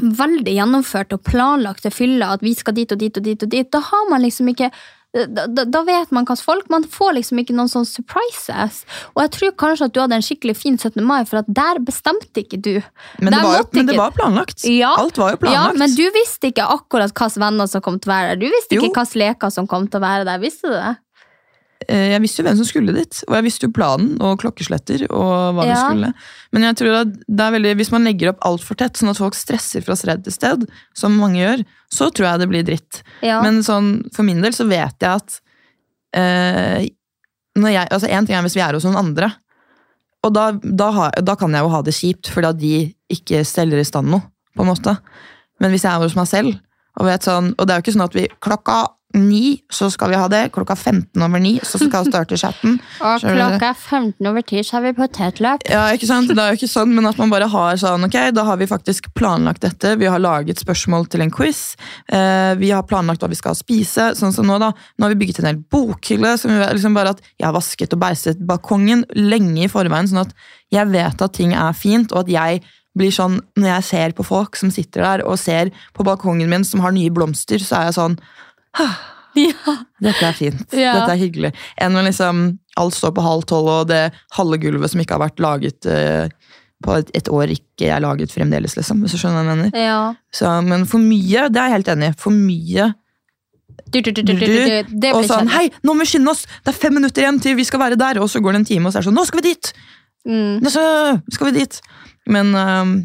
veldig 0.00 0.52
gjennomførte 0.54 1.18
og 1.18 1.24
planlagte 1.26 1.90
fyller, 1.92 2.36
at 2.36 2.42
vi 2.46 2.54
skal 2.56 2.74
dit 2.74 2.90
og 2.94 2.98
dit 2.98 3.16
og 3.18 3.22
dit 3.26 3.42
og 3.42 3.50
dit, 3.52 3.68
da 3.74 3.80
har 3.84 4.08
man 4.10 4.22
liksom 4.24 4.48
ikke 4.52 4.70
da, 5.10 5.46
da, 5.50 5.64
da 5.66 5.80
vet 5.82 6.12
man 6.14 6.22
hva 6.22 6.36
folk. 6.38 6.68
Man 6.70 6.84
får 6.86 7.16
liksom 7.16 7.40
ikke 7.42 7.54
noen 7.58 7.66
sånne 7.66 7.88
surprises. 7.90 8.84
Og 9.16 9.24
jeg 9.24 9.32
tror 9.34 9.54
kanskje 9.58 9.88
at 9.88 9.94
du 9.96 9.98
hadde 9.98 10.14
en 10.20 10.22
skikkelig 10.22 10.54
fin 10.54 10.76
17. 10.78 11.02
mai, 11.02 11.24
for 11.26 11.40
at 11.40 11.48
der 11.50 11.80
bestemte 11.82 12.44
ikke 12.44 12.60
du. 12.62 12.76
Men 13.18 13.34
det 13.34 13.40
var 13.42 13.56
jo 13.58 13.64
men 13.74 13.90
det 13.90 13.96
var 13.98 14.14
planlagt. 14.14 14.62
Ja. 14.70 14.92
Alt 15.02 15.18
var 15.18 15.32
jo 15.34 15.40
Ja, 15.40 15.42
planlagt. 15.42 15.80
men 15.82 15.96
du 15.98 16.04
visste 16.14 16.52
ikke 16.52 16.62
akkurat 16.76 17.10
hvilke 17.10 17.42
venner 17.42 17.66
som 17.66 17.82
kom 17.82 17.98
til 17.98 18.12
å 18.12 18.14
være 18.14 18.28
der. 18.36 18.40
Du 18.44 18.46
visste 18.54 18.78
Jo. 18.78 18.86
ikke 18.86 19.02
hvilke 19.02 19.22
leker 19.24 19.50
som 19.50 19.66
kom 19.66 19.88
til 19.90 19.98
å 19.98 20.06
være 20.06 20.24
der. 20.30 20.38
Visste 20.46 20.70
du 20.70 20.76
det? 20.78 20.94
Eh, 21.90 22.10
Jeg 22.12 22.22
visste 22.22 22.42
jo 22.42 22.46
hvem 22.46 22.58
som 22.60 22.68
skulle 22.68 22.94
dit, 22.94 23.20
og 23.26 23.34
jeg 23.34 23.46
visste 23.48 23.66
jo 23.66 23.72
planen 23.74 24.12
og 24.22 24.38
klokkesletter. 24.42 25.06
og 25.10 25.56
hva 25.56 25.64
vi 25.66 25.74
skulle. 25.74 26.12
Men 26.54 26.66
jeg 26.68 26.76
tror 26.80 26.98
at 27.00 27.12
det 27.26 27.44
er 27.46 27.54
veldig, 27.56 27.72
hvis 27.80 27.90
man 27.94 28.06
legger 28.06 28.30
opp 28.30 28.44
altfor 28.46 28.78
tett, 28.78 28.94
sånn 29.00 29.10
at 29.10 29.18
folk 29.18 29.34
stresser 29.34 29.82
fra 29.82 29.96
sted 29.98 30.22
til 30.24 30.32
sted, 30.36 30.66
som 30.94 31.18
mange 31.18 31.40
gjør, 31.42 31.64
så 31.90 32.10
tror 32.14 32.28
jeg 32.30 32.42
det 32.44 32.48
blir 32.52 32.66
dritt. 32.68 33.02
Ja. 33.26 33.40
Men 33.42 33.62
sånn, 33.66 33.90
for 34.14 34.22
min 34.28 34.40
del 34.44 34.54
så 34.54 34.68
vet 34.70 34.94
jeg 35.02 35.10
at 35.10 35.40
eh, 36.14 36.86
når 37.58 37.74
jeg, 37.74 37.88
altså 37.90 38.08
En 38.08 38.26
ting 38.26 38.36
er 38.38 38.42
hvis 38.46 38.54
vi 38.56 38.62
er 38.62 38.76
hos 38.78 38.86
noen 38.86 39.00
andre, 39.00 39.32
og 40.22 40.34
da, 40.36 40.50
da, 40.62 40.90
ha, 40.92 41.10
da 41.24 41.34
kan 41.34 41.50
jeg 41.56 41.64
jo 41.64 41.72
ha 41.72 41.80
det 41.82 41.94
kjipt 41.96 42.28
fordi 42.28 42.50
at 42.50 42.58
de 42.60 42.74
ikke 43.10 43.40
steller 43.48 43.80
i 43.80 43.86
stand 43.88 44.10
noe. 44.12 44.22
på 44.54 44.62
en 44.62 44.68
måte. 44.68 44.92
Men 45.60 45.72
hvis 45.72 45.84
jeg 45.86 45.92
er 45.94 46.02
hos 46.02 46.16
meg 46.18 46.28
selv, 46.28 46.58
og, 46.98 47.06
vet 47.06 47.24
sånn, 47.24 47.54
og 47.56 47.66
det 47.66 47.72
er 47.72 47.78
jo 47.80 47.84
ikke 47.86 47.94
sånn 47.96 48.04
at 48.04 48.16
vi 48.18 48.26
klokka 48.44 48.76
ni 49.16 49.58
så 49.72 49.88
skal 49.90 50.12
vi 50.12 50.18
ha 50.20 50.26
det, 50.30 50.42
klokka 50.54 50.76
15 50.76 51.22
over 51.24 51.42
ni 51.42 51.56
så 51.66 51.80
skal 51.80 52.04
vi 52.04 52.12
starte 52.12 52.38
chatten. 52.38 52.76
Og 53.06 53.24
klokka 53.24 53.72
er 53.72 53.78
15 53.78 54.28
over 54.30 54.44
10, 54.44 54.62
så 54.66 54.76
har 54.76 54.84
vi 54.84 54.92
potetløk. 54.98 55.66
Ja, 55.70 55.88
ikke 55.94 56.08
sant? 56.10 56.30
Det 56.30 56.38
er 56.38 56.54
jo 56.54 56.60
ikke 56.60 56.70
sånn, 56.70 56.94
men 56.94 57.08
at 57.10 57.18
man 57.18 57.32
bare 57.32 57.48
har 57.50 57.80
sånn, 57.80 58.06
ok, 58.06 58.18
da 58.36 58.46
har 58.46 58.60
vi 58.60 58.70
faktisk 58.70 59.10
planlagt 59.18 59.64
dette, 59.66 59.96
vi 60.00 60.08
har 60.10 60.22
laget 60.22 60.62
spørsmål 60.62 61.08
til 61.10 61.24
en 61.26 61.34
quiz, 61.34 61.62
eh, 62.12 62.54
vi 62.60 62.70
har 62.74 62.86
planlagt 62.86 63.24
hva 63.24 63.30
vi 63.32 63.38
skal 63.38 63.58
spise, 63.58 64.12
sånn 64.18 64.34
som 64.36 64.46
nå 64.46 64.60
da, 64.62 64.70
nå 64.70 65.06
har 65.06 65.14
vi 65.14 65.20
bygget 65.24 65.42
en 65.42 65.50
hel 65.50 65.62
bokhylle, 65.72 66.36
som 66.38 66.54
liksom 66.54 66.96
bare 66.96 67.16
at 67.16 67.24
jeg 67.34 67.48
har 67.48 67.56
vasket 67.56 67.96
og 67.96 68.04
beiset 68.04 68.44
balkongen 68.46 69.06
lenge 69.18 69.66
i 69.66 69.70
forveien, 69.70 70.10
sånn 70.10 70.26
at 70.26 70.36
jeg 70.70 70.86
vet 70.92 71.24
at 71.26 71.34
ting 71.34 71.56
er 71.56 71.74
fint, 71.74 72.14
og 72.14 72.24
at 72.24 72.30
jeg 72.30 72.62
blir 72.98 73.12
sånn, 73.14 73.38
når 73.58 73.74
jeg 73.76 73.86
ser 73.86 74.14
på 74.18 74.26
folk 74.26 74.58
som 74.58 74.70
sitter 74.74 75.04
der, 75.04 75.24
og 75.26 75.38
ser 75.38 75.70
på 75.96 76.06
balkongen 76.06 76.50
min 76.50 76.66
som 76.66 76.82
har 76.84 76.94
nye 76.94 77.12
blomster, 77.14 77.62
så 77.62 77.78
er 77.78 77.90
jeg 77.90 77.98
sånn, 78.00 78.16
Ja. 79.38 79.76
dette 80.02 80.24
er 80.26 80.34
fint, 80.34 80.72
Ja. 80.74 80.96
dette 80.98 81.12
er 81.12 81.20
hyggelig. 81.20 81.52
Enn 81.78 81.92
når 81.94 82.08
liksom 82.08 82.40
alt 82.82 82.96
står 82.96 83.12
på 83.14 83.22
halv 83.22 83.44
tolv, 83.46 83.68
og 83.70 83.84
det 83.86 84.00
halve 84.34 84.58
gulvet 84.58 84.90
som 84.90 85.00
ikke 85.00 85.14
har 85.14 85.22
vært 85.22 85.38
laget 85.38 85.86
uh, 85.86 86.26
på 86.82 86.96
et, 86.98 87.12
et 87.14 87.30
år, 87.30 87.52
ikke 87.54 87.92
er 87.94 88.02
laget 88.02 88.32
fremdeles, 88.34 88.74
liksom. 88.74 89.04
Hvis 89.04 89.14
du 89.14 89.20
skjønner 89.20 89.44
hva 89.46 89.54
jeg 89.54 89.60
mener. 89.60 89.78
ja. 89.78 90.00
Så, 90.34 90.50
men 90.66 90.82
for 90.90 90.98
mye, 90.98 91.46
det 91.46 91.62
er 91.62 91.70
jeg 91.70 91.76
helt 91.78 91.92
enig 91.94 92.10
i. 92.10 92.16
For 92.18 92.34
mye 92.34 92.88
Du, 93.90 94.00
du, 94.00 94.10
du, 94.10 94.22
du, 94.22 94.34
du, 94.34 95.08
Og 95.14 95.24
sånn. 95.30 95.48
Hei, 95.54 95.68
nå 95.82 95.94
må 95.94 96.02
vi 96.04 96.10
skynde 96.10 96.30
oss! 96.34 96.44
Det 96.64 96.74
er 96.74 96.78
fem 96.82 96.94
minutter 96.98 97.22
igjen 97.22 97.38
til 97.42 97.56
vi 97.58 97.64
skal 97.66 97.80
være 97.86 97.96
der! 97.98 98.18
Og 98.22 98.28
så 98.30 98.42
går 98.42 98.54
det 98.58 98.60
en 98.64 98.68
time, 98.74 98.86
og 98.86 98.92
så 98.92 98.98
er 98.98 99.02
det 99.06 99.10
sånn 99.12 99.18
Nå 99.18 99.24
skal 99.30 99.40
vi 99.42 99.48
dit! 99.54 99.70
Mm. 100.26 100.58
Nå 100.62 100.70
skal 100.74 101.48
vi 101.52 101.58
dit! 101.60 101.78
Men 102.26 102.50
um, 102.54 102.96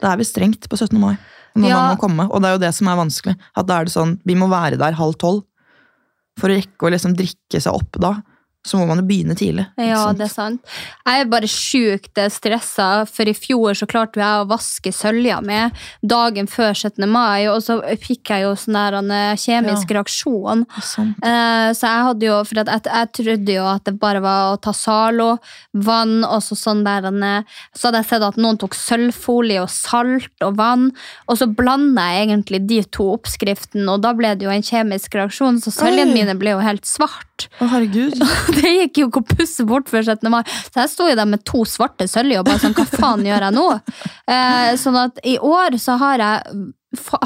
det 0.00 0.06
er 0.10 0.18
vel 0.22 0.26
strengt 0.26 0.70
på 0.70 0.78
17. 0.78 0.94
mai. 1.02 1.16
Når 1.56 1.68
Ja. 1.68 1.76
man 1.80 1.96
må 1.96 2.00
komme. 2.00 2.26
Og 2.30 2.42
det 2.42 2.48
er 2.48 2.52
jo 2.58 2.62
det 2.66 2.74
som 2.74 2.88
er 2.88 2.96
vanskelig. 3.00 3.36
At 3.56 3.66
da 3.66 3.80
er 3.80 3.84
det 3.84 3.92
sånn, 3.94 4.18
Vi 4.26 4.34
må 4.34 4.48
være 4.48 4.78
der 4.78 4.92
halv 4.92 5.14
tolv. 5.18 5.44
For 6.38 6.48
å 6.48 6.56
rekke 6.56 6.84
å 6.86 6.90
liksom 6.92 7.14
drikke 7.16 7.60
seg 7.62 7.72
opp 7.72 7.92
da, 7.98 8.10
så 8.66 8.80
må 8.80 8.86
man 8.88 9.00
jo 9.00 9.06
begynne 9.06 9.36
tidlig. 9.38 9.66
Ja, 9.78 10.02
det 10.16 10.26
er 10.26 10.32
sant. 10.32 10.76
Jeg 11.06 11.22
er 11.22 11.30
bare 11.30 11.50
sjukt 11.50 12.20
stressa, 12.34 12.88
for 13.06 13.30
i 13.30 13.34
fjor 13.36 13.76
så 13.78 13.86
klarte 13.90 14.20
jeg 14.20 14.42
å 14.42 14.48
vaske 14.50 14.92
sølja 14.94 15.38
mi 15.44 15.60
dagen 16.02 16.48
før 16.50 16.74
17. 16.74 17.06
mai, 17.10 17.46
og 17.50 17.60
så 17.64 17.78
fikk 18.02 18.32
jeg 18.34 18.46
jo 18.46 18.54
sånn 18.58 18.78
der 18.78 18.98
en 18.98 19.12
eh, 19.14 19.38
kjemisk 19.40 19.92
reaksjon. 19.94 20.64
Sant. 20.82 21.22
Eh, 21.22 21.68
så 21.76 21.92
jeg 21.92 22.06
hadde 22.08 22.28
jo, 22.28 22.40
for 22.48 22.60
jeg, 22.60 22.82
jeg 22.90 23.12
trodde 23.20 23.56
jo 23.56 23.68
at 23.70 23.86
det 23.86 23.96
bare 24.02 24.22
var 24.24 24.54
å 24.54 24.60
ta 24.62 24.74
Zalo, 24.76 25.36
vann 25.86 26.18
og 26.26 26.42
så 26.44 26.58
sånn 26.58 26.82
der 26.86 27.06
en, 27.08 27.22
eh, 27.22 27.56
Så 27.76 27.88
hadde 27.88 28.02
jeg 28.02 28.10
sett 28.10 28.26
at 28.26 28.40
noen 28.40 28.58
tok 28.60 28.74
sølvfolie 28.76 29.62
og 29.62 29.70
salt 29.72 30.44
og 30.44 30.56
vann, 30.58 30.90
og 31.30 31.38
så 31.38 31.48
blanda 31.48 32.08
jeg 32.12 32.26
egentlig 32.26 32.62
de 32.66 32.82
to 32.96 33.08
oppskriftene, 33.14 33.86
og 33.92 34.02
da 34.04 34.12
ble 34.16 34.34
det 34.36 34.46
jo 34.46 34.52
en 34.52 34.64
kjemisk 34.66 35.14
reaksjon, 35.18 35.60
så 35.62 35.72
søljene 35.74 36.14
mine 36.14 36.36
ble 36.38 36.56
jo 36.56 36.62
helt 36.64 36.86
svart. 36.88 37.48
Å, 37.60 37.68
herregud. 37.68 38.16
Det 38.60 38.72
gikk 38.72 39.02
jo 39.02 39.10
ikke 39.10 39.22
å 39.22 39.36
pusse 39.36 39.66
bort 39.68 39.90
før 39.92 40.06
17. 40.06 40.30
mai. 40.32 40.42
Så 40.70 40.82
jeg 40.82 40.92
sto 40.92 41.10
jo 41.10 41.18
der 41.18 41.28
med 41.28 41.44
to 41.48 41.64
svarte 41.68 42.08
søljer 42.10 42.42
og 42.42 42.48
bare 42.48 42.62
sånn, 42.62 42.76
hva 42.76 42.86
faen 42.88 43.26
gjør 43.26 43.48
jeg 43.48 43.58
nå? 43.58 43.68
Eh, 44.26 44.72
sånn 44.80 44.96
at 44.98 45.20
i 45.28 45.36
år 45.38 45.76
så 45.78 45.94
har 46.00 46.18
jeg 46.18 46.56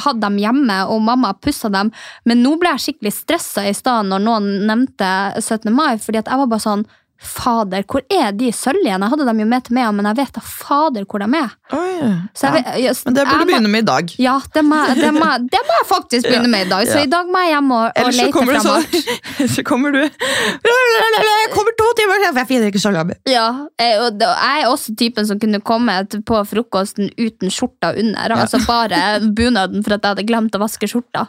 hatt 0.05 0.19
dem 0.21 0.37
hjemme, 0.41 0.77
og 0.93 1.01
mamma 1.05 1.31
pussa 1.41 1.71
dem, 1.73 1.89
men 2.29 2.43
nå 2.45 2.57
ble 2.61 2.75
jeg 2.75 2.85
skikkelig 2.85 3.13
stressa 3.17 3.65
i 3.69 3.73
stad 3.77 4.11
når 4.11 4.25
noen 4.27 4.49
nevnte 4.69 5.09
17. 5.41 5.71
mai, 5.73 5.97
fordi 6.03 6.21
at 6.21 6.29
jeg 6.29 6.43
var 6.43 6.51
bare 6.51 6.65
sånn 6.65 6.85
Fader, 7.21 7.83
hvor 7.85 8.01
er 8.09 8.31
de 8.33 8.49
søljene? 8.55 9.05
Jeg 9.05 9.13
hadde 9.13 9.27
dem 9.29 9.41
jo 9.43 9.47
med 9.49 9.65
til 9.67 9.75
meg, 9.77 9.91
men 9.93 10.07
jeg 10.09 10.17
vet 10.23 10.33
da 10.39 10.41
fader 10.41 11.05
hvor 11.05 11.21
de 11.21 11.29
er. 11.37 11.51
Oi. 11.77 12.13
Så 12.33 12.49
jeg, 12.49 12.65
ja. 12.65 12.77
jeg, 12.81 12.97
Men 13.05 13.17
det 13.19 13.25
burde 13.29 13.43
du 13.45 13.51
begynne 13.51 13.73
med 13.73 13.85
i 13.85 13.89
dag. 13.91 14.15
Ja, 14.23 14.37
det 14.55 14.63
må, 14.65 14.79
det, 14.97 15.11
må, 15.15 15.29
det 15.53 15.61
må 15.69 15.77
jeg 15.77 15.87
faktisk 15.91 16.27
begynne 16.31 16.49
med 16.49 16.65
i 16.67 16.71
dag. 16.71 16.87
Så 16.89 16.97
Ja. 17.01 17.05
i 17.05 17.11
dag 17.13 17.29
må 17.29 17.43
jeg 17.45 17.53
hjem 17.53 17.71
og, 17.77 17.85
og 17.93 18.09
så 18.09 18.17
lete 18.17 18.33
kommer 18.35 18.57
du 18.57 18.61
fram 18.61 18.67
sånn 18.67 18.79
alt. 18.81 19.53
Så 19.55 19.65
kommer 19.69 19.95
du 19.95 20.01
Jeg 20.01 21.51
kommer 21.53 21.77
to 21.83 21.91
timer 21.99 22.25
for 22.25 22.41
jeg 22.41 22.49
finner 22.49 22.73
ikke 22.73 23.05
mi. 23.11 23.19
Ja, 23.31 23.47
jeg, 23.81 24.01
og 24.01 24.25
jeg 24.25 24.65
er 24.65 24.71
også 24.71 24.97
typen 24.99 25.29
som 25.29 25.41
kunne 25.43 25.61
kommet 25.61 26.17
på 26.27 26.41
frokosten 26.49 27.13
uten 27.21 27.53
skjorta 27.53 27.93
under. 28.01 28.37
Altså 28.37 28.63
bare 28.65 29.21
bunaden 29.37 29.85
for 29.85 29.97
at 29.97 30.05
jeg 30.05 30.17
hadde 30.17 30.27
glemt 30.29 30.57
å 30.57 30.63
vaske 30.63 30.89
skjorta. 30.91 31.29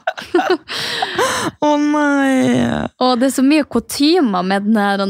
Å 1.62 1.70
nei. 1.82 2.88
Og 3.02 3.16
det 3.22 3.30
er 3.30 3.34
så 3.34 3.44
mye 3.46 3.66
kutymer 3.70 4.46
med 4.46 4.66
den 4.68 4.78
her 4.80 5.02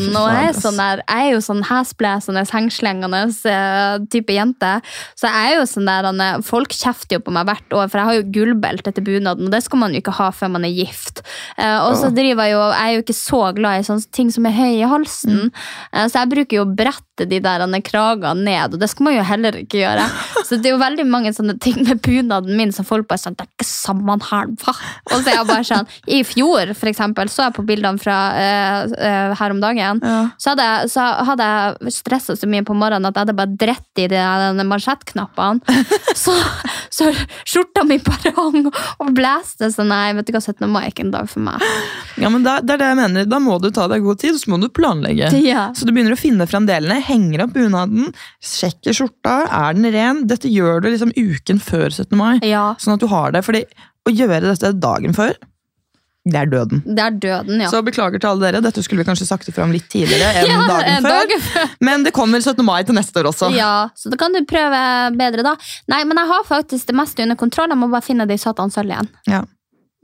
denne. 0.00 0.22
Og 0.22 0.28
jeg 0.34 0.50
er, 0.50 0.58
sånn 0.58 0.80
der, 0.80 1.02
jeg 1.04 1.28
er 1.28 1.34
jo 1.34 1.42
sånn 1.44 1.62
hesblesende, 1.70 2.44
hengslengende 2.50 3.22
eh, 3.52 3.96
type 4.12 4.36
jente. 4.36 4.72
Så 5.18 5.30
jeg 5.30 5.54
er 5.54 5.60
jo 5.60 5.68
sånn 5.70 5.90
der, 5.90 6.10
Folk 6.46 6.72
kjefter 6.74 7.18
jo 7.18 7.24
på 7.26 7.34
meg 7.34 7.48
hvert 7.48 7.76
år, 7.76 7.88
for 7.90 8.00
jeg 8.00 8.08
har 8.08 8.18
jo 8.18 8.28
gullbelte 8.34 8.94
til 8.96 9.06
bunaden, 9.06 9.48
og 9.48 9.54
det 9.54 9.62
skal 9.64 9.82
man 9.82 9.94
jo 9.94 10.02
ikke 10.02 10.16
ha 10.18 10.30
før 10.34 10.54
man 10.56 10.66
er 10.66 10.74
gift. 10.74 11.22
Eh, 11.56 11.78
og 11.84 11.96
så 12.00 12.10
driver 12.14 12.48
jeg 12.48 12.56
jo, 12.56 12.62
jeg 12.72 12.86
er 12.86 12.96
jo 12.96 13.04
ikke 13.04 13.18
så 13.20 13.42
glad 13.56 13.80
i 13.80 13.86
sånne 13.86 14.14
ting 14.16 14.32
som 14.34 14.48
er 14.48 14.56
høy 14.56 14.72
i 14.72 14.88
halsen, 14.90 15.50
Eh, 15.90 16.06
så 16.10 16.22
jeg 16.22 16.30
bruker 16.34 16.58
jo 16.58 16.64
å 16.66 16.72
brette 17.20 17.28
de 17.28 17.40
der 17.40 17.80
kragene 17.82 18.44
ned, 18.44 18.74
og 18.74 18.80
det 18.80 18.88
skal 18.90 19.04
man 19.04 19.14
jo 19.16 19.22
heller 19.24 19.52
ikke 19.60 19.80
gjøre. 19.80 20.06
Så 20.46 20.56
det 20.56 20.70
er 20.70 20.74
jo 20.74 20.80
veldig 20.80 21.06
mange 21.06 21.32
sånne 21.32 21.58
ting 21.60 21.82
med 21.84 22.00
bunaden 22.02 22.56
min 22.56 22.72
som 22.72 22.84
folk 22.84 23.08
bare 23.08 23.20
sånn, 23.20 23.36
det 23.36 23.44
er 23.44 23.50
ikke 23.50 23.66
sammenheng, 23.68 24.56
hva? 24.60 24.74
Og 25.10 25.22
så 25.22 25.30
er 25.30 25.36
jeg 25.36 25.48
bare 25.48 25.66
sånn, 25.66 25.88
i 26.10 26.22
fjor 26.26 26.72
for 26.74 26.90
eksempel, 26.90 27.28
så 27.30 27.46
jeg 27.46 27.54
på 27.56 27.64
bildene 27.66 28.00
fra 28.00 28.16
uh, 28.34 28.90
uh, 28.90 29.34
her 29.38 29.54
om 29.54 29.60
dagen, 29.62 30.00
Ja. 30.02 30.20
så 30.40 30.52
hadde, 30.54 30.66
jeg, 30.66 30.90
så 30.94 31.06
hadde 31.28 31.46
jeg 31.50 31.94
stressa 31.94 32.36
så 32.38 32.48
mye 32.50 32.64
på 32.66 32.74
morgenen 32.76 33.08
at 33.10 33.16
jeg 33.16 33.26
hadde 33.26 33.36
bare 33.38 33.56
drett 33.60 34.02
i 34.02 34.08
de 34.10 34.66
mansjettknappene. 34.70 35.60
Så, 36.20 36.32
så 36.92 37.06
skjorta 37.48 37.82
mi 37.86 37.96
bare 38.02 38.32
hang 38.36 38.66
og 38.68 39.10
blæste. 39.16 39.70
Så 39.72 39.84
nei, 39.86 40.10
vet 40.16 40.26
du 40.28 40.34
hva, 40.34 40.40
17. 40.42 40.66
mai 40.68 40.82
er 40.82 40.90
ikke 40.90 41.04
en 41.06 41.12
dag 41.14 41.28
for 41.30 41.44
meg. 41.44 41.62
Ja, 42.20 42.28
men 42.32 42.42
det, 42.44 42.56
det 42.66 42.74
er 42.74 42.82
det 42.82 42.88
jeg 42.90 42.98
mener. 42.98 43.28
Da 43.30 43.38
må 43.42 43.56
du 43.62 43.70
ta 43.74 43.86
deg 43.90 44.04
god 44.04 44.20
tid, 44.20 44.34
og 44.36 44.42
så 44.42 44.52
må 44.52 44.58
du 44.60 44.66
planlegge. 44.74 45.30
Ja. 45.40 45.68
Så 45.76 45.86
du 45.88 45.94
begynner 45.94 46.16
å 46.16 46.20
finne 46.20 46.46
frem 46.50 46.66
delene, 46.68 46.98
henger 47.10 47.44
opp 47.44 47.52
bunaden, 47.58 48.08
sjekker 48.40 48.94
skjorta, 48.96 49.36
er 49.50 49.76
den 49.76 49.90
ren? 49.94 50.24
Dette 50.30 50.48
gjør 50.50 50.80
du 50.84 50.90
liksom 50.94 51.12
uken 51.18 51.60
før 51.62 51.90
17. 51.90 52.16
mai, 52.18 52.38
Ja, 52.46 52.70
sånn 52.80 52.94
at 52.96 53.02
du 53.04 53.10
har 53.12 53.34
det. 53.36 53.44
Fordi 53.46 53.64
å 54.08 54.14
gjøre 54.14 54.40
dette 54.48 54.70
dagen 54.80 55.12
før, 55.16 55.34
det 56.30 56.36
er 56.36 56.50
døden. 56.52 56.82
det 56.84 57.00
er 57.00 57.14
døden, 57.16 57.62
ja. 57.64 57.68
Så 57.72 57.78
beklager 57.82 58.20
til 58.20 58.28
alle 58.28 58.44
dere, 58.50 58.60
dette 58.62 58.82
skulle 58.84 59.00
vi 59.00 59.06
kanskje 59.08 59.24
sagt 59.26 59.48
ifra 59.48 59.64
litt 59.72 59.86
tidligere 59.88 60.28
enn 60.42 60.50
Ja, 60.50 60.58
dagen 60.68 61.06
før. 61.06 61.14
dagen. 61.30 61.70
Men 61.80 62.04
det 62.04 62.12
kommer 62.12 62.42
17. 62.44 62.60
mai 62.64 62.82
til 62.84 62.94
neste 62.98 63.22
år 63.22 63.30
også. 63.32 63.48
Ja, 63.56 63.88
så 63.96 64.12
da 64.12 64.18
kan 64.20 64.36
du 64.36 64.42
prøve 64.48 64.82
bedre 65.16 65.46
da. 65.46 65.54
Nei, 65.88 66.02
men 66.04 66.20
jeg 66.20 66.28
har 66.28 66.44
faktisk 66.46 66.90
det 66.92 66.96
meste 67.00 67.24
under 67.24 67.40
kontroll. 67.40 67.72
Jeg 67.72 67.80
må 67.80 67.88
bare 67.92 68.04
finne 68.04 68.28
det 68.28 68.36
i 68.36 68.42
satans 68.44 68.76
sølv 68.76 68.92
igjen. 68.92 69.08
Ja. 69.32 69.42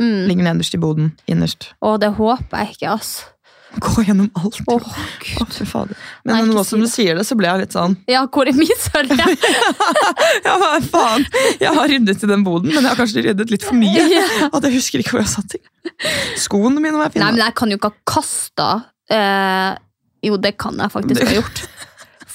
Mm. 0.01 0.25
Ligger 0.29 0.45
nederst 0.49 0.75
i 0.77 0.81
boden, 0.81 1.13
innerst. 1.29 1.71
Å, 1.85 1.95
det 2.01 2.11
håper 2.17 2.65
jeg 2.65 2.75
ikke, 2.79 2.97
ass. 2.97 3.13
Gå 3.75 4.03
gjennom 4.07 4.31
alt. 4.35 4.59
Åh, 4.67 4.75
oh, 4.75 4.99
Gud. 5.39 5.53
fy 5.53 5.65
fader. 5.67 5.97
Men 6.25 6.37
Nei, 6.37 6.43
nå 6.49 6.63
si 6.65 6.71
som 6.71 6.83
du 6.85 6.89
sier 6.89 7.19
det, 7.19 7.25
så 7.29 7.37
ble 7.37 7.49
jeg 7.51 7.65
litt 7.65 7.75
sånn 7.77 7.97
Ja, 8.09 8.23
hvor 8.33 8.49
er 8.49 8.57
min 8.57 8.79
sølv? 8.81 9.13
Ja, 10.47 10.55
hva 10.61 10.71
faen? 10.85 11.27
Jeg 11.61 11.73
har 11.75 11.91
ryddet 11.91 12.23
i 12.23 12.31
den 12.31 12.45
boden, 12.47 12.73
men 12.73 12.81
jeg 12.81 12.89
har 12.89 12.99
kanskje 12.99 13.25
ryddet 13.27 13.53
litt 13.53 13.67
for 13.67 13.77
mye. 13.77 14.23
At 14.49 14.65
jeg 14.69 14.77
husker 14.79 15.03
ikke 15.03 15.17
hvor 15.17 15.25
jeg 15.25 15.33
satt 15.35 15.51
ting. 15.57 15.65
Skoene 16.41 16.81
mine 16.81 16.97
må 16.97 17.05
jeg 17.09 17.21
Nei, 17.21 17.33
men 17.35 17.43
jeg 17.43 17.57
kan 17.59 17.73
jo 17.73 17.81
ikke 17.81 17.93
ha 17.93 18.01
kasta 18.17 18.71
eh, 19.13 19.73
Jo, 20.27 20.39
det 20.41 20.57
kan 20.63 20.79
jeg 20.81 20.95
faktisk 20.95 21.27
ha 21.27 21.37
gjort. 21.41 21.67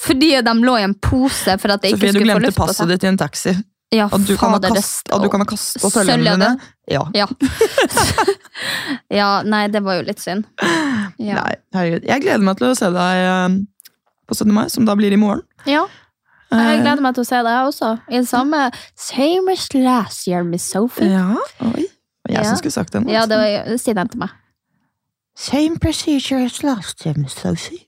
Fordi 0.02 0.32
de 0.42 0.54
lå 0.66 0.78
i 0.80 0.86
en 0.86 0.96
pose 0.98 1.58
for 1.62 1.74
at 1.76 1.84
jeg 1.86 1.96
Sofie, 1.96 2.10
ikke 2.10 2.20
skulle 2.20 2.38
få 2.38 2.46
lyst 2.46 2.58
på 2.58 2.68
Sofie, 2.68 2.74
du 2.74 2.74
glemte 2.74 2.74
passet 2.74 2.94
ditt 2.94 3.06
i 3.06 3.12
en 3.12 3.22
taxi. 3.22 3.56
Ja, 3.92 4.06
At 4.08 4.24
du 4.26 4.38
kan 4.38 4.50
ha 4.54 4.56
fader, 4.56 4.70
det- 4.70 4.78
kast- 4.84 5.10
at 5.12 5.22
du 5.22 5.28
kan 5.30 5.42
ha 5.42 5.46
kastet 5.46 5.82
sølvene 5.84 6.24
dine. 6.38 6.52
Ja. 6.88 7.02
Ja. 7.20 7.28
ja, 9.10 9.30
nei, 9.44 9.66
det 9.72 9.82
var 9.84 10.00
jo 10.00 10.06
litt 10.08 10.22
synd. 10.22 10.46
Ja. 11.22 11.42
Nei, 11.42 11.56
herregud. 11.76 12.06
Jeg 12.08 12.24
gleder 12.24 12.44
meg 12.46 12.58
til 12.60 12.70
å 12.72 12.78
se 12.78 12.90
deg 12.94 13.24
eh, 13.26 13.58
på 14.30 14.38
17. 14.38 14.54
mai, 14.56 14.66
som 14.74 14.88
da 14.88 14.96
blir 15.00 15.12
i 15.16 15.20
morgen. 15.22 15.44
ja. 15.68 15.88
Jeg 16.52 16.60
Eh, 16.68 16.82
gleder 16.84 17.00
meg 17.00 17.14
til 17.16 17.24
å 17.24 17.28
se 17.30 17.38
deg 17.48 17.58
også. 17.70 17.90
I 18.12 18.18
det 18.20 18.28
samme 18.28 18.58
Same 19.00 19.54
as 19.54 19.70
last 19.74 20.26
year, 20.28 20.44
Miss 20.44 20.66
Sophie. 20.68 21.08
Ja, 21.08 21.38
oi. 21.64 21.86
Og 22.28 22.28
Jeg 22.34 22.36
Ja. 22.36 22.44
som 22.44 22.58
skulle 22.60 22.74
sagt 22.76 22.92
det 22.92 23.06
nå. 23.06 23.10
Ja, 23.14 23.22
det 23.26 23.38
var, 23.40 23.78
si 23.80 23.94
den 23.94 24.10
til 24.10 24.20
meg. 24.20 24.30
Same 25.38 25.78
procedure 25.80 26.44
as 26.44 26.62
last 26.62 27.06
year, 27.06 27.16
Miss 27.18 27.40
Sophie. 27.40 27.86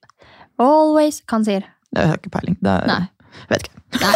Always. 0.58 1.20
Hva 1.28 1.36
han 1.42 1.44
sier. 1.44 1.64
Det 1.94 2.08
har 2.08 2.16
ikke 2.16 2.32
peiling. 2.32 2.56
Det 2.64 2.72
er, 2.72 2.88
Nei. 2.88 3.10
Vet 3.50 3.66
ikke. 3.66 3.80
Nei. 4.02 4.14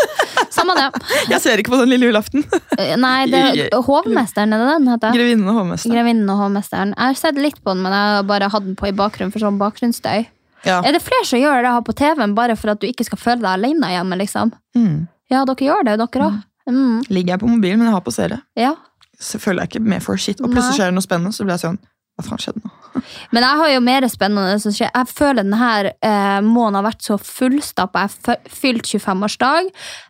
Samme 0.53 0.73
det. 0.77 0.85
Jeg 1.33 1.41
ser 1.43 1.61
ikke 1.61 1.73
på 1.75 1.79
den 1.83 1.91
lille 1.93 2.09
julaften. 2.09 2.45
Eh, 2.77 2.95
Nei, 2.99 3.27
det 3.29 3.41
er 3.67 3.75
Hovmesteren, 3.89 4.55
er 4.55 4.63
det 4.63 4.69
den 4.77 4.89
heter? 4.93 5.13
Grevinnen 5.17 5.51
og 5.51 5.59
hovmesteren. 5.61 5.93
Grevinnen 5.95 6.31
og 6.33 6.41
hovmesteren. 6.41 6.95
Jeg 6.95 7.11
har 7.11 7.19
sett 7.19 7.41
litt 7.41 7.59
på 7.61 7.75
den, 7.75 7.83
men 7.85 7.93
jeg 7.95 8.15
har 8.17 8.25
bare 8.31 8.49
hatt 8.53 8.65
den 8.65 8.77
på 8.79 8.89
i 8.89 8.95
bakgrunnen 8.97 9.33
for 9.35 9.43
sånn 9.43 9.59
bakgrunnsstøy. 9.61 10.25
Ja. 10.65 10.79
Er 10.81 10.95
det 10.97 11.03
flere 11.05 11.27
som 11.29 11.39
gjør 11.39 11.61
det 11.63 11.71
her 11.75 11.83
på 11.85 11.93
TV-en 11.99 12.33
bare 12.37 12.55
for 12.59 12.73
at 12.73 12.81
du 12.81 12.87
ikke 12.89 13.05
skal 13.05 13.19
føle 13.21 13.43
deg 13.43 13.51
alene 13.53 13.91
hjemme? 13.93 14.17
liksom? 14.23 14.51
Mm. 14.75 15.05
Ja, 15.31 15.43
dere 15.45 15.67
gjør 15.69 15.85
det, 15.87 15.97
dere 16.01 16.27
òg. 16.31 16.39
Mm. 16.67 17.03
Ligger 17.13 17.35
jeg 17.35 17.39
på 17.43 17.47
mobilen, 17.51 17.79
men 17.79 17.87
jeg 17.91 17.95
har 17.95 18.03
på 18.03 18.11
serie. 18.15 18.39
Ja. 18.59 18.73
Så 19.21 19.39
føler 19.41 19.63
jeg 19.63 19.75
ikke 19.75 19.85
med 19.93 20.03
for 20.03 20.19
shit. 20.19 20.41
Og 20.41 20.51
plutselig 20.51 20.79
skjer 20.79 20.91
det 20.91 20.97
noe 20.97 21.05
spennende, 21.05 21.35
så 21.35 21.45
blir 21.45 21.55
jeg 21.55 21.63
sånn 21.67 21.79
Hva 22.17 22.31
han 22.33 22.39
skjedde 22.41 22.63
noe. 22.63 23.01
Men 23.35 23.45
jeg 23.45 23.57
har 23.59 23.69
jo 23.69 23.81
mer 23.85 24.05
spennende 24.09 24.55
som 24.61 24.73
skjer. 24.73 24.89
Jeg 24.89 25.09
føler 25.13 25.43
denne 25.43 25.91
eh, 26.01 26.39
måneden 26.41 26.79
har 26.79 26.85
vært 26.87 27.05
så 27.05 27.17
fullstappa. 27.21 28.05
Jeg 28.07 28.13
har 28.25 28.39
fylt 28.57 28.89
25-årsdag, 28.89 29.67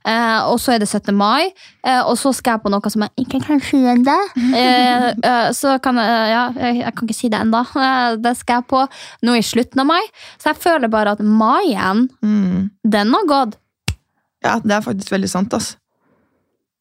eh, 0.08 0.38
og 0.48 0.56
så 0.64 0.76
er 0.78 0.80
det 0.84 0.88
17. 0.88 1.12
mai. 1.20 1.50
Eh, 1.84 2.00
og 2.08 2.16
så 2.22 2.32
skal 2.38 2.56
jeg 2.56 2.64
på 2.64 2.72
noe 2.72 2.94
som 2.94 3.04
jeg 3.04 3.26
ikke 3.26 3.42
kan 3.50 3.60
si 3.64 3.82
ennå. 3.94 4.18
Eh, 4.58 5.10
eh, 5.12 5.50
så 5.54 5.76
kan 5.84 6.00
jeg 6.00 6.32
Ja, 6.32 6.46
jeg, 6.56 6.94
kan 6.96 7.08
ikke 7.10 7.18
si 7.18 7.30
det 7.34 7.42
ennå. 7.44 7.62
Det 8.24 8.34
skal 8.40 8.62
jeg 8.62 8.68
på 8.72 8.80
nå 9.28 9.36
i 9.38 9.44
slutten 9.46 9.84
av 9.84 9.90
mai. 9.92 10.02
Så 10.40 10.54
jeg 10.54 10.62
føler 10.64 10.92
bare 10.92 11.18
at 11.18 11.22
maien, 11.24 12.08
Mm. 12.24 12.70
den 12.88 13.12
har 13.14 13.28
gått. 13.28 13.58
Ja, 14.46 14.58
det 14.64 14.72
er 14.78 14.82
faktisk 14.86 15.12
veldig 15.12 15.30
sant, 15.30 15.54
ass. 15.54 15.74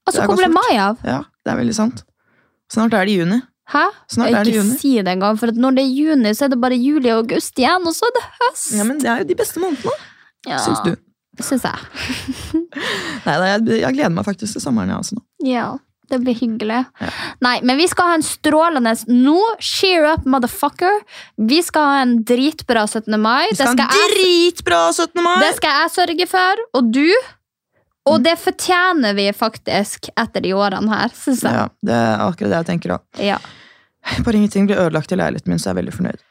Altså, 0.07 0.23
Det 0.23 0.29
hvor 0.31 0.39
ble 0.39 0.49
mai 0.55 0.79
av? 0.79 1.03
Ja, 1.03 1.21
det 1.45 1.53
er 1.53 1.59
veldig 1.59 1.75
sant. 1.75 2.05
Snart 2.73 2.95
er 2.95 3.07
det 3.09 3.17
juni. 3.19 3.41
Hæ? 3.73 3.85
Snart 4.13 4.31
er 4.31 4.45
det 4.47 4.53
ikke 4.53 4.61
juni. 4.63 4.77
si 4.79 4.93
det 5.03 5.11
engang, 5.17 5.39
for 5.41 5.51
når 5.51 5.75
det 5.79 5.83
er 5.87 5.95
juni, 6.01 6.35
så 6.39 6.47
er 6.47 6.53
det 6.55 6.61
bare 6.63 6.77
juli 6.79 7.11
og 7.11 7.25
august 7.25 7.59
igjen, 7.59 7.89
og 7.89 7.97
så 7.97 8.07
er 8.07 8.15
det 8.19 8.23
høst. 8.41 8.69
Ja, 8.79 8.85
men 8.87 9.01
det 9.03 9.11
er 9.11 9.25
jo 9.25 9.31
de 9.33 9.39
beste 9.39 9.63
månedene, 9.63 9.97
Ja, 10.47 10.61
syns 10.63 10.85
du. 10.87 10.93
Syns 11.43 11.67
jeg. 11.67 11.81
Nei, 13.27 13.35
jeg, 13.43 13.67
jeg 13.83 13.97
gleder 13.99 14.15
meg 14.15 14.25
faktisk 14.29 14.57
til 14.57 14.63
sommeren, 14.63 14.93
jeg 14.95 15.03
også 15.03 15.19
nå. 15.19 15.25
Ja, 15.45 15.67
det 16.11 16.21
blir 16.23 16.37
hyggelig. 16.39 16.85
Ja. 17.03 17.09
Nei, 17.43 17.57
men 17.67 17.81
vi 17.81 17.89
skal 17.91 18.13
ha 18.13 18.19
en 18.21 18.25
strålende 18.25 18.93
Nå, 19.11 19.41
cheer 19.59 20.07
up, 20.13 20.27
motherfucker! 20.31 21.03
Vi 21.51 21.59
skal 21.67 21.91
ha 21.91 21.97
en 22.05 22.21
dritbra 22.29 22.87
17. 22.87 23.19
mai. 23.21 23.49
Vi 23.51 23.59
skal 23.59 23.75
ha 23.75 23.89
en 23.91 24.15
dritbra 24.15 24.85
17. 24.95 25.25
mai! 25.27 25.35
det 25.43 25.57
skal 25.59 25.81
jeg 25.83 25.95
sørge 25.99 26.29
for, 26.31 26.63
og 26.79 26.95
du. 26.95 27.11
Og 28.07 28.23
det 28.23 28.37
fortjener 28.38 29.16
vi 29.19 29.27
faktisk 29.35 30.11
etter 30.14 30.45
de 30.45 30.53
årene 30.55 30.90
her, 30.92 31.14
syns 31.16 31.42
jeg. 31.42 31.59
Ja, 31.59 31.66
det 31.83 31.97
er 31.97 32.23
akkurat 32.23 32.53
det 32.53 32.61
jeg 32.61 32.69
tenker 32.71 32.97
òg. 32.99 33.05
Ja. 33.23 33.40
Bare 34.23 34.38
ingenting 34.38 34.69
blir 34.69 34.79
ødelagt 34.79 35.11
i 35.11 35.19
leiligheten 35.19 35.51
min, 35.51 35.59
så 35.59 35.71
jeg 35.71 35.75
er 35.75 35.81
veldig 35.81 35.95
fornøyd. 35.97 36.25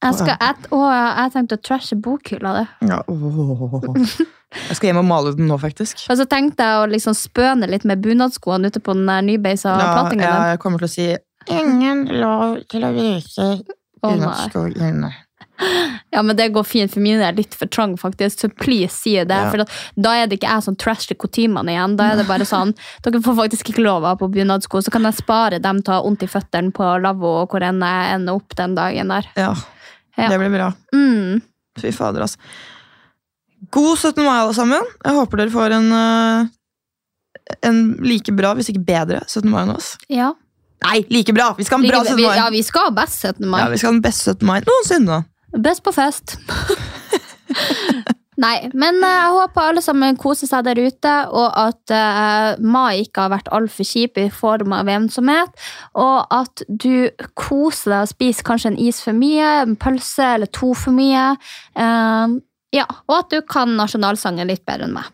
Jeg, 0.00 0.16
skal, 0.16 0.36
et, 0.40 0.68
å, 0.72 0.78
jeg 0.88 1.32
tenkte 1.34 1.56
å 1.58 1.60
trashe 1.60 1.96
bokhylla 2.00 2.54
det. 2.56 2.66
Ja, 2.88 3.02
åh. 3.04 4.06
Jeg 4.50 4.78
skal 4.78 4.88
hjem 4.88 4.98
og 5.02 5.06
male 5.06 5.34
den 5.36 5.46
nå, 5.46 5.58
faktisk. 5.62 6.00
Og 6.10 6.16
så 6.18 6.24
tenkte 6.26 6.66
jeg 6.66 6.80
å 6.82 6.86
liksom 6.90 7.14
spøne 7.14 7.68
litt 7.70 7.84
med 7.86 8.00
bunadskoene 8.02 8.72
ute 8.72 8.80
på 8.82 8.96
den 8.96 9.06
nybeisa 9.28 9.76
Ja, 9.76 9.90
platingen 9.94 10.26
Ja, 10.26 10.38
jeg 10.54 10.62
kommer 10.64 10.82
til 10.82 10.88
å 10.88 10.94
si 10.94 11.06
Ingen 11.54 12.02
lov 12.20 12.56
til 12.70 12.84
å 12.84 12.90
vise 12.96 13.46
bunadsko 14.02 14.66
inne. 14.72 15.12
Ja, 16.14 16.22
men 16.26 16.34
det 16.36 16.48
går 16.52 16.64
fint 16.66 16.90
for 16.90 16.98
mine 17.04 17.22
er 17.22 17.36
litt 17.36 17.54
for 17.54 17.68
trang, 17.70 17.92
faktisk. 18.00 18.40
Så 18.42 18.48
please 18.50 18.94
si 18.96 19.12
det. 19.14 19.28
Ja. 19.36 19.50
For 19.52 19.62
da 20.00 20.14
er 20.18 20.26
det 20.26 20.40
ikke 20.40 20.48
jeg 20.50 20.64
som 20.66 20.74
trasher 20.80 21.14
kutymene 21.20 21.70
igjen. 21.74 21.94
Da 22.00 22.08
er 22.10 22.18
det 22.18 22.26
bare 22.26 22.46
sånn 22.48 22.72
Dere 23.04 23.20
får 23.22 23.36
faktisk 23.38 23.70
ikke 23.70 23.84
lov 23.84 24.06
ha 24.08 24.16
på 24.18 24.26
bunadsko, 24.32 24.82
så 24.82 24.90
kan 24.94 25.06
jeg 25.06 25.18
spare 25.20 25.60
dem 25.62 25.82
til 25.84 25.94
å 25.94 26.00
ha 26.00 26.04
vondt 26.06 26.24
i 26.26 26.30
føttene 26.30 26.74
på 26.74 26.88
lavvo 27.04 27.36
og 27.44 27.54
hvor 27.54 27.62
enn 27.66 27.78
jeg 27.84 28.16
ender 28.16 28.40
opp 28.40 28.56
den 28.58 28.74
dagen 28.78 29.14
der. 29.14 29.30
Ja, 29.38 29.52
Ja. 30.18 30.28
det 30.32 30.40
blir 30.42 30.50
bra. 30.56 30.72
Mm. 30.92 31.40
Fy 31.80 31.92
fader, 31.94 32.26
altså. 32.26 32.38
God 33.70 33.98
17. 34.00 34.24
mai, 34.24 34.38
alle 34.42 34.54
sammen. 34.56 34.86
Jeg 35.04 35.14
håper 35.20 35.40
dere 35.44 35.52
får 35.54 35.74
en, 35.76 35.90
øh, 35.92 36.48
en 37.70 37.80
like 38.02 38.32
bra, 38.36 38.54
hvis 38.58 38.70
ikke 38.72 38.82
bedre, 38.84 39.20
17. 39.28 39.48
mai 39.52 39.62
enn 39.62 39.74
oss. 39.76 39.94
Ja. 40.10 40.32
Nei, 40.84 41.02
like 41.12 41.32
bra! 41.36 41.50
Vi 41.58 41.64
skal 41.68 41.78
ha 41.78 41.84
en 41.84 41.90
bra 41.92 42.00
17. 42.08 42.16
mai. 42.24 42.36
ja, 42.40 42.46
vi 42.52 42.62
skal 42.64 42.86
ha 42.88 42.92
best 42.96 43.20
17. 43.20 43.44
mai. 43.52 43.60
Ja, 43.60 43.68
vi 43.68 43.76
skal 43.80 43.90
ha 43.92 43.96
den 43.98 44.04
beste 44.04 44.32
17. 44.32 44.46
mai 44.48 44.60
noensinne. 44.64 45.18
Best 45.56 45.82
på 45.82 45.92
fest. 45.94 46.36
Nei, 48.40 48.70
men 48.72 49.02
eh, 49.04 49.16
jeg 49.18 49.32
håper 49.36 49.66
alle 49.68 49.82
sammen 49.84 50.18
koser 50.20 50.48
seg 50.48 50.64
der 50.64 50.78
ute, 50.80 51.14
og 51.36 51.48
at 51.60 51.92
uh, 51.92 52.60
mai 52.64 53.02
ikke 53.02 53.26
har 53.26 53.34
vært 53.34 53.50
altfor 53.52 53.84
kjip 53.84 54.16
i 54.22 54.28
form 54.32 54.72
av 54.72 54.88
ensomhet. 54.88 55.52
Og 56.00 56.24
at 56.32 56.64
du 56.68 57.10
koser 57.36 57.92
deg 57.92 58.06
og 58.06 58.12
spiser 58.14 58.46
kanskje 58.48 58.72
en 58.72 58.80
is 58.80 59.02
for 59.04 59.16
mye, 59.16 59.50
en 59.66 59.76
pølse 59.80 60.30
eller 60.38 60.48
to 60.56 60.72
for 60.78 60.96
mye. 60.96 61.34
Uh, 61.76 62.40
ja, 62.72 62.86
Og 63.10 63.16
at 63.18 63.32
du 63.34 63.40
kan 63.42 63.72
nasjonalsangen 63.76 64.48
litt 64.48 64.62
bedre 64.64 64.86
enn 64.86 64.94
meg. 64.94 65.08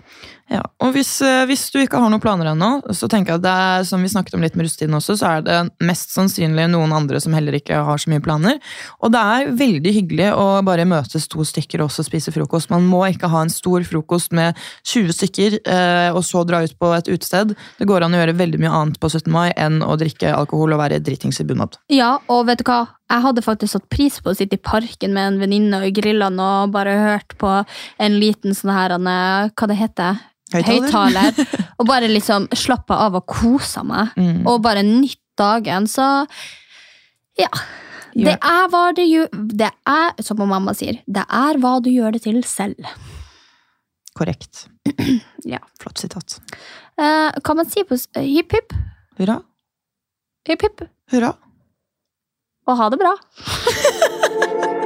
Ja, 0.47 0.61
og 0.78 0.92
hvis, 0.94 1.09
øh, 1.26 1.42
hvis 1.51 1.64
du 1.74 1.80
ikke 1.80 1.99
har 1.99 2.11
noen 2.12 2.22
planer 2.22 2.53
ennå, 2.53 2.78
så 2.94 3.09
tenker 3.11 3.34
jeg 3.34 3.40
at 3.40 3.44
det 3.44 3.55
er, 3.66 3.86
som 3.88 4.03
vi 4.05 4.11
snakket 4.12 4.36
om 4.38 4.44
litt 4.44 4.55
med 4.55 4.68
russetiden 4.68 4.94
også, 4.94 5.16
så 5.18 5.30
er 5.30 5.42
det 5.42 5.57
mest 5.82 6.12
sannsynlig 6.14 6.68
noen 6.70 6.94
andre 6.94 7.18
som 7.22 7.34
heller 7.34 7.57
ikke 7.59 7.80
har 7.88 7.99
så 7.99 8.12
mye 8.12 8.22
planer. 8.22 8.61
Og 9.03 9.11
det 9.14 9.22
er 9.22 9.51
veldig 9.59 9.94
hyggelig 9.97 10.28
å 10.38 10.47
bare 10.66 10.86
møtes 10.86 11.26
to 11.32 11.42
stykker 11.47 11.82
og 11.82 11.90
også 11.90 12.07
spise 12.07 12.34
frokost. 12.34 12.70
Man 12.70 12.86
må 12.86 13.03
ikke 13.09 13.30
ha 13.32 13.42
en 13.42 13.51
stor 13.51 13.82
frokost 13.88 14.36
med 14.38 14.55
20 14.86 15.16
stykker 15.16 15.59
eh, 15.64 16.11
og 16.14 16.22
så 16.26 16.44
dra 16.47 16.62
ut 16.62 16.76
på 16.78 16.92
et 16.94 17.11
utested. 17.11 17.57
Det 17.80 17.90
går 17.90 18.07
an 18.07 18.14
å 18.14 18.22
gjøre 18.22 18.38
veldig 18.38 18.62
mye 18.62 18.76
annet 18.82 19.03
på 19.03 19.11
17. 19.11 19.26
mai 19.34 19.51
enn 19.51 19.82
å 19.82 19.99
drikke 19.99 20.30
alkohol 20.30 20.76
og 20.76 20.82
være 20.84 21.03
dritings 21.03 21.42
i 21.42 21.49
bunad. 21.49 21.74
Ja, 21.90 22.20
og 22.30 22.47
vet 22.47 22.62
du 22.62 22.68
hva? 22.70 22.84
Jeg 23.11 23.22
hadde 23.22 23.42
faktisk 23.42 23.74
satt 23.74 23.90
pris 23.90 24.22
på 24.22 24.30
å 24.30 24.38
sitte 24.38 24.59
i 24.59 24.62
parken 24.62 25.12
med 25.14 25.32
en 25.32 25.42
venninne 25.42 25.82
og 25.82 25.90
i 25.90 25.94
grillene 25.94 26.49
og 26.62 26.72
bare 26.74 26.94
hørt 27.03 27.36
på 27.38 27.53
en 28.03 28.18
liten 28.22 28.55
sånn 28.55 28.74
her, 28.74 28.94
eh, 28.94 29.51
hva 29.51 29.70
det 29.74 29.82
heter? 29.82 30.24
Høyttaler. 30.55 31.34
Og 31.80 31.88
bare 31.88 32.09
liksom 32.11 32.47
slappe 32.55 32.94
av 32.94 33.18
og 33.18 33.26
kose 33.30 33.82
meg. 33.86 34.14
Mm. 34.16 34.44
Og 34.47 34.62
bare 34.64 34.84
nytt 34.86 35.20
dagen. 35.38 35.88
Så 35.90 36.05
ja. 37.40 37.51
Det 38.16 38.32
er 38.32 38.68
hva 38.72 38.94
du 38.97 39.03
gjør 39.05 39.26
Det 39.28 39.68
er, 39.68 40.14
som 40.24 40.38
mamma 40.40 40.72
sier, 40.72 41.03
det 41.05 41.26
er 41.28 41.59
hva 41.61 41.74
du 41.84 41.90
gjør 41.92 42.16
det 42.16 42.22
til 42.24 42.40
selv. 42.49 42.88
Korrekt. 44.16 44.68
Ja. 45.47 45.61
Flott 45.78 46.01
sitat. 46.03 46.40
Eh, 46.99 47.36
kan 47.47 47.55
man 47.61 47.68
si 47.70 47.84
på 47.86 47.94
hipp 48.18 48.57
hipp? 48.57 48.72
Hurra. 49.20 49.36
Hipp 50.49 50.64
hipp. 50.66 50.82
Hurra. 51.12 51.36
Og 52.66 52.80
ha 52.80 52.90
det 52.90 52.99
bra. 52.99 53.14